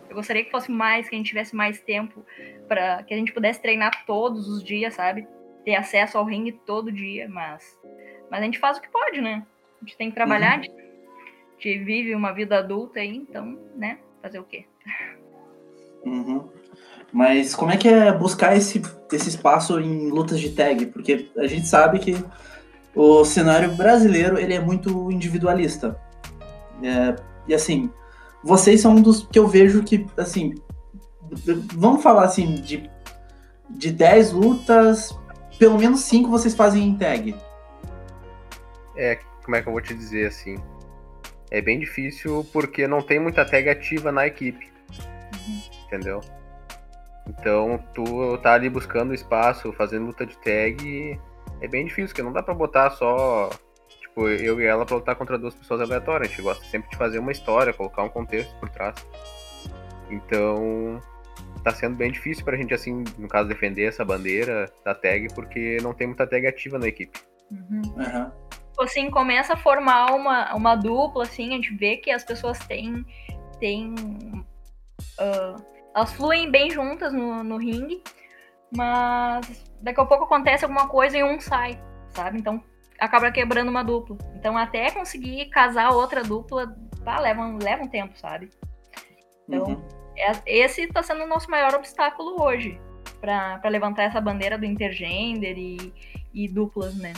Eu 0.09 0.17
gostaria 0.17 0.45
que 0.45 0.51
fosse 0.51 0.71
mais, 0.71 1.09
que 1.09 1.15
a 1.15 1.19
gente 1.19 1.29
tivesse 1.29 1.55
mais 1.55 1.81
tempo 1.81 2.25
para 2.69 3.03
que 3.03 3.15
a 3.15 3.17
gente 3.17 3.33
pudesse 3.33 3.61
treinar 3.61 4.05
todos 4.07 4.49
os 4.49 4.63
dias, 4.63 4.95
sabe? 4.95 5.27
Ter 5.65 5.75
acesso 5.75 6.19
ao 6.19 6.25
ringue 6.25 6.53
todo 6.53 6.93
dia, 6.93 7.29
mas 7.29 7.79
mas 8.33 8.41
a 8.41 8.45
gente 8.45 8.59
faz 8.59 8.79
o 8.79 8.81
que 8.81 8.89
pode, 8.89 9.21
né? 9.21 9.43
A 9.77 9.85
gente 9.85 9.97
tem 9.99 10.09
que 10.09 10.15
trabalhar, 10.15 10.57
uhum. 10.57 10.61
a, 10.61 11.63
gente, 11.63 11.85
vive 11.85 12.15
uma 12.15 12.33
vida 12.33 12.59
adulta 12.59 12.99
aí, 12.99 13.15
então, 13.15 13.59
né? 13.77 13.99
Fazer 14.23 14.39
o 14.39 14.45
quê? 14.45 14.65
Uhum. 16.03 16.49
Mas 17.13 17.55
como 17.55 17.73
é 17.73 17.77
que 17.77 17.87
é 17.87 18.11
buscar 18.11 18.57
esse, 18.57 18.81
esse 19.13 19.29
espaço 19.29 19.79
em 19.79 20.09
lutas 20.09 20.41
de 20.41 20.55
tag? 20.55 20.87
Porque 20.87 21.31
a 21.37 21.47
gente 21.47 21.69
sabe 21.69 21.99
que 21.99 22.15
o 22.95 23.25
cenário 23.25 23.75
brasileiro 23.75 24.39
ele 24.39 24.55
é 24.55 24.61
muito 24.61 25.11
individualista. 25.11 25.99
É, 26.83 27.17
e 27.47 27.55
assim, 27.55 27.91
vocês 28.43 28.81
são 28.81 28.93
um 28.93 29.03
dos 29.03 29.27
que 29.27 29.39
eu 29.39 29.47
vejo 29.47 29.83
que, 29.83 30.07
assim, 30.17 30.55
vamos 31.75 32.03
falar 32.03 32.25
assim, 32.25 32.57
de, 32.57 32.91
de 33.71 33.91
10 33.91 34.33
lutas, 34.33 35.17
pelo 35.59 35.79
menos 35.79 36.01
5 36.01 36.29
vocês 36.29 36.55
fazem 36.55 36.89
em 36.89 36.97
tag. 36.97 37.35
É, 38.97 39.19
como 39.45 39.57
é 39.57 39.63
que 39.63 39.69
eu 39.69 39.73
vou 39.73 39.81
te 39.81 39.95
dizer 39.95 40.27
assim? 40.27 40.57
É 41.51 41.61
bem 41.61 41.79
difícil 41.79 42.47
porque 42.53 42.87
não 42.87 43.03
tem 43.03 43.19
muita 43.19 43.45
tag 43.45 43.69
ativa 43.69 44.11
na 44.11 44.27
equipe. 44.27 44.71
Uhum. 45.47 45.63
Entendeu? 45.87 46.21
Então 47.29 47.79
tu 47.95 48.37
tá 48.39 48.55
ali 48.55 48.69
buscando 48.69 49.15
espaço, 49.15 49.73
fazendo 49.73 50.07
luta 50.07 50.27
de 50.27 50.37
tag 50.39 51.19
é 51.63 51.69
bem 51.69 51.87
difícil, 51.87 52.09
porque 52.09 52.23
não 52.23 52.33
dá 52.33 52.43
pra 52.43 52.53
botar 52.53 52.91
só, 52.91 53.49
tipo, 54.01 54.29
eu 54.29 54.61
e 54.61 54.67
ela 54.67 54.85
pra 54.85 54.97
lutar 54.97 55.15
contra 55.15 55.39
duas 55.39 55.55
pessoas 55.55 55.81
aleatórias. 55.81 56.29
A 56.29 56.31
gente 56.31 56.43
gosta 56.43 56.65
sempre 56.65 56.91
de 56.91 56.97
fazer 56.97 57.21
uma 57.21 57.33
história, 57.33 57.73
colocar 57.73 58.03
um 58.03 58.09
contexto 58.09 58.55
por 58.59 58.69
trás. 58.69 58.95
Então, 60.11 61.01
tá 61.63 61.71
sendo 61.71 61.97
bem 61.97 62.11
difícil 62.11 62.45
pra 62.45 62.57
gente, 62.57 62.75
assim, 62.75 63.05
no 63.17 63.29
caso, 63.29 63.49
defender 63.49 63.85
essa 63.85 64.05
bandeira 64.05 64.71
da 64.85 64.95
tag, 64.95 65.33
porque 65.35 65.79
não 65.81 65.95
tem 65.95 66.09
muita 66.09 66.27
tag 66.27 66.47
ativa 66.47 66.79
na 66.79 66.89
equipe. 66.89 67.19
Uhum. 67.51 67.83
Uhum. 67.97 68.31
Assim, 68.81 69.11
começa 69.11 69.53
a 69.53 69.57
formar 69.57 70.13
uma, 70.13 70.53
uma 70.55 70.75
dupla, 70.75 71.23
assim, 71.23 71.51
a 71.51 71.57
gente 71.57 71.75
vê 71.77 71.97
que 71.97 72.11
as 72.11 72.25
pessoas 72.25 72.59
têm. 72.59 73.07
têm 73.61 73.95
uh, 75.21 75.73
elas 75.95 76.13
fluem 76.15 76.51
bem 76.51 76.71
juntas 76.71 77.13
no, 77.13 77.45
no 77.45 77.57
ringue, 77.59 78.03
mas 78.77 79.65
daqui 79.81 80.01
a 80.01 80.05
pouco 80.05 80.25
acontece 80.25 80.65
alguma 80.65 80.89
coisa 80.89 81.17
e 81.17 81.25
um 81.25 81.41
sai, 81.41 81.79
sabe? 82.11 82.39
Então 82.39 82.63
acaba 82.99 83.31
quebrando 83.31 83.69
uma 83.69 83.83
dupla. 83.83 84.17
Então 84.35 84.57
até 84.57 84.91
conseguir 84.91 85.47
casar 85.47 85.91
outra 85.91 86.23
dupla, 86.23 86.75
tá, 87.05 87.19
leva, 87.19 87.45
leva 87.63 87.83
um 87.83 87.89
tempo, 87.89 88.17
sabe? 88.17 88.51
Então, 89.49 89.65
uhum. 89.65 89.89
é, 90.17 90.33
esse 90.47 90.87
tá 90.89 91.03
sendo 91.03 91.25
o 91.25 91.27
nosso 91.27 91.51
maior 91.51 91.75
obstáculo 91.75 92.43
hoje 92.43 92.81
para 93.21 93.69
levantar 93.69 94.05
essa 94.05 94.21
bandeira 94.21 94.57
do 94.57 94.65
intergender 94.65 95.57
e, 95.59 95.93
e 96.33 96.49
duplas, 96.49 96.97
né? 96.97 97.13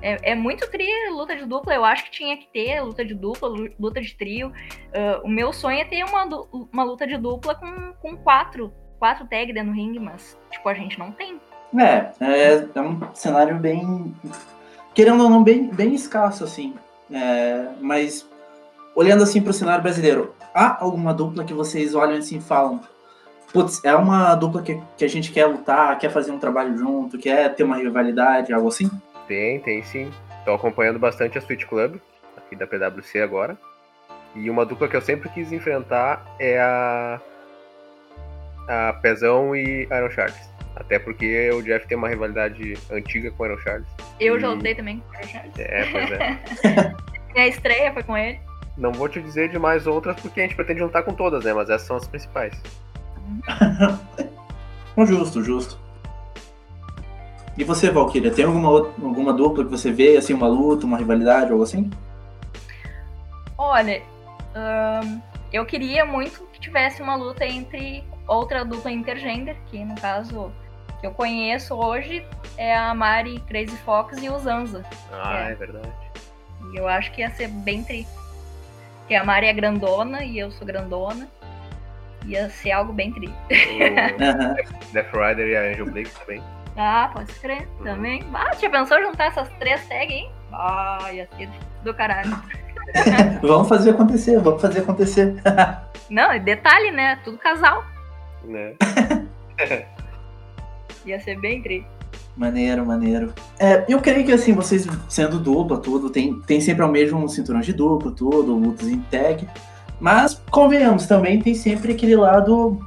É, 0.00 0.32
é, 0.32 0.34
muito 0.34 0.68
tri 0.70 0.86
luta 1.10 1.36
de 1.36 1.44
dupla, 1.44 1.74
eu 1.74 1.84
acho 1.84 2.04
que 2.04 2.10
tinha 2.10 2.36
que 2.36 2.46
ter 2.48 2.80
luta 2.80 3.04
de 3.04 3.14
dupla, 3.14 3.48
luta 3.78 4.00
de 4.00 4.14
trio. 4.16 4.48
Uh, 4.48 5.24
o 5.24 5.28
meu 5.28 5.52
sonho 5.52 5.78
é 5.78 5.84
ter 5.84 6.02
uma, 6.04 6.24
uma 6.72 6.82
luta 6.82 7.06
de 7.06 7.16
dupla 7.16 7.54
com, 7.54 7.92
com 8.00 8.16
quatro, 8.16 8.72
quatro 9.02 9.26
tags 9.26 9.52
dentro 9.52 9.72
do 9.72 9.74
ringue, 9.74 9.98
mas, 9.98 10.38
tipo, 10.48 10.68
a 10.68 10.74
gente 10.74 10.96
não 10.96 11.10
tem. 11.10 11.40
É, 11.76 12.12
é, 12.20 12.68
é 12.72 12.80
um 12.80 13.00
cenário 13.12 13.56
bem. 13.56 14.14
Querendo 14.94 15.24
ou 15.24 15.28
não, 15.28 15.42
bem, 15.42 15.66
bem 15.66 15.92
escasso, 15.92 16.44
assim. 16.44 16.72
É, 17.10 17.66
mas, 17.80 18.24
olhando 18.94 19.24
assim 19.24 19.42
pro 19.42 19.52
cenário 19.52 19.82
brasileiro, 19.82 20.36
há 20.54 20.80
alguma 20.80 21.12
dupla 21.12 21.42
que 21.42 21.52
vocês 21.52 21.96
olham 21.96 22.16
assim 22.16 22.36
e 22.36 22.40
falam: 22.40 22.80
putz, 23.52 23.84
é 23.84 23.92
uma 23.92 24.36
dupla 24.36 24.62
que, 24.62 24.80
que 24.96 25.04
a 25.04 25.08
gente 25.08 25.32
quer 25.32 25.46
lutar, 25.46 25.98
quer 25.98 26.12
fazer 26.12 26.30
um 26.30 26.38
trabalho 26.38 26.78
junto, 26.78 27.18
quer 27.18 27.52
ter 27.56 27.64
uma 27.64 27.78
rivalidade, 27.78 28.52
algo 28.52 28.68
assim? 28.68 28.88
Tem, 29.26 29.58
tem 29.58 29.82
sim. 29.82 30.12
Tô 30.44 30.54
acompanhando 30.54 31.00
bastante 31.00 31.36
a 31.36 31.40
Switch 31.40 31.64
Club, 31.64 31.96
aqui 32.36 32.54
da 32.54 32.68
PWC 32.68 33.20
agora. 33.20 33.58
E 34.36 34.48
uma 34.48 34.64
dupla 34.64 34.86
que 34.86 34.96
eu 34.96 35.02
sempre 35.02 35.28
quis 35.30 35.50
enfrentar 35.50 36.24
é 36.38 36.60
a. 36.60 37.20
A 38.68 38.92
Pezão 38.94 39.54
e 39.54 39.82
Iron 39.84 40.10
Sharks. 40.10 40.52
Até 40.76 40.98
porque 40.98 41.50
o 41.50 41.62
Jeff 41.62 41.86
tem 41.86 41.96
uma 41.96 42.08
rivalidade 42.08 42.74
antiga 42.90 43.30
com 43.30 43.42
o 43.42 43.46
Aaron 43.46 43.58
Charles. 43.58 43.86
Eu 44.18 44.36
e... 44.36 44.40
já 44.40 44.48
lutei 44.48 44.74
também 44.74 45.00
com 45.00 45.12
o 45.12 45.16
Aaron 45.16 45.28
Charles. 45.28 45.58
É, 45.58 45.90
pois 45.90 46.10
é. 46.12 46.94
Minha 47.34 47.48
estreia 47.48 47.92
foi 47.92 48.02
com 48.02 48.16
ele. 48.16 48.40
Não 48.76 48.92
vou 48.92 49.08
te 49.08 49.20
dizer 49.20 49.50
de 49.50 49.58
mais 49.58 49.86
outras 49.86 50.18
porque 50.20 50.40
a 50.40 50.44
gente 50.44 50.56
pretende 50.56 50.82
lutar 50.82 51.02
com 51.02 51.12
todas, 51.12 51.44
né? 51.44 51.52
Mas 51.52 51.68
essas 51.68 51.86
são 51.86 51.96
as 51.96 52.06
principais. 52.06 52.54
justo, 55.06 55.42
justo. 55.42 55.78
E 57.56 57.64
você, 57.64 57.90
Valkyria, 57.90 58.30
tem 58.30 58.46
alguma, 58.46 58.68
alguma 58.68 59.32
dupla 59.32 59.64
que 59.64 59.70
você 59.70 59.92
vê, 59.92 60.16
assim, 60.16 60.32
uma 60.32 60.48
luta, 60.48 60.86
uma 60.86 60.96
rivalidade, 60.96 61.50
algo 61.50 61.62
assim? 61.62 61.90
Olha, 63.58 64.02
eu 65.52 65.66
queria 65.66 66.06
muito 66.06 66.42
que 66.52 66.58
tivesse 66.58 67.02
uma 67.02 67.14
luta 67.14 67.44
entre 67.44 68.02
outra 68.26 68.64
dupla 68.64 68.90
intergender, 68.90 69.56
que 69.66 69.84
no 69.84 69.94
caso 69.96 70.52
que 71.00 71.06
eu 71.06 71.12
conheço 71.12 71.74
hoje 71.74 72.24
é 72.56 72.74
a 72.76 72.94
Mari 72.94 73.40
Crazy 73.48 73.76
Fox 73.78 74.22
e 74.22 74.28
o 74.28 74.38
Zanza. 74.38 74.84
Ah, 75.12 75.48
é. 75.48 75.52
é. 75.52 75.54
verdade. 75.54 75.92
E 76.72 76.76
eu 76.76 76.86
acho 76.86 77.10
que 77.12 77.20
ia 77.20 77.30
ser 77.30 77.48
bem 77.48 77.82
tri. 77.82 78.06
Porque 79.00 79.14
a 79.14 79.24
Mari 79.24 79.46
é 79.46 79.52
grandona 79.52 80.24
e 80.24 80.38
eu 80.38 80.50
sou 80.52 80.66
grandona. 80.66 81.28
Ia 82.24 82.48
ser 82.50 82.70
algo 82.70 82.92
bem 82.92 83.12
tri. 83.12 83.26
O 83.28 84.92
Death 84.92 85.12
Rider 85.12 85.48
e 85.48 85.56
a 85.56 85.72
Angel 85.72 85.86
Blake 85.86 86.10
também. 86.10 86.42
Ah, 86.76 87.10
pode 87.12 87.32
crer, 87.34 87.68
uhum. 87.78 87.84
também. 87.84 88.24
Ah, 88.32 88.52
já 88.54 88.70
pensou 88.70 89.02
juntar 89.02 89.26
essas 89.26 89.48
três 89.58 89.86
tags, 89.88 90.14
hein? 90.14 90.30
Ah, 90.52 91.12
ia 91.12 91.28
ser 91.36 91.48
do 91.82 91.92
caralho. 91.92 92.30
vamos 93.42 93.68
fazer 93.68 93.90
acontecer, 93.90 94.38
vamos 94.40 94.62
fazer 94.62 94.80
acontecer. 94.80 95.34
Não, 96.08 96.38
detalhe, 96.38 96.90
né? 96.90 97.16
Tudo 97.24 97.38
casal. 97.38 97.84
Né? 98.44 98.74
ia 101.06 101.20
ser 101.20 101.38
bem 101.40 101.58
incrível. 101.58 101.88
Maneiro, 102.36 102.86
maneiro. 102.86 103.32
É, 103.58 103.84
eu 103.88 104.00
creio 104.00 104.24
que 104.24 104.32
assim, 104.32 104.54
vocês 104.54 104.86
sendo 105.08 105.38
dupla, 105.38 105.78
tudo, 105.78 106.08
tem, 106.08 106.40
tem 106.40 106.60
sempre 106.60 106.82
ao 106.82 106.90
mesmo 106.90 107.28
cinturão 107.28 107.60
de 107.60 107.72
dupla, 107.72 108.10
tudo, 108.10 108.54
lutas 108.54 108.88
em 108.88 109.00
tag. 109.02 109.46
Mas, 110.00 110.40
convenhamos, 110.50 111.06
também 111.06 111.40
tem 111.40 111.54
sempre 111.54 111.92
aquele 111.92 112.16
lado, 112.16 112.78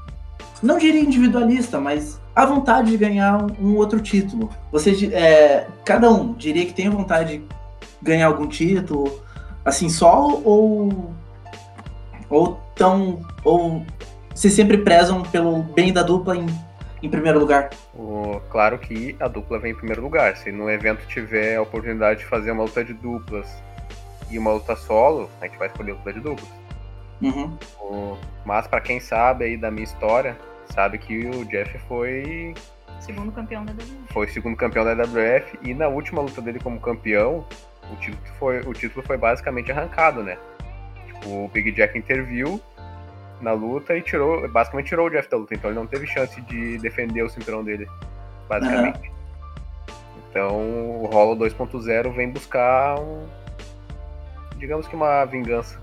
não 0.62 0.78
diria 0.78 1.00
individualista, 1.00 1.80
mas 1.80 2.20
a 2.36 2.46
vontade 2.46 2.92
de 2.92 2.98
ganhar 2.98 3.42
um, 3.42 3.70
um 3.70 3.78
outro 3.78 4.02
título. 4.02 4.50
Você, 4.72 5.08
é, 5.14 5.68
cada 5.86 6.12
um 6.12 6.34
diria 6.34 6.66
que 6.66 6.74
tem 6.74 6.90
vontade 6.90 7.38
de 7.38 7.46
ganhar 8.02 8.28
algum 8.28 8.48
título, 8.48 9.22
assim, 9.64 9.88
solo 9.90 10.42
ou. 10.44 11.14
Ou 12.30 12.60
tão. 12.76 13.22
Ou 13.44 13.86
se 14.36 14.52
sempre 14.52 14.78
prezam 14.78 15.24
pelo 15.24 15.64
bem 15.64 15.92
da 15.92 16.04
dupla 16.04 16.36
em 16.36 16.46
em 17.06 17.10
primeiro 17.10 17.40
lugar? 17.40 17.70
O, 17.94 18.42
claro 18.50 18.80
que 18.80 19.16
a 19.20 19.28
dupla 19.28 19.60
vem 19.60 19.72
em 19.72 19.76
primeiro 19.76 20.02
lugar. 20.02 20.36
Se 20.38 20.52
no 20.52 20.70
evento 20.70 21.06
tiver 21.08 21.56
a 21.56 21.62
oportunidade 21.62 22.22
de 22.22 22.26
fazer 22.26 22.52
uma 22.52 22.64
luta 22.64 22.84
de 22.84 22.94
duplas 22.94 23.48
e 24.30 24.40
uma 24.40 24.54
luta 24.54 24.76
solo, 24.76 25.30
a 25.40 25.46
gente 25.46 25.58
vai 25.58 25.68
escolher 25.68 25.92
a 25.92 25.96
luta 25.96 26.14
de 26.14 26.20
duplas. 26.20 26.50
Uhum. 27.22 27.58
O, 27.80 28.18
mas 28.44 28.66
para 28.68 28.82
quem 28.82 29.00
sabe 29.00 29.46
aí 29.46 29.58
da 29.58 29.70
minha 29.70 29.84
história, 29.84 30.36
sabe 30.74 30.98
que 30.98 31.28
o 31.28 31.46
Jeff 31.46 31.78
foi 31.88 32.56
segundo 33.00 33.32
campeão 33.32 33.64
da 33.64 33.72
WF. 33.74 33.94
Foi 34.12 34.28
segundo 34.28 34.58
campeão 34.58 34.84
da 34.84 34.94
WF 34.94 35.60
e 35.62 35.74
na 35.74 35.88
última 35.88 36.22
luta 36.22 36.42
dele 36.42 36.60
como 36.60 36.80
campeão, 36.80 37.46
o 37.92 37.96
título 37.98 38.36
foi, 38.40 38.60
o 38.62 38.74
título 38.74 39.06
foi 39.06 39.18
basicamente 39.18 39.72
arrancado, 39.72 40.24
né? 40.24 40.38
Tipo, 41.06 41.46
o 41.46 41.48
Big 41.54 41.72
Jack 41.72 41.98
interviu 41.98 42.60
na 43.42 43.52
luta 43.52 43.96
e 43.96 44.02
tirou, 44.02 44.48
basicamente 44.50 44.88
tirou 44.88 45.08
o 45.08 45.10
Jeff 45.10 45.30
da 45.30 45.38
luta, 45.38 45.54
então 45.54 45.70
ele 45.70 45.80
não 45.80 45.88
teve 45.88 46.08
chance 46.08 46.40
de 46.42 46.78
defender 46.80 47.24
o 47.24 47.30
cinturão 47.30 47.64
dele, 47.64 47.88
basicamente. 48.48 49.10
Uhum. 49.10 49.16
Então 50.30 50.58
o 51.02 51.10
Hollow 51.12 51.36
2.0 51.38 52.14
vem 52.14 52.30
buscar 52.30 53.00
um, 53.00 53.26
digamos 54.58 54.88
que 54.88 54.96
uma 54.96 55.26
vingança. 55.26 55.80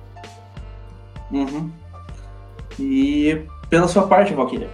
Uhum. 1.31 1.71
E 2.79 3.47
pela 3.69 3.89
sua 3.89 4.07
parte, 4.07 4.35
Valkyria? 4.35 4.71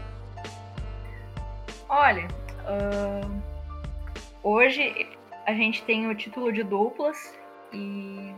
Olha, 1.88 2.26
uh, 2.64 3.42
hoje 4.42 5.08
a 5.46 5.52
gente 5.52 5.82
tem 5.84 6.08
o 6.08 6.14
título 6.14 6.52
de 6.52 6.62
duplas 6.62 7.34
e 7.72 8.32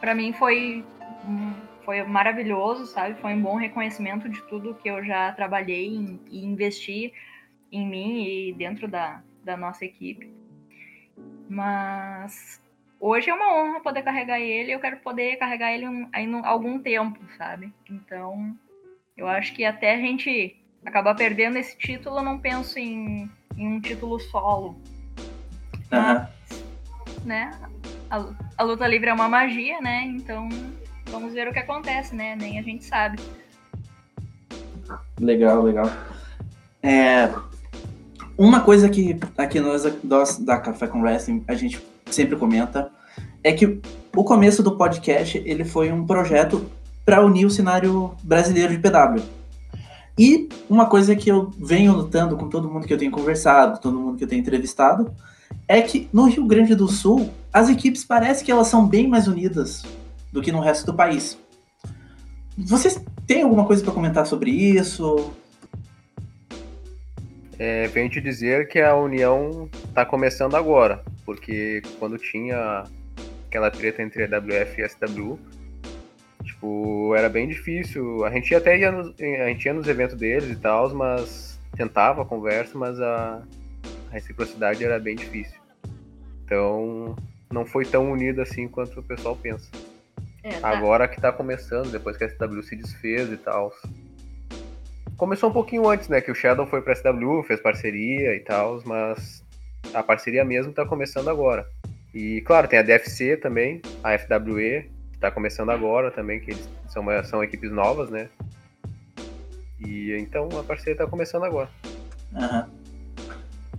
para 0.00 0.14
mim 0.14 0.32
foi 0.32 0.84
um, 1.26 1.52
foi 1.84 2.02
maravilhoso, 2.02 2.86
sabe? 2.86 3.20
Foi 3.20 3.34
um 3.34 3.42
bom 3.42 3.56
reconhecimento 3.56 4.28
de 4.28 4.42
tudo 4.42 4.74
que 4.74 4.88
eu 4.88 5.04
já 5.04 5.32
trabalhei 5.32 5.88
em, 5.88 6.20
e 6.30 6.44
investi 6.44 7.12
em 7.70 7.86
mim 7.86 8.24
e 8.24 8.52
dentro 8.52 8.88
da, 8.88 9.22
da 9.44 9.56
nossa 9.56 9.84
equipe. 9.84 10.32
Mas 11.48 12.62
hoje 13.00 13.30
é 13.30 13.34
uma 13.34 13.54
honra 13.54 13.80
poder 13.80 14.02
carregar 14.02 14.40
ele, 14.40 14.72
eu 14.72 14.80
quero 14.80 14.98
poder 14.98 15.36
carregar 15.36 15.72
ele 15.72 15.88
um, 15.88 16.08
aí 16.12 16.26
no, 16.26 16.44
algum 16.44 16.78
tempo, 16.78 17.18
sabe? 17.36 17.72
Então, 17.90 18.56
eu 19.16 19.28
acho 19.28 19.54
que 19.54 19.64
até 19.64 19.94
a 19.94 19.98
gente 19.98 20.56
acabar 20.84 21.14
perdendo 21.14 21.58
esse 21.58 21.76
título, 21.76 22.18
eu 22.18 22.22
não 22.22 22.38
penso 22.38 22.78
em, 22.78 23.30
em 23.56 23.68
um 23.68 23.80
título 23.80 24.18
solo. 24.18 24.80
Mas, 25.90 26.28
né? 27.24 27.50
A, 28.10 28.34
a 28.58 28.62
luta 28.62 28.86
livre 28.86 29.10
é 29.10 29.12
uma 29.12 29.28
magia, 29.28 29.80
né? 29.80 30.04
Então 30.04 30.48
Vamos 31.10 31.32
ver 31.32 31.48
o 31.48 31.52
que 31.52 31.58
acontece, 31.58 32.14
né? 32.14 32.36
Nem 32.36 32.58
a 32.58 32.62
gente 32.62 32.84
sabe. 32.84 33.18
Legal, 35.20 35.62
legal. 35.62 35.90
É, 36.82 37.30
uma 38.36 38.60
coisa 38.60 38.88
que 38.88 39.18
aqui 39.36 39.60
nós, 39.60 40.38
da 40.38 40.58
Café 40.58 40.86
com 40.86 41.00
Wrestling 41.02 41.44
a 41.46 41.54
gente 41.54 41.80
sempre 42.06 42.36
comenta 42.36 42.90
é 43.44 43.52
que 43.52 43.80
o 44.16 44.24
começo 44.24 44.62
do 44.62 44.76
podcast 44.76 45.40
ele 45.44 45.64
foi 45.64 45.92
um 45.92 46.06
projeto 46.06 46.66
para 47.04 47.24
unir 47.24 47.46
o 47.46 47.50
cenário 47.50 48.14
brasileiro 48.22 48.76
de 48.76 48.78
PW. 48.78 49.22
E 50.18 50.48
uma 50.68 50.86
coisa 50.86 51.16
que 51.16 51.30
eu 51.30 51.50
venho 51.58 51.92
lutando 51.92 52.36
com 52.36 52.48
todo 52.48 52.68
mundo 52.68 52.86
que 52.86 52.92
eu 52.92 52.98
tenho 52.98 53.10
conversado, 53.10 53.80
todo 53.80 53.98
mundo 53.98 54.18
que 54.18 54.24
eu 54.24 54.28
tenho 54.28 54.40
entrevistado, 54.40 55.12
é 55.66 55.80
que 55.80 56.08
no 56.12 56.24
Rio 56.24 56.44
Grande 56.46 56.74
do 56.74 56.88
Sul 56.88 57.30
as 57.52 57.68
equipes 57.68 58.04
parecem 58.04 58.44
que 58.44 58.52
elas 58.52 58.68
são 58.68 58.86
bem 58.86 59.08
mais 59.08 59.26
unidas 59.26 59.82
do 60.32 60.40
que 60.40 60.50
no 60.50 60.60
resto 60.60 60.86
do 60.86 60.94
país. 60.94 61.38
Vocês 62.56 63.02
têm 63.26 63.42
alguma 63.42 63.66
coisa 63.66 63.84
para 63.84 63.92
comentar 63.92 64.26
sobre 64.26 64.50
isso? 64.50 65.32
É, 67.58 67.86
venho 67.88 68.10
te 68.10 68.20
dizer 68.20 68.66
que 68.68 68.80
a 68.80 68.96
união 68.96 69.68
está 69.88 70.04
começando 70.04 70.56
agora, 70.56 71.04
porque 71.24 71.82
quando 71.98 72.18
tinha 72.18 72.84
aquela 73.46 73.70
treta 73.70 74.02
entre 74.02 74.24
a 74.24 74.38
WF 74.38 74.80
e 74.80 74.84
a 74.84 74.88
SW, 74.88 75.38
tipo, 76.42 77.14
era 77.14 77.28
bem 77.28 77.46
difícil. 77.46 78.24
A 78.24 78.30
gente 78.30 78.54
até 78.54 78.78
ia 78.78 78.90
nos, 78.90 79.14
a 79.20 79.48
gente 79.48 79.64
ia 79.64 79.74
nos 79.74 79.86
eventos 79.86 80.16
deles 80.16 80.50
e 80.50 80.56
tal, 80.56 80.92
mas 80.94 81.60
tentava 81.76 82.22
a 82.22 82.24
conversa, 82.24 82.76
mas 82.76 83.00
a, 83.00 83.42
a 84.10 84.12
reciprocidade 84.12 84.84
era 84.84 84.98
bem 84.98 85.14
difícil. 85.14 85.60
Então, 86.44 87.14
não 87.50 87.64
foi 87.64 87.84
tão 87.84 88.10
unido 88.10 88.42
assim 88.42 88.66
quanto 88.66 89.00
o 89.00 89.02
pessoal 89.02 89.36
pensa. 89.36 89.70
É, 90.42 90.58
tá. 90.58 90.68
Agora 90.70 91.06
que 91.06 91.20
tá 91.20 91.32
começando, 91.32 91.90
depois 91.90 92.16
que 92.16 92.24
a 92.24 92.28
SW 92.28 92.62
se 92.62 92.76
desfez 92.76 93.30
e 93.30 93.36
tal. 93.36 93.72
Começou 95.16 95.50
um 95.50 95.52
pouquinho 95.52 95.88
antes, 95.88 96.08
né? 96.08 96.20
Que 96.20 96.30
o 96.30 96.34
Shadow 96.34 96.66
foi 96.66 96.82
pra 96.82 96.94
SW, 96.94 97.42
fez 97.46 97.60
parceria 97.60 98.34
e 98.34 98.40
tal, 98.40 98.82
mas 98.84 99.44
a 99.94 100.02
parceria 100.02 100.44
mesmo 100.44 100.72
tá 100.72 100.84
começando 100.84 101.28
agora. 101.28 101.68
E 102.12 102.40
claro, 102.42 102.68
tem 102.68 102.78
a 102.78 102.82
DFC 102.82 103.36
também, 103.36 103.80
a 104.02 104.18
FWE, 104.18 104.90
que 105.12 105.18
tá 105.18 105.30
começando 105.30 105.70
agora 105.70 106.10
também, 106.10 106.40
que 106.40 106.50
eles 106.50 106.68
são, 106.88 107.04
são 107.24 107.42
equipes 107.42 107.70
novas, 107.70 108.10
né? 108.10 108.28
E 109.78 110.12
então 110.18 110.48
a 110.58 110.64
parceria 110.64 110.96
tá 110.96 111.06
começando 111.06 111.44
agora. 111.44 111.70
Uhum. 112.32 112.82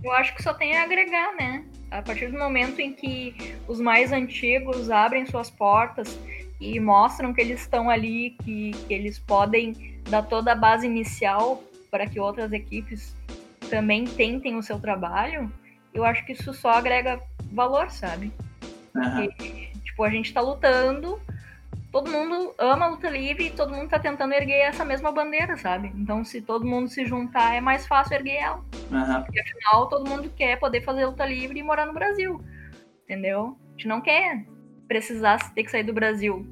Eu 0.02 0.12
acho 0.12 0.34
que 0.34 0.42
só 0.42 0.52
tem 0.52 0.76
a 0.76 0.82
agregar, 0.82 1.34
né? 1.36 1.64
A 1.90 2.02
partir 2.02 2.26
do 2.26 2.38
momento 2.38 2.80
em 2.80 2.92
que 2.92 3.54
os 3.68 3.80
mais 3.80 4.12
antigos 4.12 4.90
abrem 4.90 5.24
suas 5.26 5.48
portas 5.48 6.18
e 6.60 6.78
mostram 6.80 7.32
que 7.32 7.40
eles 7.40 7.60
estão 7.60 7.90
ali, 7.90 8.36
que, 8.42 8.72
que 8.86 8.94
eles 8.94 9.18
podem 9.18 10.00
dar 10.08 10.22
toda 10.22 10.52
a 10.52 10.54
base 10.54 10.86
inicial 10.86 11.62
para 11.90 12.06
que 12.06 12.20
outras 12.20 12.52
equipes 12.52 13.14
também 13.70 14.04
tentem 14.04 14.56
o 14.56 14.62
seu 14.62 14.78
trabalho, 14.78 15.50
eu 15.92 16.04
acho 16.04 16.24
que 16.24 16.32
isso 16.32 16.52
só 16.52 16.70
agrega 16.70 17.20
valor, 17.52 17.90
sabe? 17.90 18.32
Uhum. 18.94 19.26
Porque, 19.26 19.70
tipo, 19.84 20.02
a 20.02 20.10
gente 20.10 20.26
está 20.26 20.40
lutando, 20.40 21.20
todo 21.92 22.10
mundo 22.10 22.54
ama 22.58 22.86
a 22.86 22.88
luta 22.88 23.08
livre 23.08 23.46
e 23.46 23.50
todo 23.50 23.72
mundo 23.72 23.84
está 23.84 23.98
tentando 23.98 24.34
erguer 24.34 24.60
essa 24.60 24.84
mesma 24.84 25.12
bandeira, 25.12 25.56
sabe? 25.56 25.92
Então, 25.94 26.24
se 26.24 26.42
todo 26.42 26.66
mundo 26.66 26.88
se 26.88 27.06
juntar, 27.06 27.54
é 27.54 27.60
mais 27.60 27.86
fácil 27.86 28.14
erguer 28.14 28.42
ela. 28.42 28.64
Uhum. 28.90 29.22
Porque, 29.22 29.40
afinal, 29.40 29.88
todo 29.88 30.08
mundo 30.08 30.30
quer 30.36 30.58
poder 30.58 30.82
fazer 30.82 31.06
luta 31.06 31.24
livre 31.24 31.58
e 31.58 31.62
morar 31.62 31.86
no 31.86 31.94
Brasil, 31.94 32.40
entendeu? 33.04 33.56
A 33.68 33.70
gente 33.72 33.88
não 33.88 34.00
quer 34.00 34.44
precisasse 34.86 35.52
ter 35.54 35.64
que 35.64 35.70
sair 35.70 35.84
do 35.84 35.92
Brasil, 35.92 36.46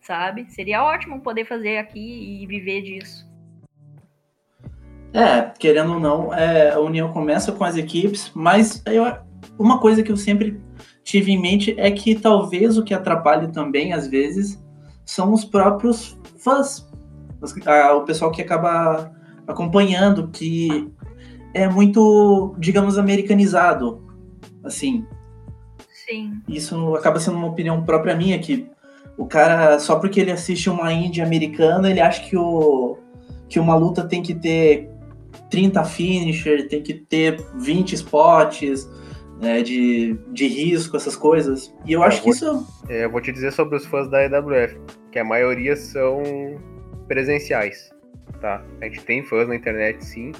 sabe? 0.00 0.46
Seria 0.50 0.84
ótimo 0.84 1.20
poder 1.20 1.44
fazer 1.44 1.78
aqui 1.78 2.42
e 2.42 2.46
viver 2.46 2.82
disso. 2.82 3.26
É, 5.12 5.42
querendo 5.58 5.94
ou 5.94 6.00
não, 6.00 6.34
é, 6.34 6.72
a 6.72 6.80
união 6.80 7.12
começa 7.12 7.50
com 7.50 7.64
as 7.64 7.76
equipes, 7.76 8.30
mas 8.34 8.82
eu, 8.86 9.04
uma 9.58 9.78
coisa 9.78 10.02
que 10.02 10.12
eu 10.12 10.16
sempre 10.16 10.60
tive 11.02 11.32
em 11.32 11.40
mente 11.40 11.74
é 11.78 11.90
que 11.90 12.14
talvez 12.14 12.76
o 12.76 12.84
que 12.84 12.92
atrapalhe 12.92 13.48
também, 13.48 13.92
às 13.92 14.06
vezes, 14.06 14.62
são 15.04 15.32
os 15.32 15.44
próprios 15.44 16.18
fãs. 16.38 16.86
o 17.94 18.00
pessoal 18.02 18.30
que 18.30 18.42
acaba 18.42 19.10
acompanhando, 19.46 20.28
que 20.28 20.92
é 21.54 21.68
muito, 21.68 22.54
digamos, 22.58 22.98
americanizado. 22.98 24.04
Assim, 24.62 25.06
Sim. 26.08 26.40
Isso 26.48 26.94
acaba 26.94 27.18
sendo 27.18 27.36
uma 27.36 27.48
opinião 27.48 27.82
própria 27.84 28.14
minha, 28.14 28.38
que 28.38 28.68
o 29.16 29.26
cara, 29.26 29.78
só 29.78 29.96
porque 29.96 30.20
ele 30.20 30.30
assiste 30.30 30.70
uma 30.70 30.92
indie 30.92 31.20
americana, 31.20 31.90
ele 31.90 32.00
acha 32.00 32.22
que, 32.22 32.36
o, 32.36 32.98
que 33.48 33.58
uma 33.58 33.74
luta 33.74 34.06
tem 34.06 34.22
que 34.22 34.34
ter 34.34 34.90
30 35.50 35.84
finisher, 35.84 36.68
tem 36.68 36.82
que 36.82 36.94
ter 36.94 37.40
20 37.56 37.94
spots 37.94 38.88
né, 39.40 39.62
de, 39.62 40.18
de 40.32 40.46
risco, 40.46 40.96
essas 40.96 41.16
coisas. 41.16 41.74
E 41.84 41.92
eu, 41.92 42.00
eu 42.00 42.04
acho 42.04 42.22
que 42.22 42.30
isso. 42.30 42.66
É, 42.88 43.04
eu 43.04 43.10
vou 43.10 43.20
te 43.20 43.32
dizer 43.32 43.52
sobre 43.52 43.76
os 43.76 43.84
fãs 43.86 44.08
da 44.08 44.24
EWF, 44.24 44.78
que 45.10 45.18
a 45.18 45.24
maioria 45.24 45.76
são 45.76 46.22
presenciais. 47.08 47.90
Tá? 48.40 48.62
A 48.80 48.84
gente 48.84 49.00
tem 49.04 49.24
fãs 49.24 49.48
na 49.48 49.56
internet 49.56 50.04
sim, 50.04 50.32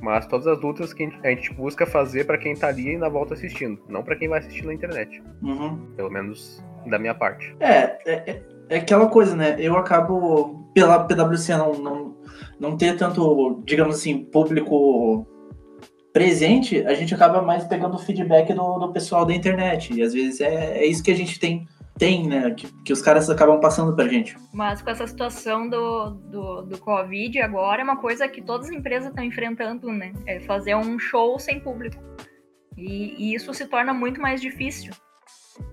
Mas 0.00 0.26
todas 0.26 0.46
as 0.46 0.60
lutas 0.60 0.92
que 0.92 1.10
a 1.24 1.28
gente 1.28 1.52
busca 1.52 1.84
fazer 1.84 2.24
pra 2.24 2.38
quem 2.38 2.54
tá 2.54 2.68
ali 2.68 2.94
e 2.94 2.98
na 2.98 3.08
volta 3.08 3.34
assistindo, 3.34 3.80
não 3.88 4.02
pra 4.02 4.14
quem 4.16 4.28
vai 4.28 4.38
assistir 4.38 4.64
na 4.64 4.72
internet. 4.72 5.22
Uhum. 5.42 5.76
Pelo 5.96 6.10
menos 6.10 6.62
da 6.86 6.98
minha 6.98 7.14
parte. 7.14 7.54
É, 7.60 7.98
é, 8.06 8.30
é- 8.30 8.42
é 8.70 8.76
aquela 8.76 9.06
coisa, 9.08 9.34
né? 9.34 9.56
Eu 9.58 9.76
acabo, 9.76 10.70
pela 10.74 11.02
PwC 11.04 11.56
não, 11.56 11.72
não, 11.74 12.16
não 12.60 12.76
ter 12.76 12.96
tanto, 12.96 13.62
digamos 13.64 13.96
assim, 13.96 14.24
público 14.24 15.26
presente, 16.12 16.84
a 16.86 16.94
gente 16.94 17.14
acaba 17.14 17.40
mais 17.42 17.64
pegando 17.64 17.94
o 17.94 17.98
feedback 17.98 18.52
do, 18.52 18.78
do 18.78 18.92
pessoal 18.92 19.24
da 19.24 19.34
internet. 19.34 19.92
E 19.94 20.02
às 20.02 20.12
vezes 20.12 20.40
é, 20.40 20.78
é 20.78 20.86
isso 20.86 21.02
que 21.02 21.10
a 21.10 21.16
gente 21.16 21.38
tem, 21.38 21.66
tem 21.98 22.28
né? 22.28 22.50
Que, 22.52 22.72
que 22.84 22.92
os 22.92 23.02
caras 23.02 23.28
acabam 23.28 23.60
passando 23.60 23.94
pra 23.94 24.06
gente. 24.06 24.36
Mas 24.52 24.80
com 24.80 24.90
essa 24.90 25.06
situação 25.06 25.68
do, 25.68 26.10
do, 26.10 26.62
do 26.62 26.78
Covid 26.78 27.40
agora, 27.40 27.80
é 27.80 27.84
uma 27.84 27.96
coisa 27.96 28.28
que 28.28 28.40
todas 28.40 28.68
as 28.68 28.72
empresas 28.72 29.08
estão 29.08 29.24
enfrentando, 29.24 29.90
né? 29.92 30.12
É 30.26 30.40
fazer 30.40 30.76
um 30.76 30.98
show 30.98 31.38
sem 31.38 31.60
público. 31.60 32.02
E, 32.76 33.14
e 33.18 33.34
isso 33.34 33.52
se 33.52 33.66
torna 33.66 33.92
muito 33.92 34.20
mais 34.20 34.40
difícil, 34.40 34.92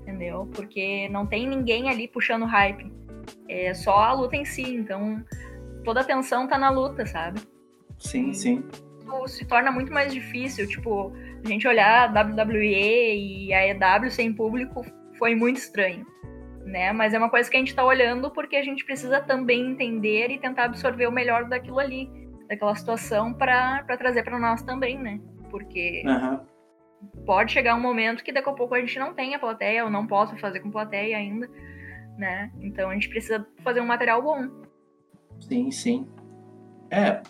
entendeu? 0.01 0.49
Porque 0.53 1.07
não 1.09 1.25
tem 1.25 1.47
ninguém 1.47 1.89
ali 1.89 2.07
puxando 2.07 2.45
hype. 2.45 2.91
É 3.47 3.73
só 3.73 3.95
a 3.95 4.13
luta 4.13 4.35
em 4.35 4.45
si. 4.45 4.63
Então, 4.63 5.23
toda 5.83 5.99
a 5.99 6.03
atenção 6.03 6.47
tá 6.47 6.57
na 6.57 6.71
luta, 6.71 7.05
sabe? 7.05 7.39
Sim, 7.99 8.33
sim. 8.33 8.63
Se 9.27 9.45
torna 9.45 9.71
muito 9.71 9.93
mais 9.93 10.11
difícil. 10.11 10.67
Tipo, 10.67 11.13
a 11.43 11.47
gente 11.47 11.67
olhar 11.67 12.09
a 12.09 12.21
WWE 12.21 13.47
e 13.47 13.53
a 13.53 13.67
EW 13.67 14.09
sem 14.09 14.33
público 14.33 14.83
foi 15.17 15.35
muito 15.35 15.57
estranho. 15.57 16.05
Né? 16.65 16.91
Mas 16.91 17.13
é 17.13 17.17
uma 17.19 17.29
coisa 17.29 17.49
que 17.49 17.55
a 17.55 17.59
gente 17.59 17.75
tá 17.75 17.85
olhando 17.85 18.31
porque 18.31 18.55
a 18.55 18.63
gente 18.63 18.83
precisa 18.83 19.21
também 19.21 19.71
entender 19.71 20.31
e 20.31 20.39
tentar 20.39 20.65
absorver 20.65 21.05
o 21.05 21.11
melhor 21.11 21.45
daquilo 21.47 21.77
ali, 21.79 22.09
daquela 22.49 22.75
situação, 22.75 23.33
para 23.33 23.83
trazer 23.97 24.23
para 24.23 24.39
nós 24.39 24.63
também, 24.63 24.97
né? 24.97 25.21
Porque 25.51 26.03
Aham. 26.07 26.41
pode 27.23 27.51
chegar 27.51 27.75
um 27.75 27.79
momento 27.79 28.23
que 28.23 28.31
daqui 28.31 28.49
a 28.49 28.53
pouco 28.53 28.73
a 28.73 28.79
gente 28.79 28.97
não 28.97 29.13
tenha 29.13 29.37
plateia, 29.37 29.85
ou 29.85 29.91
não 29.91 30.07
possa 30.07 30.35
fazer 30.37 30.59
com 30.59 30.71
plateia 30.71 31.17
ainda, 31.17 31.47
né? 32.17 32.51
Então 32.59 32.89
a 32.89 32.93
gente 32.95 33.09
precisa 33.09 33.47
fazer 33.63 33.79
um 33.79 33.85
material 33.85 34.23
bom. 34.23 34.49
Sim, 35.39 35.69
sim. 35.69 36.07
É, 36.89 37.21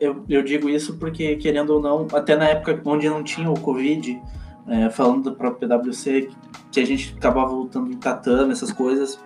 eu, 0.00 0.24
eu 0.28 0.42
digo 0.42 0.68
isso 0.68 0.98
porque, 0.98 1.36
querendo 1.36 1.70
ou 1.70 1.80
não, 1.80 2.06
até 2.12 2.36
na 2.36 2.48
época 2.48 2.80
onde 2.84 3.08
não 3.08 3.24
tinha 3.24 3.50
o 3.50 3.58
Covid, 3.58 4.20
é, 4.68 4.90
falando 4.90 5.30
do 5.30 5.36
próprio 5.36 5.68
PwC, 5.68 6.30
que 6.70 6.80
a 6.80 6.86
gente 6.86 7.14
acabava 7.16 7.52
lutando 7.52 7.92
em 7.92 7.96
tatame, 7.96 8.52
essas 8.52 8.72
coisas, 8.72 9.18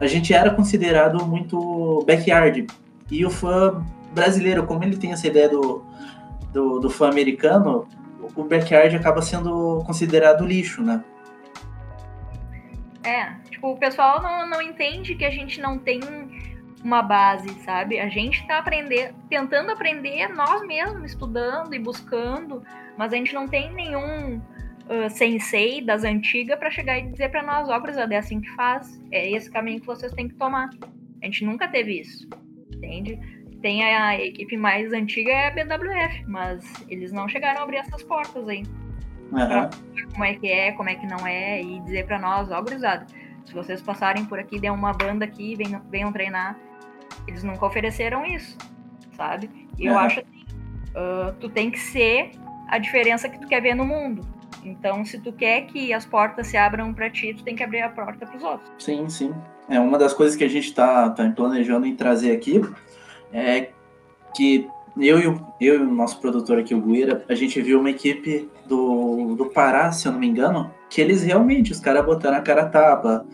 a 0.00 0.06
gente 0.06 0.32
era 0.32 0.50
considerado 0.50 1.24
muito 1.26 2.04
backyard. 2.06 2.66
E 3.10 3.24
o 3.24 3.30
fã 3.30 3.84
brasileiro, 4.12 4.64
como 4.64 4.84
ele 4.84 4.96
tem 4.96 5.12
essa 5.12 5.26
ideia 5.26 5.48
do, 5.48 5.84
do, 6.52 6.78
do 6.78 6.90
fã 6.90 7.08
americano, 7.08 7.86
o 8.34 8.44
backyard 8.44 8.94
acaba 8.96 9.20
sendo 9.20 9.82
considerado 9.84 10.46
lixo, 10.46 10.82
né? 10.82 11.04
É, 13.02 13.34
tipo, 13.50 13.72
o 13.72 13.76
pessoal 13.76 14.22
não, 14.22 14.48
não 14.48 14.62
entende 14.62 15.14
que 15.14 15.24
a 15.24 15.30
gente 15.30 15.60
não 15.60 15.78
tem 15.78 16.00
uma 16.82 17.02
base, 17.02 17.48
sabe? 17.62 17.98
A 17.98 18.08
gente 18.08 18.46
tá 18.46 18.58
aprendendo, 18.58 19.14
tentando 19.28 19.70
aprender 19.70 20.28
nós 20.28 20.62
mesmos, 20.62 21.10
estudando 21.10 21.74
e 21.74 21.78
buscando, 21.78 22.62
mas 22.96 23.12
a 23.12 23.16
gente 23.16 23.34
não 23.34 23.46
tem 23.46 23.72
nenhum 23.72 24.40
uh, 24.88 25.10
sensei 25.10 25.80
das 25.80 26.04
antigas 26.04 26.58
para 26.58 26.70
chegar 26.70 26.98
e 26.98 27.10
dizer 27.10 27.30
para 27.30 27.42
nós, 27.42 27.68
ó, 27.68 27.78
gurizada, 27.78 28.14
é 28.14 28.18
assim 28.18 28.40
que 28.40 28.50
faz, 28.54 29.00
é 29.10 29.30
esse 29.30 29.50
caminho 29.50 29.80
que 29.80 29.86
vocês 29.86 30.12
têm 30.12 30.28
que 30.28 30.34
tomar. 30.34 30.70
A 31.22 31.26
gente 31.26 31.44
nunca 31.44 31.68
teve 31.68 32.00
isso, 32.00 32.28
entende? 32.74 33.18
Tem 33.62 33.82
a, 33.82 34.08
a 34.08 34.20
equipe 34.20 34.56
mais 34.56 34.92
antiga 34.92 35.30
é 35.30 35.48
a 35.48 35.50
BWF, 35.50 36.24
mas 36.26 36.64
eles 36.88 37.12
não 37.12 37.28
chegaram 37.28 37.60
a 37.60 37.62
abrir 37.62 37.78
essas 37.78 38.02
portas 38.02 38.46
aí 38.48 38.62
Aham. 39.32 39.70
como 40.12 40.24
é 40.24 40.34
que 40.34 40.48
é, 40.48 40.72
como 40.72 40.88
é 40.88 40.94
que 40.94 41.06
não 41.06 41.26
é, 41.26 41.62
e 41.62 41.80
dizer 41.80 42.06
pra 42.06 42.18
nós, 42.18 42.50
ó, 42.50 42.60
gurizada, 42.60 43.06
se 43.44 43.52
vocês 43.52 43.80
passarem 43.82 44.24
por 44.24 44.38
aqui, 44.38 44.58
der 44.58 44.70
uma 44.70 44.92
banda 44.92 45.24
aqui, 45.24 45.54
venham, 45.56 45.82
venham 45.90 46.12
treinar. 46.12 46.58
Eles 47.26 47.42
nunca 47.42 47.66
ofereceram 47.66 48.24
isso, 48.24 48.56
sabe? 49.12 49.50
E 49.78 49.86
eu 49.86 49.98
acho 49.98 50.20
assim, 50.20 50.44
ah, 50.94 51.34
tu 51.40 51.48
tem 51.48 51.70
que 51.70 51.78
ser 51.78 52.32
a 52.68 52.78
diferença 52.78 53.28
que 53.28 53.38
tu 53.38 53.46
quer 53.46 53.60
ver 53.60 53.74
no 53.74 53.84
mundo. 53.84 54.26
Então, 54.64 55.04
se 55.04 55.18
tu 55.20 55.32
quer 55.32 55.62
que 55.66 55.92
as 55.92 56.04
portas 56.06 56.46
se 56.46 56.56
abram 56.56 56.92
pra 56.94 57.10
ti, 57.10 57.34
tu 57.34 57.44
tem 57.44 57.54
que 57.54 57.62
abrir 57.62 57.82
a 57.82 57.88
porta 57.88 58.26
pros 58.26 58.42
outros. 58.42 58.70
Sim, 58.78 59.08
sim. 59.08 59.34
É 59.68 59.78
uma 59.78 59.98
das 59.98 60.12
coisas 60.12 60.36
que 60.36 60.44
a 60.44 60.48
gente 60.48 60.68
está 60.68 61.10
tá 61.10 61.30
planejando 61.30 61.86
em 61.86 61.94
trazer 61.94 62.32
aqui 62.32 62.60
é 63.32 63.70
que 64.34 64.68
eu 64.96 65.18
e, 65.18 65.26
o, 65.26 65.46
eu 65.60 65.80
e 65.80 65.82
o 65.82 65.90
nosso 65.90 66.20
produtor 66.20 66.58
aqui, 66.58 66.74
o 66.74 66.80
Guira, 66.80 67.24
a 67.28 67.34
gente 67.34 67.60
viu 67.60 67.80
uma 67.80 67.90
equipe 67.90 68.48
do, 68.66 69.34
do 69.34 69.46
Pará, 69.46 69.90
se 69.90 70.06
eu 70.06 70.12
não 70.12 70.20
me 70.20 70.26
engano, 70.28 70.70
que 70.88 71.00
eles 71.00 71.22
realmente, 71.22 71.72
os 71.72 71.80
caras 71.80 72.04
botaram 72.04 72.36
a 72.36 72.40
cara 72.40 72.66
tapa, 72.66 73.26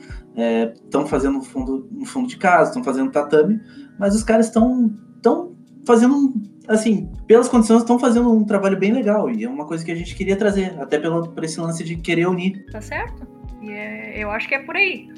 estão 0.84 1.06
fazendo 1.06 1.38
um 1.38 1.42
fundo, 1.42 1.86
fundo 2.06 2.26
de 2.28 2.38
casa, 2.38 2.70
estão 2.70 2.82
fazendo 2.82 3.10
tatame, 3.10 3.60
mas 3.98 4.14
os 4.14 4.22
caras 4.22 4.46
estão 4.46 4.90
tão 5.22 5.54
fazendo, 5.86 6.14
um- 6.14 6.42
assim, 6.68 7.10
pelas 7.26 7.48
condições, 7.48 7.82
estão 7.82 7.98
fazendo 7.98 8.32
um 8.32 8.44
trabalho 8.44 8.78
bem 8.78 8.92
legal, 8.92 9.30
e 9.30 9.44
é 9.44 9.48
uma 9.48 9.66
coisa 9.66 9.84
que 9.84 9.90
a 9.90 9.94
gente 9.94 10.14
queria 10.14 10.36
trazer, 10.36 10.78
até 10.80 10.98
pelo, 10.98 11.28
por 11.28 11.44
esse 11.44 11.60
lance 11.60 11.84
de 11.84 11.96
querer 11.96 12.26
unir. 12.26 12.64
Tá 12.70 12.80
certo? 12.80 13.26
E 13.62 13.70
é- 13.70 14.22
eu 14.22 14.30
acho 14.30 14.48
que 14.48 14.54
é 14.54 14.58
por 14.60 14.76
aí. 14.76 15.08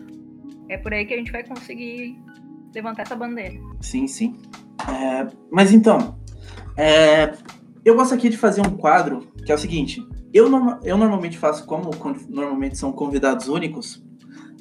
É 0.68 0.76
por 0.76 0.92
aí 0.92 1.04
que 1.04 1.14
a 1.14 1.16
gente 1.16 1.30
vai 1.30 1.44
conseguir 1.44 2.18
levantar 2.74 3.02
essa 3.02 3.14
bandeira. 3.14 3.58
Sim, 3.80 4.06
sim. 4.06 4.36
É, 4.88 5.26
mas 5.50 5.72
então, 5.72 6.16
é, 6.76 7.34
eu 7.84 7.94
gosto 7.94 8.14
aqui 8.14 8.28
de 8.28 8.36
fazer 8.36 8.60
um 8.66 8.76
quadro 8.76 9.20
que 9.44 9.52
é 9.52 9.54
o 9.54 9.58
seguinte: 9.58 10.04
eu, 10.32 10.46
eu 10.82 10.96
normalmente 10.96 11.36
faço, 11.38 11.66
como 11.66 11.90
normalmente 12.28 12.78
são 12.78 12.92
convidados 12.92 13.48
únicos, 13.48 14.02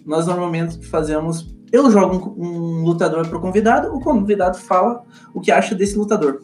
nós 0.06 0.28
normalmente 0.28 0.86
fazemos. 0.88 1.56
Eu 1.72 1.89
jogo 1.89 2.36
um, 2.38 2.82
um 2.82 2.84
lutador 2.84 3.28
pro 3.30 3.39
convidado, 3.39 3.96
o 3.96 4.02
convidado 4.02 4.58
fala 4.58 5.06
o 5.34 5.39
que 5.39 5.52
acha 5.52 5.74
desse 5.74 5.98
lutador. 5.98 6.44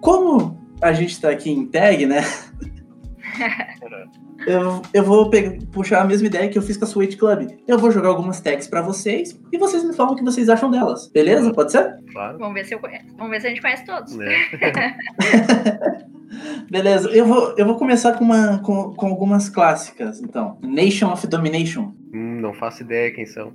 Como 0.00 0.58
a 0.80 0.92
gente 0.92 1.20
tá 1.20 1.30
aqui 1.30 1.50
em 1.50 1.66
tag, 1.66 2.06
né? 2.06 2.22
Eu, 4.46 4.80
eu 4.94 5.04
vou 5.04 5.28
pegar- 5.28 5.58
puxar 5.70 6.00
a 6.00 6.04
mesma 6.06 6.26
ideia 6.26 6.48
que 6.48 6.56
eu 6.56 6.62
fiz 6.62 6.74
com 6.78 6.84
a 6.86 6.88
Switch 6.88 7.14
Club. 7.18 7.50
Eu 7.68 7.78
vou 7.78 7.90
jogar 7.90 8.08
algumas 8.08 8.40
tags 8.40 8.66
pra 8.66 8.80
vocês 8.80 9.38
e 9.52 9.58
vocês 9.58 9.84
me 9.84 9.92
falam 9.94 10.14
o 10.14 10.16
que 10.16 10.24
vocês 10.24 10.48
acham 10.48 10.70
delas. 10.70 11.08
Beleza? 11.08 11.52
Pode 11.52 11.70
ser? 11.72 11.98
Claro. 12.10 12.38
Vamos 12.38 12.54
ver 12.54 12.64
se, 12.64 12.72
eu 12.74 12.78
conheço. 12.78 13.04
Vamos 13.18 13.30
ver 13.32 13.40
se 13.42 13.46
a 13.48 13.50
gente 13.50 13.60
conhece 13.60 13.84
todos. 13.84 14.16
né? 14.16 14.26
Beleza, 16.70 17.10
eu 17.10 17.26
vou, 17.26 17.54
eu 17.58 17.66
vou 17.66 17.76
começar 17.76 18.14
com, 18.14 18.24
uma, 18.24 18.58
com, 18.60 18.94
com 18.94 19.06
algumas 19.08 19.50
clássicas, 19.50 20.22
então. 20.22 20.56
Nation 20.62 21.12
of 21.12 21.26
Domination. 21.26 21.92
Hum, 22.14 22.40
não 22.40 22.54
faço 22.54 22.82
ideia 22.82 23.10
quem 23.12 23.26
são. 23.26 23.52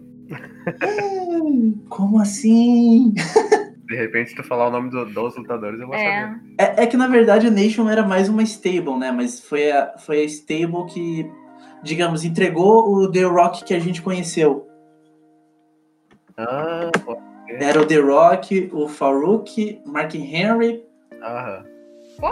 Hum, 0.84 1.84
como 1.89 2.19
assim? 2.19 3.12
De 3.87 3.95
repente, 3.95 4.31
se 4.31 4.35
tu 4.35 4.43
falar 4.43 4.67
o 4.67 4.71
nome 4.71 4.89
do- 4.89 5.05
dos 5.05 5.37
lutadores, 5.37 5.79
eu 5.79 5.85
vou 5.87 5.95
É, 5.95 5.99
saber. 6.21 6.39
É, 6.57 6.83
é 6.83 6.87
que 6.87 6.97
na 6.97 7.07
verdade 7.07 7.47
a 7.47 7.51
Nation 7.51 7.87
era 7.89 8.03
mais 8.03 8.27
uma 8.29 8.41
stable, 8.43 8.97
né? 8.97 9.11
Mas 9.11 9.39
foi 9.39 9.71
a, 9.71 9.95
foi 9.99 10.21
a 10.21 10.23
stable 10.25 10.85
que, 10.91 11.29
digamos, 11.83 12.23
entregou 12.23 12.91
o 12.93 13.11
The 13.11 13.23
Rock 13.23 13.63
que 13.63 13.73
a 13.75 13.79
gente 13.79 14.01
conheceu. 14.01 14.67
Ah, 16.37 16.89
pô. 17.05 17.17
Era 17.47 17.79
o 17.79 17.85
The 17.85 17.97
Rock, 17.99 18.69
o 18.73 18.87
Farouk, 18.87 19.79
Mark 19.85 20.15
Henry. 20.15 20.83
Aham. 21.21 21.63
Pô. 22.19 22.29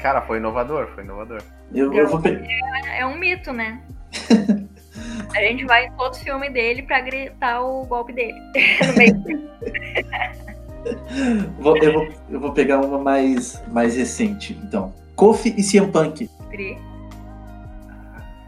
Cara, 0.00 0.20
foi 0.22 0.36
inovador, 0.38 0.88
foi 0.94 1.04
inovador. 1.04 1.40
Eu, 1.74 1.92
eu 1.92 2.06
vou 2.06 2.20
pe- 2.20 2.38
é 2.98 3.06
um 3.06 3.16
mito, 3.18 3.50
né? 3.52 3.82
A 5.34 5.40
gente 5.40 5.64
vai 5.64 5.86
em 5.86 5.92
todos 5.92 6.18
os 6.18 6.24
filmes 6.24 6.52
dele 6.52 6.82
pra 6.82 7.00
gritar 7.00 7.62
o 7.62 7.86
golpe 7.86 8.12
dele. 8.12 8.38
Vou- 11.58 11.76
eu, 11.78 11.92
vou, 11.92 12.08
eu 12.30 12.40
vou 12.40 12.52
pegar 12.52 12.80
uma 12.80 12.98
mais, 12.98 13.62
mais 13.68 13.96
recente, 13.96 14.58
então. 14.64 14.92
Kofi 15.16 15.54
e 15.56 15.62
CM 15.62 15.90
Punk. 15.92 16.28
Tri. 16.50 16.78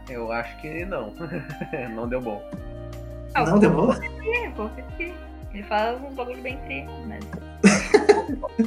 Eu 0.09 0.31
acho 0.31 0.55
que 0.61 0.85
não. 0.85 1.13
não 1.95 2.07
deu 2.07 2.21
bom. 2.21 2.41
Ah, 3.33 3.45
Não 3.45 3.59
deu 3.59 3.71
bom? 3.71 3.87
Pô, 4.55 4.69
tri. 4.95 5.13
Ele 5.53 5.63
faz 5.63 5.97
uns 6.01 6.13
bagulho 6.13 6.41
bem 6.41 6.57
tri, 6.65 6.85
mas. 7.07 7.23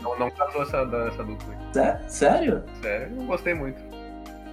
Não, 0.02 0.16
não 0.18 0.30
casou 0.30 0.62
essa, 0.62 0.76
essa 1.08 1.24
dupla. 1.24 1.52
aí. 1.52 1.72
Sé- 1.74 2.00
Sério? 2.06 2.62
Sério, 2.80 3.10
não 3.16 3.26
gostei 3.26 3.54
muito. 3.54 3.82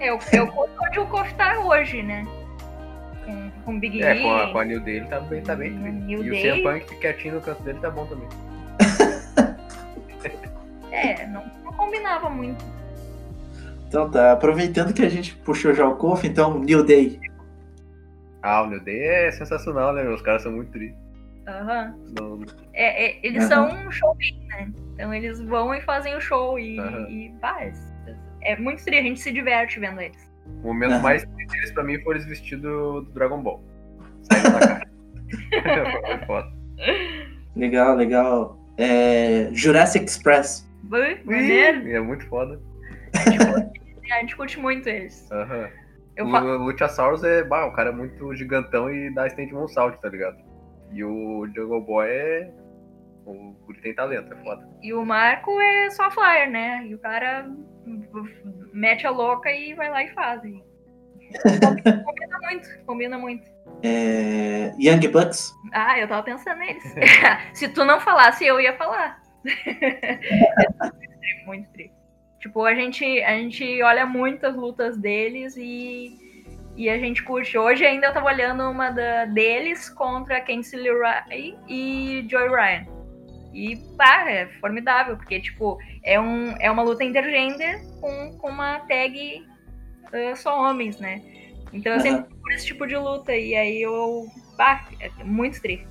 Eu, 0.00 0.18
eu 0.32 0.46
curto 0.48 0.72
onde 0.84 0.98
o 0.98 1.06
Kofi 1.06 1.32
tá 1.34 1.60
hoje, 1.60 2.02
né? 2.02 2.26
Com, 3.24 3.50
com 3.64 3.76
o 3.76 3.78
Big 3.80 4.02
É, 4.02 4.20
com 4.20 4.34
a, 4.34 4.50
com 4.50 4.58
a 4.58 4.64
New 4.64 4.80
Day 4.80 4.96
ele 4.96 5.06
tá 5.06 5.20
bem, 5.20 5.42
tá 5.42 5.54
bem. 5.54 5.72
E 6.08 6.16
o? 6.16 6.22
CM 6.24 6.62
Punk 6.62 6.96
quietinho 6.98 7.36
no 7.36 7.40
canto 7.40 7.62
dele 7.62 7.78
tá 7.78 7.88
bom 7.90 8.04
também. 8.06 8.28
É, 10.90 11.26
não, 11.26 11.44
não 11.64 11.72
combinava 11.72 12.28
muito. 12.30 12.64
Então 13.88 14.10
tá, 14.10 14.32
aproveitando 14.32 14.92
que 14.92 15.02
a 15.02 15.08
gente 15.08 15.34
puxou 15.36 15.72
já 15.72 15.86
o 15.86 15.96
Kofi, 15.96 16.26
então 16.26 16.58
New 16.58 16.84
Day. 16.84 17.20
Ah, 18.42 18.62
o 18.62 18.66
New 18.68 18.80
Day 18.80 19.00
é 19.02 19.30
sensacional, 19.32 19.92
né? 19.92 20.08
Os 20.08 20.22
caras 20.22 20.42
são 20.42 20.52
muito 20.52 20.70
tri. 20.72 20.94
Aham. 21.46 21.94
Não- 22.18 22.40
É, 22.72 23.06
é, 23.06 23.20
eles 23.22 23.50
Aham. 23.50 23.70
são 23.70 23.90
showman, 23.92 24.46
né? 24.48 24.72
Então 24.94 25.14
eles 25.14 25.40
vão 25.40 25.74
e 25.74 25.80
fazem 25.82 26.14
o 26.16 26.20
show 26.20 26.58
e, 26.58 26.78
Aham. 26.78 27.08
e 27.08 27.34
pá, 27.40 27.58
é, 28.42 28.56
muito 28.56 28.82
triste, 28.84 28.98
a 29.00 29.02
gente 29.02 29.20
se 29.20 29.32
diverte 29.32 29.78
vendo 29.78 30.00
eles. 30.00 30.30
O 30.62 30.68
momento 30.68 30.92
Aham. 30.94 31.02
mais 31.02 31.22
triste 31.24 31.52
deles 31.52 31.72
pra 31.72 31.84
mim 31.84 32.00
foi 32.02 32.14
eles 32.16 32.26
vestidos 32.26 32.62
do 32.62 33.02
Dragon 33.12 33.40
Ball. 33.42 33.62
Saindo 34.22 34.50
na 34.50 34.58
cara. 34.60 34.86
foi 36.06 36.26
foda. 36.26 36.52
Legal, 37.54 37.96
legal. 37.96 38.58
É, 38.78 39.48
Jurassic 39.52 40.04
Express. 40.04 40.68
E 41.86 41.92
é 41.92 42.00
muito 42.00 42.26
foda. 42.26 42.60
A 44.12 44.20
gente 44.20 44.36
curte 44.36 44.58
muito 44.58 44.88
eles. 44.88 45.30
Aham. 45.30 45.68
Eu 46.16 46.26
o 46.26 46.30
fa... 46.30 46.40
Luchasaurus 46.40 47.22
é, 47.24 47.44
bah, 47.44 47.66
o 47.66 47.72
cara 47.72 47.90
é 47.90 47.92
muito 47.92 48.34
gigantão 48.34 48.90
e 48.90 49.12
dá 49.12 49.26
stand 49.26 49.48
moonsault, 49.52 50.00
tá 50.00 50.08
ligado? 50.08 50.38
E 50.92 51.04
o 51.04 51.46
Jungle 51.54 51.82
Boy 51.82 52.08
é. 52.08 52.52
O 53.26 53.52
guri 53.66 53.80
tem 53.80 53.94
talento, 53.94 54.32
é 54.32 54.36
foda. 54.36 54.66
E 54.82 54.94
o 54.94 55.04
Marco 55.04 55.60
é 55.60 55.90
só 55.90 56.10
flyer, 56.10 56.48
né? 56.48 56.86
E 56.86 56.94
o 56.94 56.98
cara 56.98 57.50
mete 58.72 59.04
a 59.04 59.10
louca 59.10 59.50
e 59.50 59.74
vai 59.74 59.90
lá 59.90 60.04
e 60.04 60.08
faz. 60.10 60.42
Combina 62.04 62.38
muito, 62.40 62.84
combina 62.86 63.18
muito. 63.18 63.55
É, 63.82 64.74
Young 64.78 65.08
Bucks. 65.08 65.54
Ah, 65.72 65.98
eu 65.98 66.08
tava 66.08 66.22
pensando 66.22 66.58
neles. 66.58 66.82
Se 67.52 67.68
tu 67.68 67.84
não 67.84 68.00
falasse, 68.00 68.44
eu 68.44 68.60
ia 68.60 68.76
falar. 68.76 69.20
é 69.44 70.82
muito 70.86 71.18
tri, 71.18 71.44
muito 71.46 71.72
tri. 71.72 71.92
Tipo, 72.40 72.64
a 72.64 72.74
gente, 72.74 73.04
a 73.22 73.36
gente 73.36 73.82
olha 73.82 74.06
muitas 74.06 74.54
lutas 74.54 74.96
deles 74.96 75.56
e, 75.56 76.16
e 76.76 76.88
a 76.88 76.98
gente 76.98 77.22
curte. 77.22 77.56
Hoje 77.58 77.84
ainda 77.84 78.08
eu 78.08 78.12
tava 78.12 78.26
olhando 78.26 78.70
uma 78.70 78.90
da, 78.90 79.24
deles 79.24 79.88
contra 79.88 80.40
Kenzie 80.40 80.78
Leroy 80.78 81.56
e 81.68 82.26
Joy 82.28 82.48
Ryan. 82.48 82.86
E 83.52 83.76
pá, 83.96 84.30
é 84.30 84.46
formidável, 84.60 85.16
porque 85.16 85.40
tipo, 85.40 85.78
é, 86.04 86.20
um, 86.20 86.54
é 86.60 86.70
uma 86.70 86.82
luta 86.82 87.02
intergender 87.02 87.80
com, 88.00 88.36
com 88.38 88.50
uma 88.50 88.80
tag 88.80 89.46
ah, 90.12 90.36
só 90.36 90.60
homens, 90.60 91.00
né? 91.00 91.22
Então 91.72 91.92
eu 91.92 92.00
sempre 92.00 92.28
procuro 92.28 92.54
esse 92.54 92.66
tipo 92.66 92.86
de 92.86 92.96
luta. 92.96 93.34
E 93.34 93.54
aí 93.54 93.82
eu. 93.82 94.26
Pá, 94.56 94.86
é 95.00 95.10
muito 95.24 95.60
tri. 95.60 95.86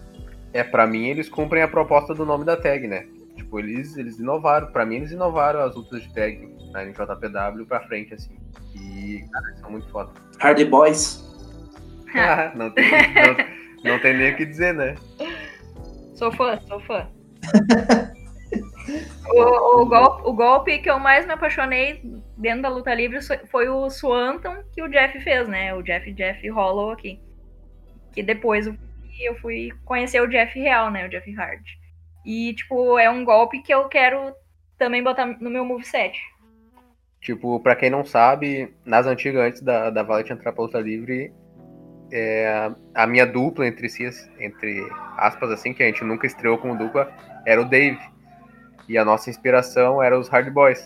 É, 0.53 0.63
pra 0.63 0.88
mim 0.88 1.07
eles 1.07 1.30
cumprem 1.30 1.61
a 1.61 1.67
proposta 1.67 2.13
do 2.13 2.26
nome 2.26 2.45
da 2.45 2.55
tag, 2.55 2.88
né? 2.88 3.07
Tipo, 3.36 3.59
eles, 3.59 3.97
eles 3.97 4.19
inovaram. 4.19 4.67
Pra 4.67 4.86
mim 4.86 4.95
eles 4.95 5.11
inovaram 5.11 5.59
as 5.61 5.76
lutas 5.76 6.01
de 6.01 6.13
tag 6.13 6.55
na 6.71 6.84
NJPW 6.86 7.65
pra 7.67 7.82
frente, 7.82 8.13
assim. 8.13 8.38
E, 8.73 9.23
cara, 9.32 9.47
eles 9.47 9.59
são 9.59 9.71
muito 9.71 9.89
foda. 9.89 10.11
Hardy 10.39 10.65
Boys. 10.65 11.23
Ah, 12.17 12.53
não, 12.55 12.71
tem, 12.71 12.86
não, 13.84 13.91
não 13.91 13.99
tem 13.99 14.15
nem 14.15 14.32
o 14.32 14.38
que 14.38 14.45
dizer, 14.45 14.73
né? 14.73 14.95
Sou 16.13 16.32
fã, 16.32 16.57
sou 16.65 16.80
fã. 16.80 17.09
o, 19.28 19.82
o, 19.82 19.86
golpe, 19.86 20.21
o 20.30 20.34
golpe 20.34 20.78
que 20.78 20.89
eu 20.89 20.97
mais 20.97 21.26
me 21.26 21.34
apaixonei 21.34 22.01
dentro 22.38 22.63
da 22.63 22.69
luta 22.69 22.93
livre 22.93 23.19
foi 23.47 23.69
o 23.69 23.89
Swanton 23.89 24.63
que 24.73 24.81
o 24.81 24.89
Jeff 24.89 25.19
fez, 25.21 25.47
né? 25.47 25.73
O 25.73 25.81
Jeff 25.81 26.11
Jeff 26.13 26.49
Hollow 26.49 26.91
aqui. 26.91 27.19
Que 28.13 28.21
depois 28.23 28.67
eu- 28.67 28.75
fui 29.41 29.71
conhecer 29.86 30.21
o 30.21 30.27
Jeff 30.27 30.59
real, 30.59 30.91
né? 30.91 31.05
O 31.05 31.09
Jeff 31.09 31.31
Hard. 31.33 31.63
E, 32.25 32.53
tipo, 32.53 32.97
é 32.99 33.09
um 33.09 33.23
golpe 33.23 33.61
que 33.61 33.73
eu 33.73 33.88
quero 33.88 34.33
também 34.77 35.01
botar 35.03 35.25
no 35.25 35.49
meu 35.49 35.63
moveset. 35.63 36.19
Tipo, 37.21 37.59
pra 37.59 37.75
quem 37.75 37.89
não 37.89 38.05
sabe, 38.05 38.73
nas 38.86 39.07
antigas, 39.07 39.41
antes 39.41 39.61
da, 39.61 39.89
da 39.89 40.03
Valete 40.03 40.33
entrar 40.33 40.51
pra 40.51 40.63
luta 40.63 40.79
livre, 40.79 41.33
é, 42.11 42.71
a 42.93 43.07
minha 43.07 43.25
dupla 43.25 43.65
entre 43.65 43.89
si, 43.89 44.07
entre 44.39 44.86
aspas, 45.17 45.49
assim, 45.49 45.73
que 45.73 45.81
a 45.81 45.86
gente 45.88 46.03
nunca 46.03 46.27
estreou 46.27 46.57
como 46.57 46.77
dupla, 46.77 47.11
era 47.45 47.61
o 47.61 47.65
Dave. 47.65 47.99
E 48.88 48.97
a 48.97 49.05
nossa 49.05 49.29
inspiração 49.29 50.03
era 50.03 50.17
os 50.17 50.27
Hard 50.27 50.51
Boys. 50.51 50.83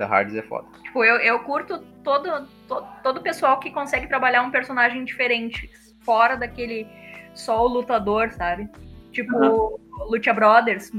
Da 0.00 0.06
Hards 0.06 0.34
é 0.34 0.40
foda. 0.40 0.66
Tipo, 0.82 1.04
eu, 1.04 1.16
eu 1.16 1.38
curto 1.40 1.78
todo, 2.02 2.48
todo, 2.66 2.86
todo 3.02 3.20
pessoal 3.20 3.60
que 3.60 3.70
consegue 3.70 4.06
trabalhar 4.08 4.40
um 4.42 4.50
personagem 4.50 5.04
diferente, 5.04 5.70
fora 6.02 6.36
daquele 6.38 6.86
só 7.34 7.62
o 7.66 7.68
lutador, 7.68 8.30
sabe? 8.32 8.66
Tipo, 9.12 9.78
Lucha 10.08 10.32
Brothers. 10.32 10.90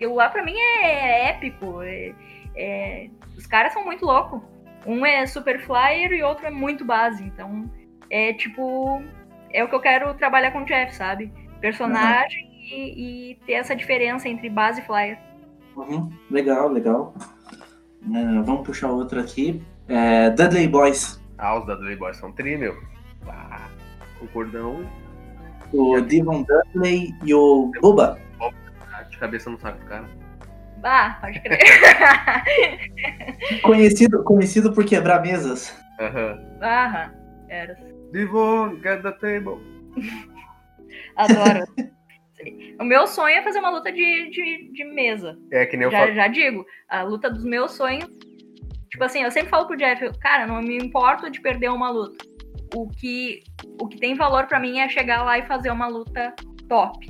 Eu 0.00 0.14
lá 0.14 0.30
pra 0.30 0.42
mim 0.42 0.56
é 0.56 1.28
épico. 1.28 1.82
é- 1.82 2.14
é- 2.56 3.10
os 3.36 3.46
caras 3.46 3.74
são 3.74 3.84
muito 3.84 4.06
loucos. 4.06 4.40
Um 4.86 5.04
é 5.04 5.26
super 5.26 5.60
flyer 5.60 6.10
e 6.12 6.22
outro 6.22 6.46
é 6.46 6.50
muito 6.50 6.86
base. 6.86 7.22
Então, 7.22 7.70
é 8.10 8.32
tipo. 8.32 9.02
É 9.52 9.62
o 9.62 9.68
que 9.68 9.74
eu 9.74 9.80
quero 9.80 10.14
trabalhar 10.14 10.50
com 10.52 10.60
o 10.60 10.64
Jeff, 10.64 10.94
sabe? 10.94 11.30
Personagem 11.60 12.48
e, 12.72 13.32
e 13.32 13.34
ter 13.46 13.54
essa 13.54 13.76
diferença 13.76 14.28
entre 14.30 14.48
base 14.48 14.80
e 14.80 14.84
flyer. 14.84 15.18
Uhum, 15.76 16.10
Legal, 16.30 16.68
legal. 16.68 17.14
É, 18.14 18.42
vamos 18.42 18.66
puxar 18.66 18.90
outro 18.90 19.20
aqui. 19.20 19.62
É, 19.88 20.30
Dudley 20.30 20.68
Boys. 20.68 21.20
Ah, 21.36 21.58
os 21.58 21.66
Dudley 21.66 21.96
Boys 21.96 22.16
são 22.16 22.32
tri, 22.32 22.56
meu. 22.56 22.76
Ah, 23.26 23.68
o 24.20 24.26
cordão 24.28 24.84
O 25.72 26.00
Devon 26.00 26.42
Dudley 26.44 27.14
e 27.24 27.34
o 27.34 27.70
Buba. 27.80 28.18
ah, 28.92 29.02
de 29.02 29.18
cabeça 29.18 29.50
no 29.50 29.58
saco 29.58 29.78
do 29.78 29.86
cara. 29.86 30.04
Bah, 30.78 31.18
pode 31.20 31.40
crer. 31.40 31.58
Conhecido, 33.62 34.22
conhecido 34.22 34.72
por 34.72 34.84
quebrar 34.84 35.20
mesas. 35.20 35.76
Aham. 36.00 36.38
Aham, 36.62 37.10
era. 37.48 37.76
Devon, 38.12 38.76
get 38.80 39.02
the 39.02 39.12
table. 39.12 39.60
Adoro. 41.16 41.66
O 42.78 42.84
meu 42.84 43.06
sonho 43.06 43.36
é 43.36 43.42
fazer 43.42 43.58
uma 43.58 43.70
luta 43.70 43.90
de, 43.90 44.30
de, 44.30 44.72
de 44.72 44.84
mesa. 44.84 45.38
É 45.50 45.66
que 45.66 45.76
nem 45.76 45.84
eu 45.86 45.90
Já, 45.90 46.00
falo. 46.00 46.14
já 46.14 46.28
digo, 46.28 46.66
a 46.88 47.02
luta 47.02 47.30
dos 47.30 47.44
meus 47.44 47.72
sonhos. 47.72 48.08
Tipo 48.90 49.04
assim, 49.04 49.22
eu 49.22 49.30
sempre 49.30 49.50
falo 49.50 49.66
pro 49.66 49.76
Jeff, 49.76 50.00
cara, 50.18 50.46
não 50.46 50.60
me 50.62 50.76
importo 50.76 51.30
de 51.30 51.40
perder 51.40 51.68
uma 51.70 51.90
luta. 51.90 52.24
O 52.74 52.88
que, 52.88 53.40
o 53.80 53.86
que 53.86 53.98
tem 53.98 54.14
valor 54.14 54.46
pra 54.46 54.60
mim 54.60 54.78
é 54.78 54.88
chegar 54.88 55.22
lá 55.24 55.38
e 55.38 55.46
fazer 55.46 55.70
uma 55.70 55.86
luta 55.86 56.34
top, 56.68 57.08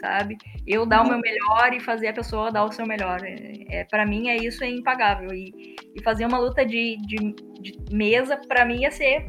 sabe? 0.00 0.36
Eu 0.66 0.84
dar 0.86 1.02
o 1.02 1.08
meu 1.08 1.18
melhor 1.18 1.72
e 1.72 1.80
fazer 1.80 2.08
a 2.08 2.12
pessoa 2.12 2.50
dar 2.50 2.64
o 2.64 2.72
seu 2.72 2.86
melhor. 2.86 3.20
É, 3.22 3.80
é, 3.80 3.84
para 3.84 4.04
mim 4.06 4.28
é 4.28 4.36
isso, 4.36 4.62
é 4.64 4.70
impagável. 4.70 5.32
E, 5.32 5.76
e 5.94 6.02
fazer 6.02 6.26
uma 6.26 6.38
luta 6.38 6.64
de, 6.64 6.96
de, 7.06 7.16
de 7.60 7.78
mesa, 7.92 8.36
pra 8.36 8.64
mim, 8.64 8.82
ia 8.82 8.90
ser 8.90 9.26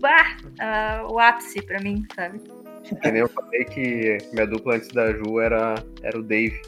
bah, 0.00 0.36
ah, 0.60 1.06
o 1.10 1.18
ápice 1.18 1.64
pra 1.64 1.80
mim, 1.80 2.04
sabe? 2.14 2.40
Que 3.00 3.10
nem 3.10 3.20
eu 3.20 3.28
falei 3.28 3.64
que 3.64 4.18
minha 4.32 4.46
dupla 4.46 4.76
antes 4.76 4.88
da 4.88 5.12
Ju 5.12 5.40
era, 5.40 5.74
era 6.02 6.18
o 6.18 6.22
Dave. 6.22 6.60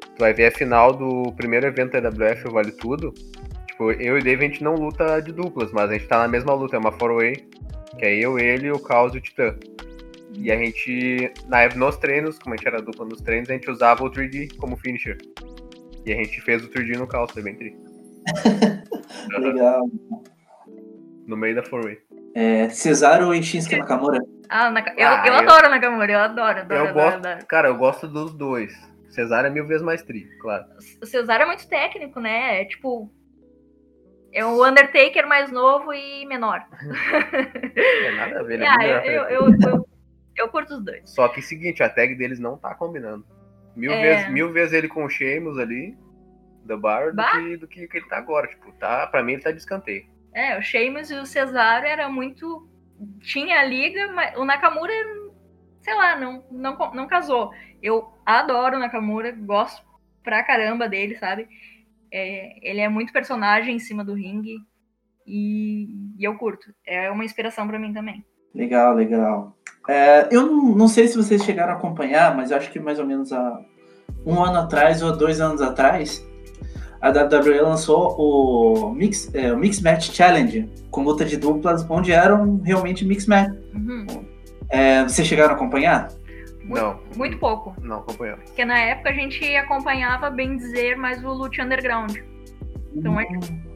Tu 0.00 0.18
vai 0.18 0.32
ver 0.32 0.46
a 0.46 0.50
final 0.50 0.92
do 0.92 1.32
primeiro 1.32 1.66
evento 1.66 2.00
da 2.00 2.08
EWF, 2.08 2.48
o 2.48 2.52
Vale 2.52 2.72
Tudo. 2.72 3.12
Tipo, 3.68 3.92
eu 3.92 4.16
e 4.16 4.20
o 4.20 4.24
Dave 4.24 4.44
a 4.44 4.48
gente 4.48 4.64
não 4.64 4.74
luta 4.74 5.20
de 5.20 5.32
duplas, 5.32 5.70
mas 5.72 5.90
a 5.90 5.92
gente 5.92 6.08
tá 6.08 6.18
na 6.18 6.28
mesma 6.28 6.52
luta, 6.52 6.76
é 6.76 6.78
uma 6.78 6.92
four-way. 6.92 7.46
Que 7.98 8.04
é 8.04 8.16
eu, 8.16 8.38
ele, 8.38 8.70
o 8.70 8.78
Caos 8.78 9.14
e 9.14 9.18
o 9.18 9.20
Titã. 9.20 9.54
E 10.34 10.52
a 10.52 10.56
gente, 10.56 11.32
na 11.48 11.62
época, 11.62 11.80
nos 11.80 11.96
treinos, 11.96 12.38
como 12.38 12.54
a 12.54 12.56
gente 12.56 12.66
era 12.66 12.82
dupla 12.82 13.06
nos 13.06 13.20
treinos, 13.20 13.48
a 13.50 13.54
gente 13.54 13.70
usava 13.70 14.04
o 14.04 14.10
3D 14.10 14.56
como 14.56 14.76
finisher. 14.76 15.18
E 16.04 16.12
a 16.12 16.16
gente 16.16 16.40
fez 16.40 16.64
o 16.64 16.68
3D 16.68 16.96
no 16.96 17.06
Caos, 17.06 17.30
foi 17.32 17.42
bem 17.42 17.54
tri. 17.54 17.76
Legal. 19.38 19.90
No 21.26 21.36
meio 21.36 21.54
da 21.54 21.62
four-way. 21.62 21.98
É, 22.34 22.68
Cesaro 22.68 23.34
e 23.34 23.42
Shinsuke 23.42 23.76
Nakamura. 23.76 24.18
Ah, 24.50 24.68
eu, 24.96 25.06
Ah, 25.06 25.24
eu, 25.26 25.32
eu- 25.34 25.38
adoro 25.40 25.68
Nakamura, 25.70 26.12
eu 26.12 26.18
adoro, 26.18 26.58
adoro, 26.60 26.74
Eu 26.74 26.88
adoro, 26.88 26.94
gosto, 26.94 27.26
adoro. 27.26 27.46
cara, 27.46 27.68
eu 27.68 27.76
gosto 27.76 28.08
dos 28.08 28.32
dois. 28.34 28.72
Cesar 29.10 29.44
é 29.44 29.50
mil 29.50 29.66
vezes 29.66 29.82
mais 29.82 30.02
tri, 30.02 30.24
claro. 30.40 30.64
O 31.02 31.06
Cesaro 31.06 31.42
é 31.42 31.46
muito 31.46 31.68
técnico, 31.68 32.20
né? 32.20 32.60
É 32.60 32.64
tipo. 32.64 33.10
É 34.32 34.44
o 34.44 34.64
Undertaker 34.64 35.26
mais 35.26 35.50
novo 35.50 35.92
e 35.92 36.26
menor. 36.26 36.62
É 37.76 38.10
nada 38.12 38.40
a 38.40 38.42
ver, 38.42 38.60
é 38.60 38.68
muito 38.70 38.82
eu, 39.06 39.22
eu, 39.22 39.54
eu, 39.60 39.88
eu, 40.36 40.48
curto 40.48 40.74
os 40.74 40.84
dois. 40.84 41.08
Só 41.10 41.28
que 41.28 41.40
seguinte, 41.40 41.82
a 41.82 41.88
tag 41.88 42.14
deles 42.14 42.38
não 42.38 42.56
tá 42.56 42.74
combinando. 42.74 43.24
Mil, 43.74 43.90
É. 43.92 44.00
vezes, 44.02 44.30
mil 44.32 44.52
vezes 44.52 44.72
ele 44.74 44.88
com 44.88 45.04
o 45.04 45.08
Sheamus 45.08 45.58
ali, 45.58 45.96
da 46.64 46.76
Bar, 46.76 47.10
do 47.10 47.16
Bah. 47.16 47.30
que, 47.32 47.56
do 47.56 47.66
que, 47.68 47.86
que 47.88 47.96
ele 47.96 48.06
tá 48.08 48.18
agora. 48.18 48.46
Tipo, 48.46 48.70
tá, 48.72 49.06
pra 49.06 49.22
mim 49.22 49.32
ele 49.34 49.42
tá 49.42 49.50
de 49.50 49.58
escanteio. 49.58 50.04
É, 50.34 50.58
o 50.58 50.62
Sheamus 50.62 51.10
e 51.10 51.14
o 51.14 51.24
Cesaro 51.26 51.86
era 51.86 52.08
muito. 52.08 52.68
Tinha 53.20 53.60
a 53.60 53.64
liga, 53.64 54.12
mas 54.12 54.36
o 54.36 54.44
Nakamura, 54.44 54.92
sei 55.80 55.94
lá, 55.94 56.16
não, 56.16 56.44
não, 56.50 56.76
não 56.92 57.06
casou. 57.06 57.50
Eu 57.82 58.08
adoro 58.24 58.76
o 58.76 58.80
Nakamura, 58.80 59.32
gosto 59.32 59.86
pra 60.22 60.42
caramba 60.42 60.88
dele, 60.88 61.16
sabe? 61.16 61.48
É, 62.12 62.68
ele 62.68 62.80
é 62.80 62.88
muito 62.88 63.12
personagem 63.12 63.76
em 63.76 63.78
cima 63.78 64.04
do 64.04 64.14
ringue 64.14 64.58
e, 65.26 66.14
e 66.18 66.24
eu 66.24 66.36
curto. 66.36 66.72
É 66.86 67.10
uma 67.10 67.24
inspiração 67.24 67.66
pra 67.66 67.78
mim 67.78 67.92
também. 67.92 68.24
Legal, 68.54 68.94
legal. 68.94 69.56
É, 69.88 70.28
eu 70.30 70.46
não, 70.46 70.74
não 70.74 70.88
sei 70.88 71.06
se 71.08 71.16
vocês 71.16 71.42
chegaram 71.44 71.72
a 71.72 71.76
acompanhar, 71.76 72.36
mas 72.36 72.52
acho 72.52 72.70
que 72.70 72.80
mais 72.80 72.98
ou 72.98 73.06
menos 73.06 73.32
há 73.32 73.60
um 74.26 74.42
ano 74.42 74.58
atrás 74.58 75.02
ou 75.02 75.16
dois 75.16 75.40
anos 75.40 75.62
atrás, 75.62 76.22
a 77.00 77.10
WWE 77.10 77.60
lançou 77.60 78.16
o 78.18 78.90
Mix, 78.94 79.32
é, 79.34 79.52
o 79.52 79.56
Mix 79.56 79.80
Match 79.80 80.10
Challenge, 80.12 80.68
com 80.90 81.02
luta 81.02 81.24
de 81.24 81.36
duplas, 81.36 81.84
onde 81.88 82.12
eram 82.12 82.60
realmente 82.64 83.04
Mix 83.04 83.26
Match. 83.26 83.52
Uhum. 83.74 84.06
É, 84.68 85.02
vocês 85.04 85.26
chegaram 85.26 85.52
a 85.52 85.56
acompanhar? 85.56 86.08
Muito, 86.64 86.82
Não. 86.82 87.00
Muito 87.16 87.38
pouco. 87.38 87.74
Não 87.80 87.98
acompanhamos. 87.98 88.44
Porque 88.44 88.64
na 88.64 88.78
época 88.78 89.10
a 89.10 89.12
gente 89.14 89.42
acompanhava, 89.56 90.28
bem 90.28 90.56
dizer, 90.56 90.96
mais 90.96 91.24
o 91.24 91.28
Lute 91.32 91.62
Underground. 91.62 92.16
Então 92.94 93.18
é- 93.18 93.26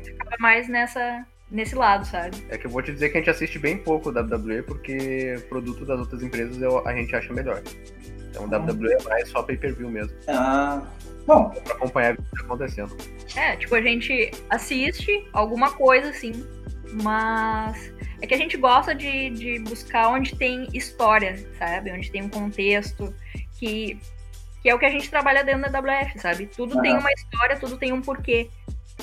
Ficava 0.04 0.36
mais 0.40 0.68
nessa, 0.68 1.24
nesse 1.50 1.74
lado, 1.74 2.04
sabe? 2.06 2.36
É 2.50 2.58
que 2.58 2.66
eu 2.66 2.70
vou 2.70 2.82
te 2.82 2.92
dizer 2.92 3.08
que 3.08 3.16
a 3.16 3.20
gente 3.20 3.30
assiste 3.30 3.58
bem 3.58 3.78
pouco 3.78 4.10
o 4.10 4.12
WWE 4.12 4.62
porque 4.62 5.36
produto 5.48 5.86
das 5.86 5.98
outras 6.00 6.22
empresas 6.22 6.60
eu- 6.60 6.86
a 6.86 6.94
gente 6.94 7.14
acha 7.16 7.32
melhor. 7.32 7.62
Então 8.32 8.44
o 8.44 8.48
WWE 8.48 8.94
é 8.94 9.02
mais 9.04 9.28
só 9.28 9.42
pay-per-view 9.42 9.90
mesmo, 9.90 10.16
Ah, 10.26 10.82
bom, 11.26 11.50
pra 11.50 11.74
acompanhar 11.74 12.14
o 12.14 12.16
que 12.16 12.30
tá 12.30 12.40
acontecendo. 12.40 12.96
É, 13.36 13.56
tipo, 13.56 13.74
a 13.74 13.82
gente 13.82 14.30
assiste 14.48 15.28
alguma 15.34 15.72
coisa, 15.72 16.08
assim, 16.08 16.32
mas 17.02 17.92
é 18.22 18.26
que 18.26 18.32
a 18.32 18.38
gente 18.38 18.56
gosta 18.56 18.94
de, 18.94 19.30
de 19.30 19.58
buscar 19.58 20.08
onde 20.08 20.34
tem 20.34 20.66
história, 20.72 21.36
sabe? 21.58 21.92
Onde 21.92 22.10
tem 22.10 22.22
um 22.22 22.28
contexto 22.30 23.14
que, 23.58 23.98
que 24.62 24.70
é 24.70 24.74
o 24.74 24.78
que 24.78 24.86
a 24.86 24.90
gente 24.90 25.10
trabalha 25.10 25.44
dentro 25.44 25.70
da 25.70 25.78
WF, 25.78 26.18
sabe? 26.18 26.46
Tudo 26.46 26.80
tem 26.80 26.92
Aham. 26.92 27.00
uma 27.00 27.12
história, 27.12 27.58
tudo 27.58 27.76
tem 27.76 27.92
um 27.92 28.00
porquê. 28.00 28.48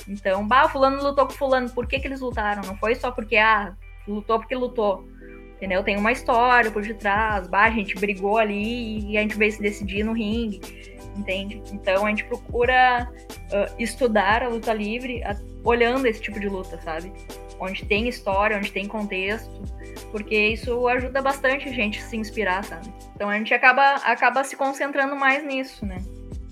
Então, 0.08 0.48
bah, 0.48 0.66
o 0.66 0.70
fulano 0.70 1.04
lutou 1.04 1.28
com 1.28 1.34
o 1.34 1.38
fulano, 1.38 1.70
por 1.70 1.86
que, 1.86 2.00
que 2.00 2.08
eles 2.08 2.20
lutaram? 2.22 2.64
Não 2.64 2.76
foi 2.78 2.96
só 2.96 3.12
porque, 3.12 3.38
ah, 3.38 3.76
lutou 4.08 4.40
porque 4.40 4.56
lutou. 4.56 5.08
Entendeu? 5.60 5.84
Tem 5.84 5.98
uma 5.98 6.14
história 6.14 6.72
por 6.72 6.82
detrás, 6.82 7.46
bah, 7.48 7.66
a 7.66 7.70
gente 7.70 7.94
brigou 7.96 8.38
ali 8.38 9.12
e 9.12 9.18
a 9.18 9.22
gente 9.22 9.38
veio 9.38 9.52
se 9.52 9.62
decidir 9.62 10.06
no 10.06 10.14
ringue, 10.14 10.62
entende? 11.18 11.62
Então 11.74 12.06
a 12.06 12.10
gente 12.10 12.24
procura 12.24 13.12
ah, 13.52 13.70
estudar 13.78 14.42
a 14.42 14.48
luta 14.48 14.72
livre 14.74 15.22
a- 15.24 15.36
olhando 15.66 16.06
esse 16.08 16.22
tipo 16.22 16.40
de 16.40 16.48
luta, 16.48 16.80
sabe? 16.82 17.12
Onde 17.60 17.84
tem 17.84 18.08
história, 18.08 18.56
onde 18.56 18.72
tem 18.72 18.88
contexto, 18.88 19.52
porque 20.14 20.34
isso 20.34 20.88
ajuda 20.88 21.22
bastante 21.22 21.68
a 21.68 21.74
gente 21.74 22.02
se 22.02 22.16
inspirar, 22.16 22.64
sabe? 22.64 22.88
Então 23.14 23.28
a 23.30 23.38
gente 23.38 23.54
acaba, 23.54 23.96
acaba 23.96 24.46
se 24.46 24.56
concentrando 24.56 25.14
mais 25.14 25.46
nisso, 25.46 25.86
né? 25.86 25.98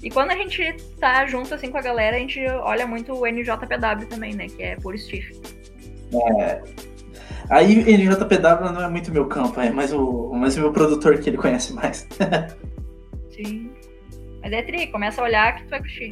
E 0.03 0.09
quando 0.11 0.31
a 0.31 0.35
gente 0.35 0.75
tá 0.99 1.25
junto 1.25 1.53
assim 1.55 1.71
com 1.71 1.77
a 1.77 1.81
galera, 1.81 2.17
a 2.17 2.19
gente 2.19 2.45
olha 2.45 2.85
muito 2.85 3.13
o 3.13 3.25
NJPW 3.25 4.05
também, 4.09 4.35
né? 4.35 4.47
Que 4.47 4.63
é 4.63 4.75
por 4.75 4.97
Steve. 4.99 5.39
Aí 7.49 7.79
NJPW 7.93 8.71
não 8.73 8.83
é 8.83 8.89
muito 8.89 9.11
meu 9.11 9.27
campo, 9.27 9.59
é 9.59 9.69
mais 9.69 9.93
o, 9.93 10.31
mais 10.33 10.57
o 10.57 10.61
meu 10.61 10.71
produtor 10.71 11.17
que 11.19 11.29
ele 11.29 11.37
conhece 11.37 11.73
mais. 11.73 12.07
Sim. 13.31 13.71
Mas 14.41 14.51
é 14.51 14.61
tri, 14.61 14.87
começa 14.87 15.21
a 15.21 15.25
olhar 15.25 15.55
que 15.55 15.63
tu 15.63 15.69
vai 15.69 15.79
curtir. 15.79 16.09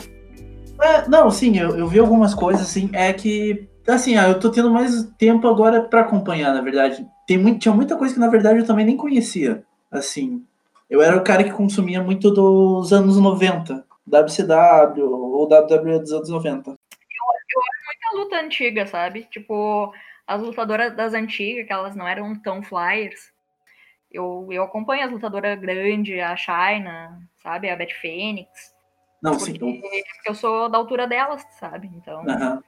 É, 0.82 1.08
não, 1.08 1.32
sim, 1.32 1.58
eu, 1.58 1.78
eu 1.78 1.88
vi 1.88 2.00
algumas 2.00 2.34
coisas, 2.34 2.62
assim, 2.62 2.90
é 2.94 3.14
que, 3.14 3.68
assim, 3.88 4.18
ah, 4.18 4.28
eu 4.28 4.40
tô 4.40 4.52
tendo 4.52 4.70
mais 4.70 5.04
tempo 5.18 5.48
agora 5.48 5.82
pra 5.82 6.02
acompanhar, 6.02 6.54
na 6.54 6.62
verdade. 6.62 7.06
Tem 7.26 7.38
muito, 7.38 7.60
tinha 7.60 7.74
muita 7.74 7.96
coisa 7.96 8.14
que, 8.14 8.20
na 8.20 8.28
verdade, 8.28 8.60
eu 8.60 8.66
também 8.66 8.86
nem 8.86 8.98
conhecia, 8.98 9.64
assim. 9.90 10.44
Eu 10.90 11.02
era 11.02 11.18
o 11.18 11.24
cara 11.24 11.44
que 11.44 11.52
consumia 11.52 12.04
muito 12.04 12.30
dos 12.30 12.92
anos 12.92 13.18
90, 13.18 13.86
WCW 14.06 15.10
ou 15.10 15.48
WWE 15.48 16.00
dos 16.00 16.12
anos 16.12 16.30
90. 16.30 16.72
Muita 16.72 18.18
luta 18.18 18.36
antiga, 18.40 18.86
sabe? 18.86 19.26
Tipo, 19.32 19.92
as 20.28 20.41
lutadoras 20.41 20.95
das 20.95 21.13
antigas, 21.13 21.65
que 21.67 21.73
elas 21.73 21.95
não 21.95 22.07
eram 22.07 22.39
tão 22.41 22.63
flyers. 22.63 23.32
Eu, 24.11 24.47
eu 24.51 24.63
acompanho 24.63 25.05
as 25.05 25.11
lutadoras 25.11 25.59
grandes, 25.59 26.19
a 26.21 26.36
China, 26.36 27.19
sabe? 27.43 27.69
A 27.69 27.76
Beth 27.76 27.93
Phoenix. 28.01 28.49
Não, 29.21 29.34
sim, 29.39 29.53
Porque, 29.53 29.63
eu, 29.65 29.71
porque 29.82 30.30
eu 30.30 30.36
sou 30.36 30.69
da 30.69 30.78
altura 30.78 31.07
delas, 31.07 31.43
sabe? 31.59 31.88
Então, 31.95 32.23
aham. 32.28 32.61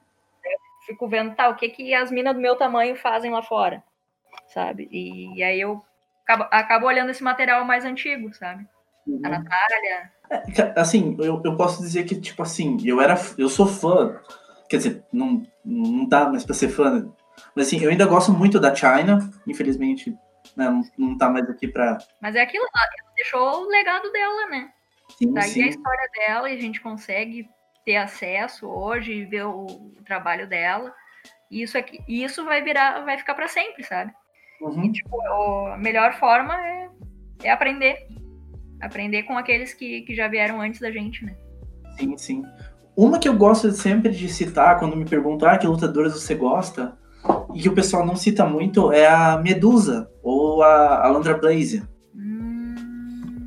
fico 0.86 1.08
vendo, 1.08 1.34
tá, 1.34 1.48
o 1.48 1.56
que, 1.56 1.68
que 1.68 1.94
as 1.94 2.10
minas 2.10 2.34
do 2.34 2.40
meu 2.40 2.56
tamanho 2.56 2.96
fazem 2.96 3.30
lá 3.30 3.42
fora, 3.42 3.82
sabe? 4.48 4.88
E, 4.90 5.42
aí 5.42 5.60
eu 5.60 5.82
acabo, 6.24 6.44
acabo 6.50 6.86
olhando 6.86 7.10
esse 7.10 7.22
material 7.22 7.64
mais 7.64 7.84
antigo, 7.84 8.32
sabe? 8.34 8.64
A 8.64 9.08
Uhum. 9.08 9.30
Natália. 9.30 10.12
Ca- 10.54 10.74
Assim, 10.76 11.16
eu, 11.20 11.40
eu 11.44 11.56
posso 11.56 11.80
dizer 11.82 12.04
que, 12.04 12.20
tipo 12.20 12.42
assim, 12.42 12.76
eu 12.84 13.00
era. 13.00 13.14
Eu 13.38 13.48
sou 13.48 13.66
fã. 13.66 14.20
Quer 14.68 14.76
dizer, 14.78 15.04
não, 15.12 15.42
não 15.64 16.06
dá 16.06 16.28
mais 16.28 16.44
pra 16.44 16.54
ser 16.54 16.68
fã. 16.68 17.10
Mas 17.54 17.66
assim, 17.66 17.80
eu 17.82 17.90
ainda 17.90 18.06
gosto 18.06 18.32
muito 18.32 18.58
da 18.60 18.74
China. 18.74 19.18
Infelizmente, 19.46 20.10
né, 20.56 20.68
não, 20.70 20.82
não 20.96 21.18
tá 21.18 21.28
mais 21.28 21.48
aqui 21.48 21.68
pra. 21.68 21.98
Mas 22.20 22.34
é 22.36 22.42
aquilo 22.42 22.64
lá, 22.64 22.82
ela 23.00 23.14
deixou 23.16 23.64
o 23.64 23.68
legado 23.68 24.10
dela, 24.12 24.46
né? 24.50 24.70
Sim, 25.18 25.32
Daí 25.32 25.44
a 25.44 25.48
sim. 25.52 25.66
história 25.68 26.08
dela 26.16 26.50
e 26.50 26.56
a 26.56 26.60
gente 26.60 26.80
consegue 26.80 27.48
ter 27.84 27.96
acesso 27.96 28.66
hoje 28.68 29.12
e 29.12 29.24
ver 29.24 29.44
o, 29.46 29.64
o 29.66 30.02
trabalho 30.04 30.46
dela. 30.48 30.94
E 31.50 31.62
isso 31.62 31.78
aqui, 31.78 31.98
e 32.06 32.22
isso 32.22 32.44
vai 32.44 32.62
virar, 32.62 33.04
vai 33.04 33.16
ficar 33.16 33.34
pra 33.34 33.48
sempre, 33.48 33.82
sabe? 33.82 34.12
Uhum. 34.60 34.92
Tipo, 34.92 35.16
o- 35.16 35.66
a 35.68 35.76
melhor 35.78 36.12
forma 36.18 36.54
é, 36.66 36.88
é 37.44 37.50
aprender. 37.50 38.06
Aprender 38.80 39.22
com 39.24 39.36
aqueles 39.36 39.72
que, 39.74 40.02
que 40.02 40.14
já 40.14 40.28
vieram 40.28 40.60
antes 40.60 40.80
da 40.80 40.90
gente, 40.90 41.24
né? 41.24 41.34
Sim, 41.98 42.16
sim. 42.16 42.42
Uma 42.96 43.18
que 43.18 43.28
eu 43.28 43.34
gosto 43.36 43.70
sempre 43.72 44.10
de 44.10 44.28
citar 44.28 44.78
quando 44.78 44.96
me 44.96 45.04
perguntam 45.04 45.48
ah, 45.48 45.56
que 45.58 45.66
lutadoras 45.66 46.12
você 46.12 46.34
gosta, 46.34 46.96
e 47.54 47.60
que 47.62 47.68
o 47.68 47.74
pessoal 47.74 48.04
não 48.06 48.16
cita 48.16 48.44
muito, 48.44 48.92
é 48.92 49.06
a 49.06 49.36
Medusa, 49.38 50.08
ou 50.22 50.62
a 50.62 51.04
Alundra 51.06 51.36
Blaze. 51.36 51.82
Hum, 52.14 52.74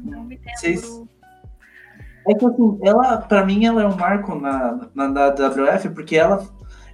não 0.06 0.24
me 0.24 0.36
lembro. 0.36 0.52
Vocês- 0.58 1.02
É 2.28 2.34
que 2.36 2.46
assim, 2.46 2.78
ela, 2.84 3.18
pra 3.18 3.46
mim, 3.46 3.66
ela 3.66 3.82
é 3.82 3.88
um 3.88 3.96
marco 3.98 4.36
na, 4.36 4.88
na, 4.94 5.08
na 5.08 5.28
WF, 5.30 5.90
porque 5.90 6.16
ela, 6.16 6.46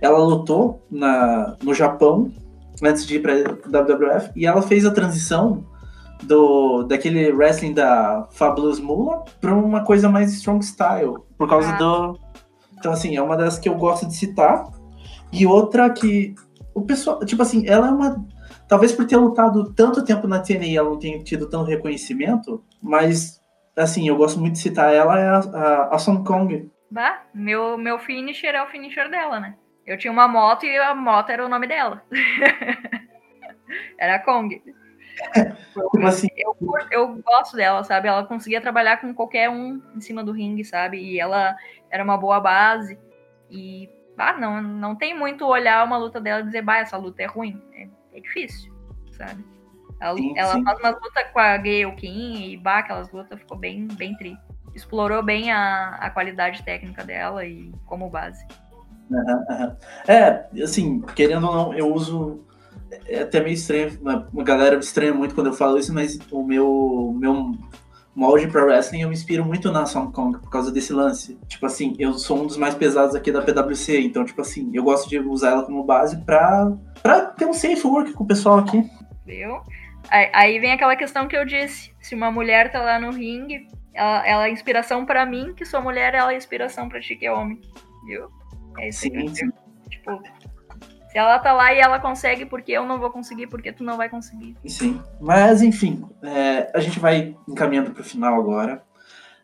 ela 0.02 0.20
lutou 0.20 0.86
na, 0.90 1.56
no 1.62 1.74
Japão 1.74 2.32
antes 2.84 3.06
de 3.06 3.16
ir 3.16 3.22
pra 3.22 3.34
WWF, 3.34 4.32
e 4.36 4.46
ela 4.46 4.62
fez 4.62 4.86
a 4.86 4.92
transição 4.92 5.66
do, 6.24 6.84
daquele 6.84 7.32
wrestling 7.32 7.74
da 7.74 8.28
Fabulous 8.32 8.80
Moolah 8.80 9.24
pra 9.42 9.54
uma 9.54 9.84
coisa 9.84 10.08
mais 10.08 10.32
strong 10.34 10.64
style, 10.64 11.16
por 11.38 11.50
causa 11.50 11.70
Ah. 11.74 11.78
do... 11.78 12.20
Então, 12.80 12.92
assim, 12.92 13.16
é 13.18 13.22
uma 13.22 13.36
das 13.36 13.58
que 13.58 13.68
eu 13.68 13.74
gosto 13.76 14.06
de 14.08 14.16
citar. 14.16 14.66
E 15.34 15.46
outra 15.48 15.90
que 15.90 16.36
o 16.78 16.86
pessoal, 16.86 17.20
tipo 17.26 17.42
assim, 17.42 17.68
ela 17.68 17.88
é 17.88 17.92
uma... 17.92 18.26
Talvez 18.68 18.92
por 18.92 19.06
ter 19.06 19.18
lutado 19.18 19.74
tanto 19.74 20.04
tempo 20.04 20.28
na 20.28 20.40
TNA, 20.40 20.78
ela 20.78 20.90
não 20.90 21.00
tenha 21.00 21.24
tido 21.24 21.50
tanto 21.50 21.70
reconhecimento, 21.70 22.64
mas 22.82 23.42
assim, 23.76 24.08
eu 24.08 24.16
gosto 24.16 24.40
muito 24.40 24.54
de 24.54 24.60
citar 24.60 24.94
ela, 24.94 25.20
é 25.20 25.28
a, 25.28 25.38
a, 25.38 25.96
a 25.96 25.98
Song 25.98 26.24
Kong. 26.24 26.70
Bah, 26.92 27.24
meu, 27.34 27.78
meu 27.78 27.98
finisher 27.98 28.54
é 28.56 28.64
o 28.64 28.68
finisher 28.68 29.10
dela, 29.10 29.40
né? 29.40 29.56
Eu 29.86 29.98
tinha 29.98 30.12
uma 30.12 30.28
moto 30.28 30.66
e 30.66 30.78
a 30.78 30.94
moto 30.94 31.30
era 31.30 31.46
o 31.46 31.50
nome 31.50 31.68
dela. 31.68 32.04
era 33.98 34.16
a 34.16 34.20
Kong. 34.20 34.62
Tipo 35.92 36.06
assim, 36.06 36.28
Eu, 36.36 36.56
eu 36.92 37.16
gosto 37.24 37.56
dela, 37.56 37.84
sabe? 37.84 38.08
Ela 38.08 38.26
conseguia 38.26 38.62
trabalhar 38.62 38.98
com 38.98 39.14
qualquer 39.14 39.50
um 39.50 39.82
em 39.96 40.02
cima 40.02 40.24
do 40.24 40.32
ringue, 40.32 40.64
sabe? 40.64 41.00
E 41.00 41.20
ela 41.20 41.56
era 41.90 42.04
uma 42.04 42.18
boa 42.18 42.40
base. 42.40 43.00
E, 43.50 43.90
ah, 44.18 44.34
não, 44.34 44.62
não 44.62 44.96
tem 44.96 45.18
muito 45.18 45.46
olhar 45.46 45.86
uma 45.86 45.98
luta 45.98 46.20
dela 46.20 46.42
e 46.42 46.46
dizer, 46.46 46.62
bah, 46.62 46.80
essa 46.80 46.98
luta 46.98 47.22
é 47.22 47.26
ruim. 47.26 47.62
É, 47.74 47.88
é 48.14 48.20
difícil, 48.20 48.74
sabe? 49.12 49.46
Ela, 50.00 50.18
Sim, 50.18 50.38
ela 50.38 50.54
sim. 50.54 50.64
faz 50.64 50.80
umas 50.80 50.96
lutas 50.96 51.32
com 51.32 51.40
a 51.40 51.58
Gayle 51.58 51.96
King 51.96 52.54
e, 52.54 52.58
bah, 52.58 52.80
aquelas 52.80 53.12
lutas 53.12 53.40
ficou 53.40 53.58
bem, 53.58 53.88
bem 53.94 54.16
tri. 54.16 54.38
Explorou 54.76 55.24
bem 55.24 55.52
a, 55.52 55.96
a 55.96 56.10
qualidade 56.10 56.64
técnica 56.64 57.04
dela 57.04 57.46
e 57.46 57.72
como 57.86 58.10
base. 58.10 58.46
é, 60.08 60.46
assim, 60.62 61.02
querendo 61.16 61.48
ou 61.48 61.56
não, 61.56 61.74
eu 61.74 61.92
uso. 61.94 62.44
É 63.06 63.22
até 63.22 63.42
meio 63.42 63.54
estranho, 63.54 64.00
uma, 64.00 64.28
uma 64.32 64.44
galera 64.44 64.78
estranha 64.78 65.14
muito 65.14 65.36
quando 65.36 65.48
eu 65.48 65.54
falo 65.54 65.78
isso, 65.78 65.94
mas 65.94 66.18
o 66.32 66.42
meu, 66.42 67.14
meu 67.18 67.52
molde 68.18 68.48
pra 68.48 68.66
wrestling 68.66 69.02
eu 69.02 69.10
me 69.10 69.14
inspiro 69.14 69.46
muito 69.46 69.72
na 69.72 69.86
Song 69.86 70.12
Kong 70.12 70.40
por 70.40 70.50
causa 70.50 70.72
desse 70.72 70.92
lance. 70.92 71.38
Tipo 71.48 71.68
assim, 71.68 71.96
eu 72.00 72.14
sou 72.14 72.42
um 72.42 72.48
dos 72.48 72.58
mais 72.58 72.74
pesados 72.74 73.16
aqui 73.16 73.32
da 73.32 73.44
PWC, 73.44 74.02
então, 74.02 74.26
tipo 74.26 74.42
assim, 74.42 74.72
eu 74.74 74.84
gosto 74.84 75.08
de 75.08 75.20
usar 75.20 75.52
ela 75.52 75.64
como 75.64 75.84
base 75.84 76.18
pra, 76.26 76.74
pra 77.04 77.28
ter 77.28 77.46
um 77.46 77.54
safe 77.54 77.86
work 77.86 78.14
com 78.14 78.24
o 78.24 78.28
pessoal 78.28 78.58
aqui. 78.58 78.84
Viu? 79.24 79.62
Aí, 80.10 80.58
vem 80.58 80.72
aquela 80.72 80.96
questão 80.96 81.28
que 81.28 81.38
eu 81.38 81.46
disse: 81.46 81.94
se 82.02 82.16
uma 82.16 82.32
mulher 82.32 82.72
tá 82.72 82.82
lá 82.82 83.00
no 83.00 83.12
ringue, 83.12 83.68
ela, 83.94 84.28
ela 84.28 84.48
é 84.48 84.52
inspiração 84.52 85.06
pra 85.06 85.26
mim, 85.26 85.54
que 85.54 85.66
sou 85.66 85.82
mulher, 85.82 86.16
ela 86.16 86.34
é 86.34 86.38
inspiração 86.38 86.90
pra 86.90 87.00
ti, 87.00 87.16
que 87.16 87.26
é 87.26 87.32
homem. 87.32 87.62
Viu? 88.08 88.30
É 88.80 88.90
isso 88.90 89.10
que 89.10 89.16
eu 89.16 89.28
Sim, 89.28 89.36
sim. 89.36 89.52
Tipo, 89.90 90.22
ela 91.18 91.40
tá 91.40 91.54
lá 91.54 91.74
e 91.74 91.80
ela 91.80 92.00
consegue, 92.00 92.46
porque 92.46 92.72
eu 92.72 92.86
não 92.86 93.00
vou 93.00 93.10
conseguir, 93.10 93.48
porque 93.48 93.72
tu 93.72 93.84
não 93.84 93.98
vai 93.98 94.10
conseguir. 94.10 94.56
Sim, 94.66 95.02
mas 95.20 95.62
enfim, 95.62 96.06
é, 96.22 96.70
a 96.74 96.80
gente 96.80 97.00
vai 97.00 97.36
encaminhando 97.48 97.92
para 97.92 98.02
o 98.02 98.06
final 98.06 98.40
agora. 98.40 98.84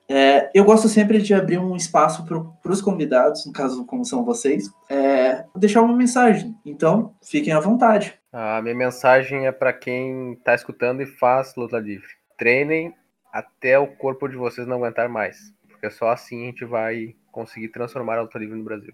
É, 0.08 0.52
eu 0.54 0.66
gosto 0.66 0.88
sempre 0.90 1.22
de 1.22 1.34
abrir 1.34 1.58
um 1.58 1.76
espaço 1.76 2.26
para 2.26 2.72
os 2.72 2.82
convidados, 2.82 3.46
no 3.46 3.54
caso 3.54 3.86
como 3.86 4.04
são 4.04 4.26
vocês, 4.26 4.70
é, 4.90 5.46
deixar 5.56 5.82
uma 5.82 5.96
mensagem. 5.96 6.56
Então, 6.66 7.16
fiquem 7.24 7.54
à 7.54 7.60
vontade. 7.60 8.14
A 8.32 8.62
minha 8.62 8.76
mensagem 8.76 9.48
é 9.48 9.52
pra 9.52 9.72
quem 9.72 10.36
tá 10.44 10.54
escutando 10.54 11.02
e 11.02 11.06
faz 11.06 11.56
luta 11.56 11.80
livre. 11.80 12.08
Treinem 12.38 12.94
até 13.32 13.80
o 13.80 13.88
corpo 13.88 14.28
de 14.28 14.36
vocês 14.36 14.68
não 14.68 14.78
aguentar 14.78 15.08
mais. 15.08 15.54
Porque 15.68 15.90
só 15.90 16.10
assim 16.10 16.44
a 16.44 16.46
gente 16.48 16.66
vai 16.66 17.16
conseguir 17.32 17.70
transformar 17.70 18.18
a 18.18 18.22
luta 18.22 18.38
livre 18.38 18.58
no 18.58 18.64
Brasil. 18.64 18.94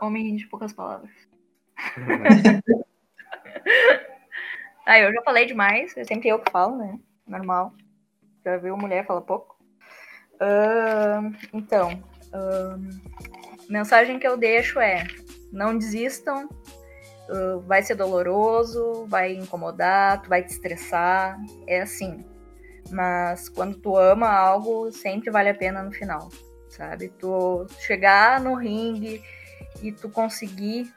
Homem 0.00 0.36
de 0.36 0.46
poucas 0.46 0.72
palavras. 0.72 1.29
Ah, 4.86 4.98
eu 4.98 5.12
já 5.12 5.22
falei 5.22 5.46
demais, 5.46 5.96
é 5.96 6.02
sempre 6.02 6.28
eu 6.28 6.40
que 6.40 6.50
falo, 6.50 6.76
né? 6.76 6.98
Normal. 7.26 7.72
Já 8.44 8.56
viu 8.56 8.76
mulher 8.76 9.06
fala 9.06 9.20
pouco? 9.20 9.56
Uh, 10.34 11.32
então, 11.52 12.02
uh, 12.34 13.70
mensagem 13.70 14.18
que 14.18 14.26
eu 14.26 14.36
deixo 14.36 14.80
é: 14.80 15.06
não 15.52 15.78
desistam, 15.78 16.48
uh, 17.28 17.60
vai 17.60 17.82
ser 17.82 17.94
doloroso, 17.94 19.06
vai 19.06 19.32
incomodar, 19.34 20.22
tu 20.22 20.28
vai 20.28 20.42
te 20.42 20.50
estressar, 20.50 21.38
é 21.66 21.82
assim. 21.82 22.24
Mas 22.90 23.48
quando 23.48 23.76
tu 23.78 23.96
ama 23.96 24.28
algo, 24.28 24.90
sempre 24.90 25.30
vale 25.30 25.50
a 25.50 25.54
pena 25.54 25.82
no 25.82 25.92
final, 25.92 26.30
sabe? 26.68 27.10
Tu 27.10 27.66
chegar 27.78 28.40
no 28.40 28.54
ringue 28.54 29.22
e 29.82 29.92
tu 29.92 30.08
conseguir 30.08 30.92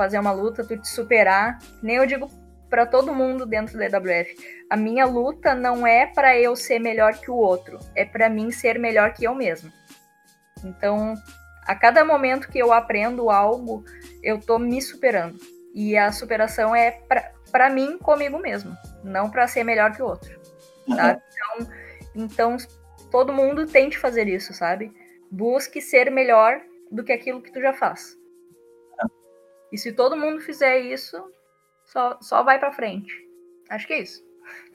fazer 0.00 0.18
uma 0.18 0.32
luta, 0.32 0.64
tu 0.64 0.78
te 0.78 0.88
superar, 0.88 1.58
nem 1.82 1.96
eu 1.96 2.06
digo 2.06 2.26
para 2.70 2.86
todo 2.86 3.12
mundo 3.12 3.44
dentro 3.44 3.76
da 3.76 3.84
EWF. 3.84 4.34
A 4.70 4.74
minha 4.74 5.04
luta 5.04 5.54
não 5.54 5.86
é 5.86 6.06
para 6.06 6.38
eu 6.38 6.56
ser 6.56 6.78
melhor 6.78 7.18
que 7.18 7.30
o 7.30 7.34
outro, 7.34 7.78
é 7.94 8.02
para 8.02 8.30
mim 8.30 8.50
ser 8.50 8.78
melhor 8.78 9.12
que 9.12 9.24
eu 9.24 9.34
mesmo. 9.34 9.70
Então, 10.64 11.12
a 11.66 11.74
cada 11.74 12.02
momento 12.02 12.48
que 12.48 12.58
eu 12.58 12.72
aprendo 12.72 13.28
algo, 13.28 13.84
eu 14.22 14.40
tô 14.40 14.58
me 14.58 14.80
superando. 14.80 15.38
E 15.74 15.98
a 15.98 16.10
superação 16.10 16.74
é 16.74 16.98
para 17.52 17.68
mim 17.68 17.98
comigo 17.98 18.38
mesmo, 18.38 18.74
não 19.04 19.28
para 19.28 19.46
ser 19.46 19.64
melhor 19.64 19.92
que 19.92 20.02
o 20.02 20.06
outro. 20.06 20.40
Sabe? 20.88 21.20
Então, 21.30 21.72
então, 22.14 22.56
todo 23.10 23.34
mundo 23.34 23.66
tente 23.66 23.98
fazer 23.98 24.26
isso, 24.28 24.54
sabe? 24.54 24.90
Busque 25.30 25.82
ser 25.82 26.10
melhor 26.10 26.58
do 26.90 27.04
que 27.04 27.12
aquilo 27.12 27.42
que 27.42 27.52
tu 27.52 27.60
já 27.60 27.74
faz. 27.74 28.18
E 29.72 29.78
se 29.78 29.92
todo 29.92 30.16
mundo 30.16 30.40
fizer 30.40 30.80
isso, 30.80 31.16
só, 31.84 32.18
só 32.20 32.42
vai 32.42 32.58
para 32.58 32.72
frente. 32.72 33.12
Acho 33.68 33.86
que 33.86 33.92
é 33.92 34.02
isso. 34.02 34.22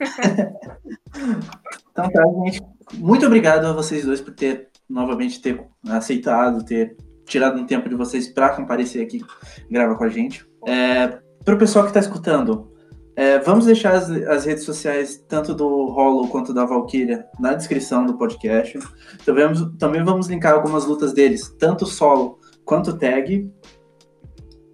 então 1.90 2.10
tá, 2.10 2.22
gente. 2.44 2.62
Muito 2.94 3.26
obrigado 3.26 3.66
a 3.66 3.72
vocês 3.72 4.04
dois 4.04 4.20
por 4.20 4.34
ter 4.34 4.68
novamente 4.88 5.40
ter 5.42 5.66
aceitado, 5.88 6.64
ter 6.64 6.96
tirado 7.24 7.58
um 7.58 7.66
tempo 7.66 7.88
de 7.88 7.94
vocês 7.94 8.28
para 8.28 8.50
comparecer 8.50 9.02
aqui 9.02 9.24
gravar 9.70 9.96
com 9.96 10.04
a 10.04 10.08
gente. 10.08 10.46
É, 10.66 11.18
para 11.44 11.54
o 11.54 11.58
pessoal 11.58 11.84
que 11.84 11.90
está 11.90 12.00
escutando, 12.00 12.72
é, 13.16 13.38
vamos 13.38 13.66
deixar 13.66 13.94
as, 13.94 14.10
as, 14.10 14.44
redes 14.44 14.64
sociais, 14.64 15.16
tanto 15.28 15.54
do 15.54 15.86
Hollow 15.86 16.28
quanto 16.28 16.52
da 16.52 16.64
Valkyria, 16.64 17.26
na 17.40 17.54
descrição 17.54 18.04
do 18.04 18.16
podcast. 18.16 18.78
Também, 19.24 19.46
também 19.78 20.04
vamos 20.04 20.28
linkar 20.28 20.54
algumas 20.54 20.84
lutas 20.84 21.12
deles, 21.12 21.48
tanto 21.58 21.86
solo 21.86 22.38
quanto 22.64 22.98
tag, 22.98 23.50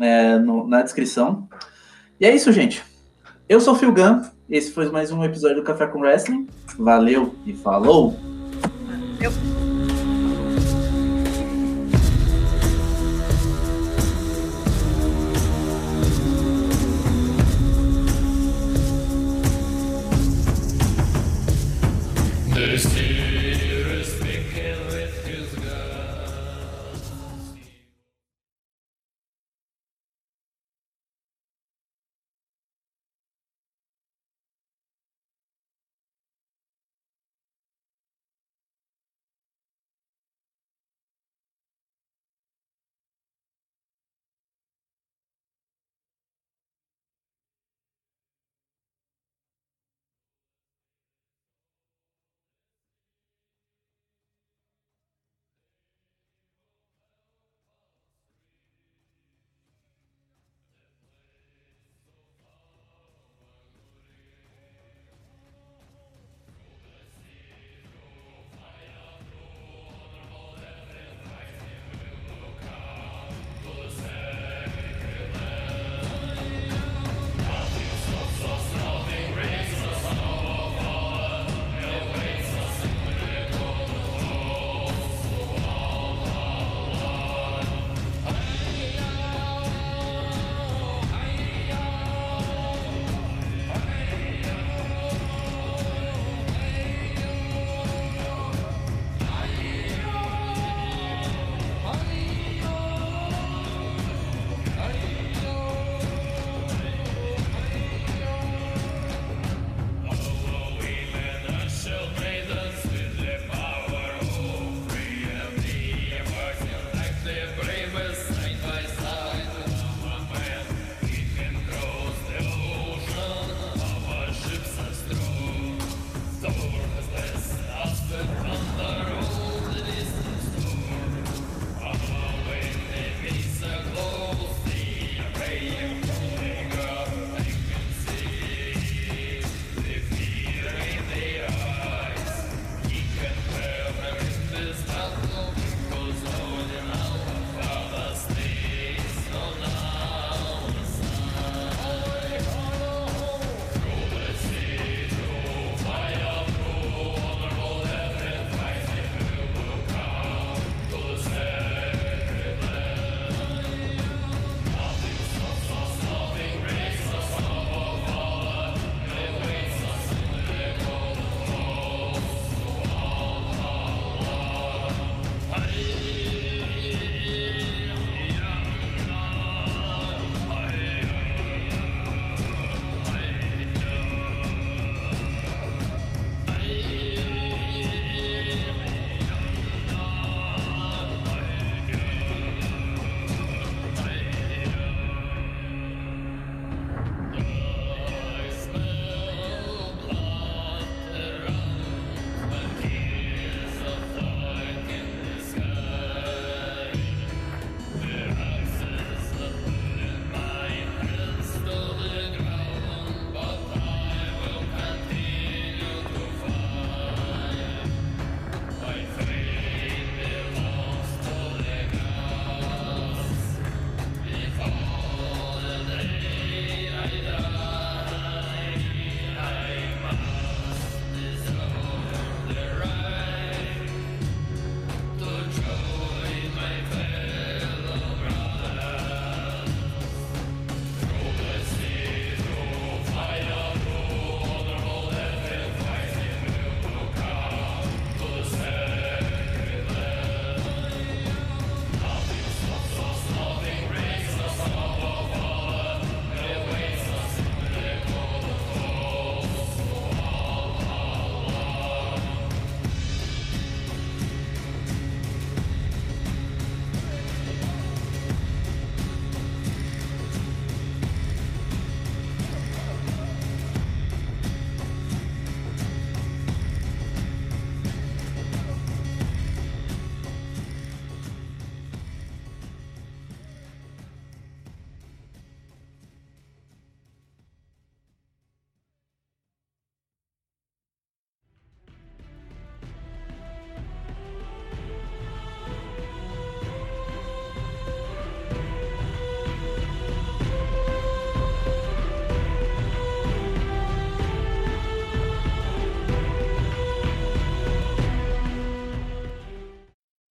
é, 0.00 0.38
no, 0.38 0.66
na 0.66 0.82
descrição. 0.82 1.48
E 2.20 2.26
é 2.26 2.34
isso, 2.34 2.52
gente. 2.52 2.82
Eu 3.48 3.60
sou 3.60 3.74
o 3.74 3.76
Phil 3.76 3.92
Gunn, 3.92 4.22
esse 4.48 4.72
foi 4.72 4.90
mais 4.90 5.10
um 5.10 5.24
episódio 5.24 5.56
do 5.56 5.62
Café 5.62 5.86
com 5.86 6.00
Wrestling. 6.00 6.46
Valeu 6.78 7.34
e 7.46 7.52
falou! 7.52 8.16
Valeu. 9.20 9.32
This 22.54 22.86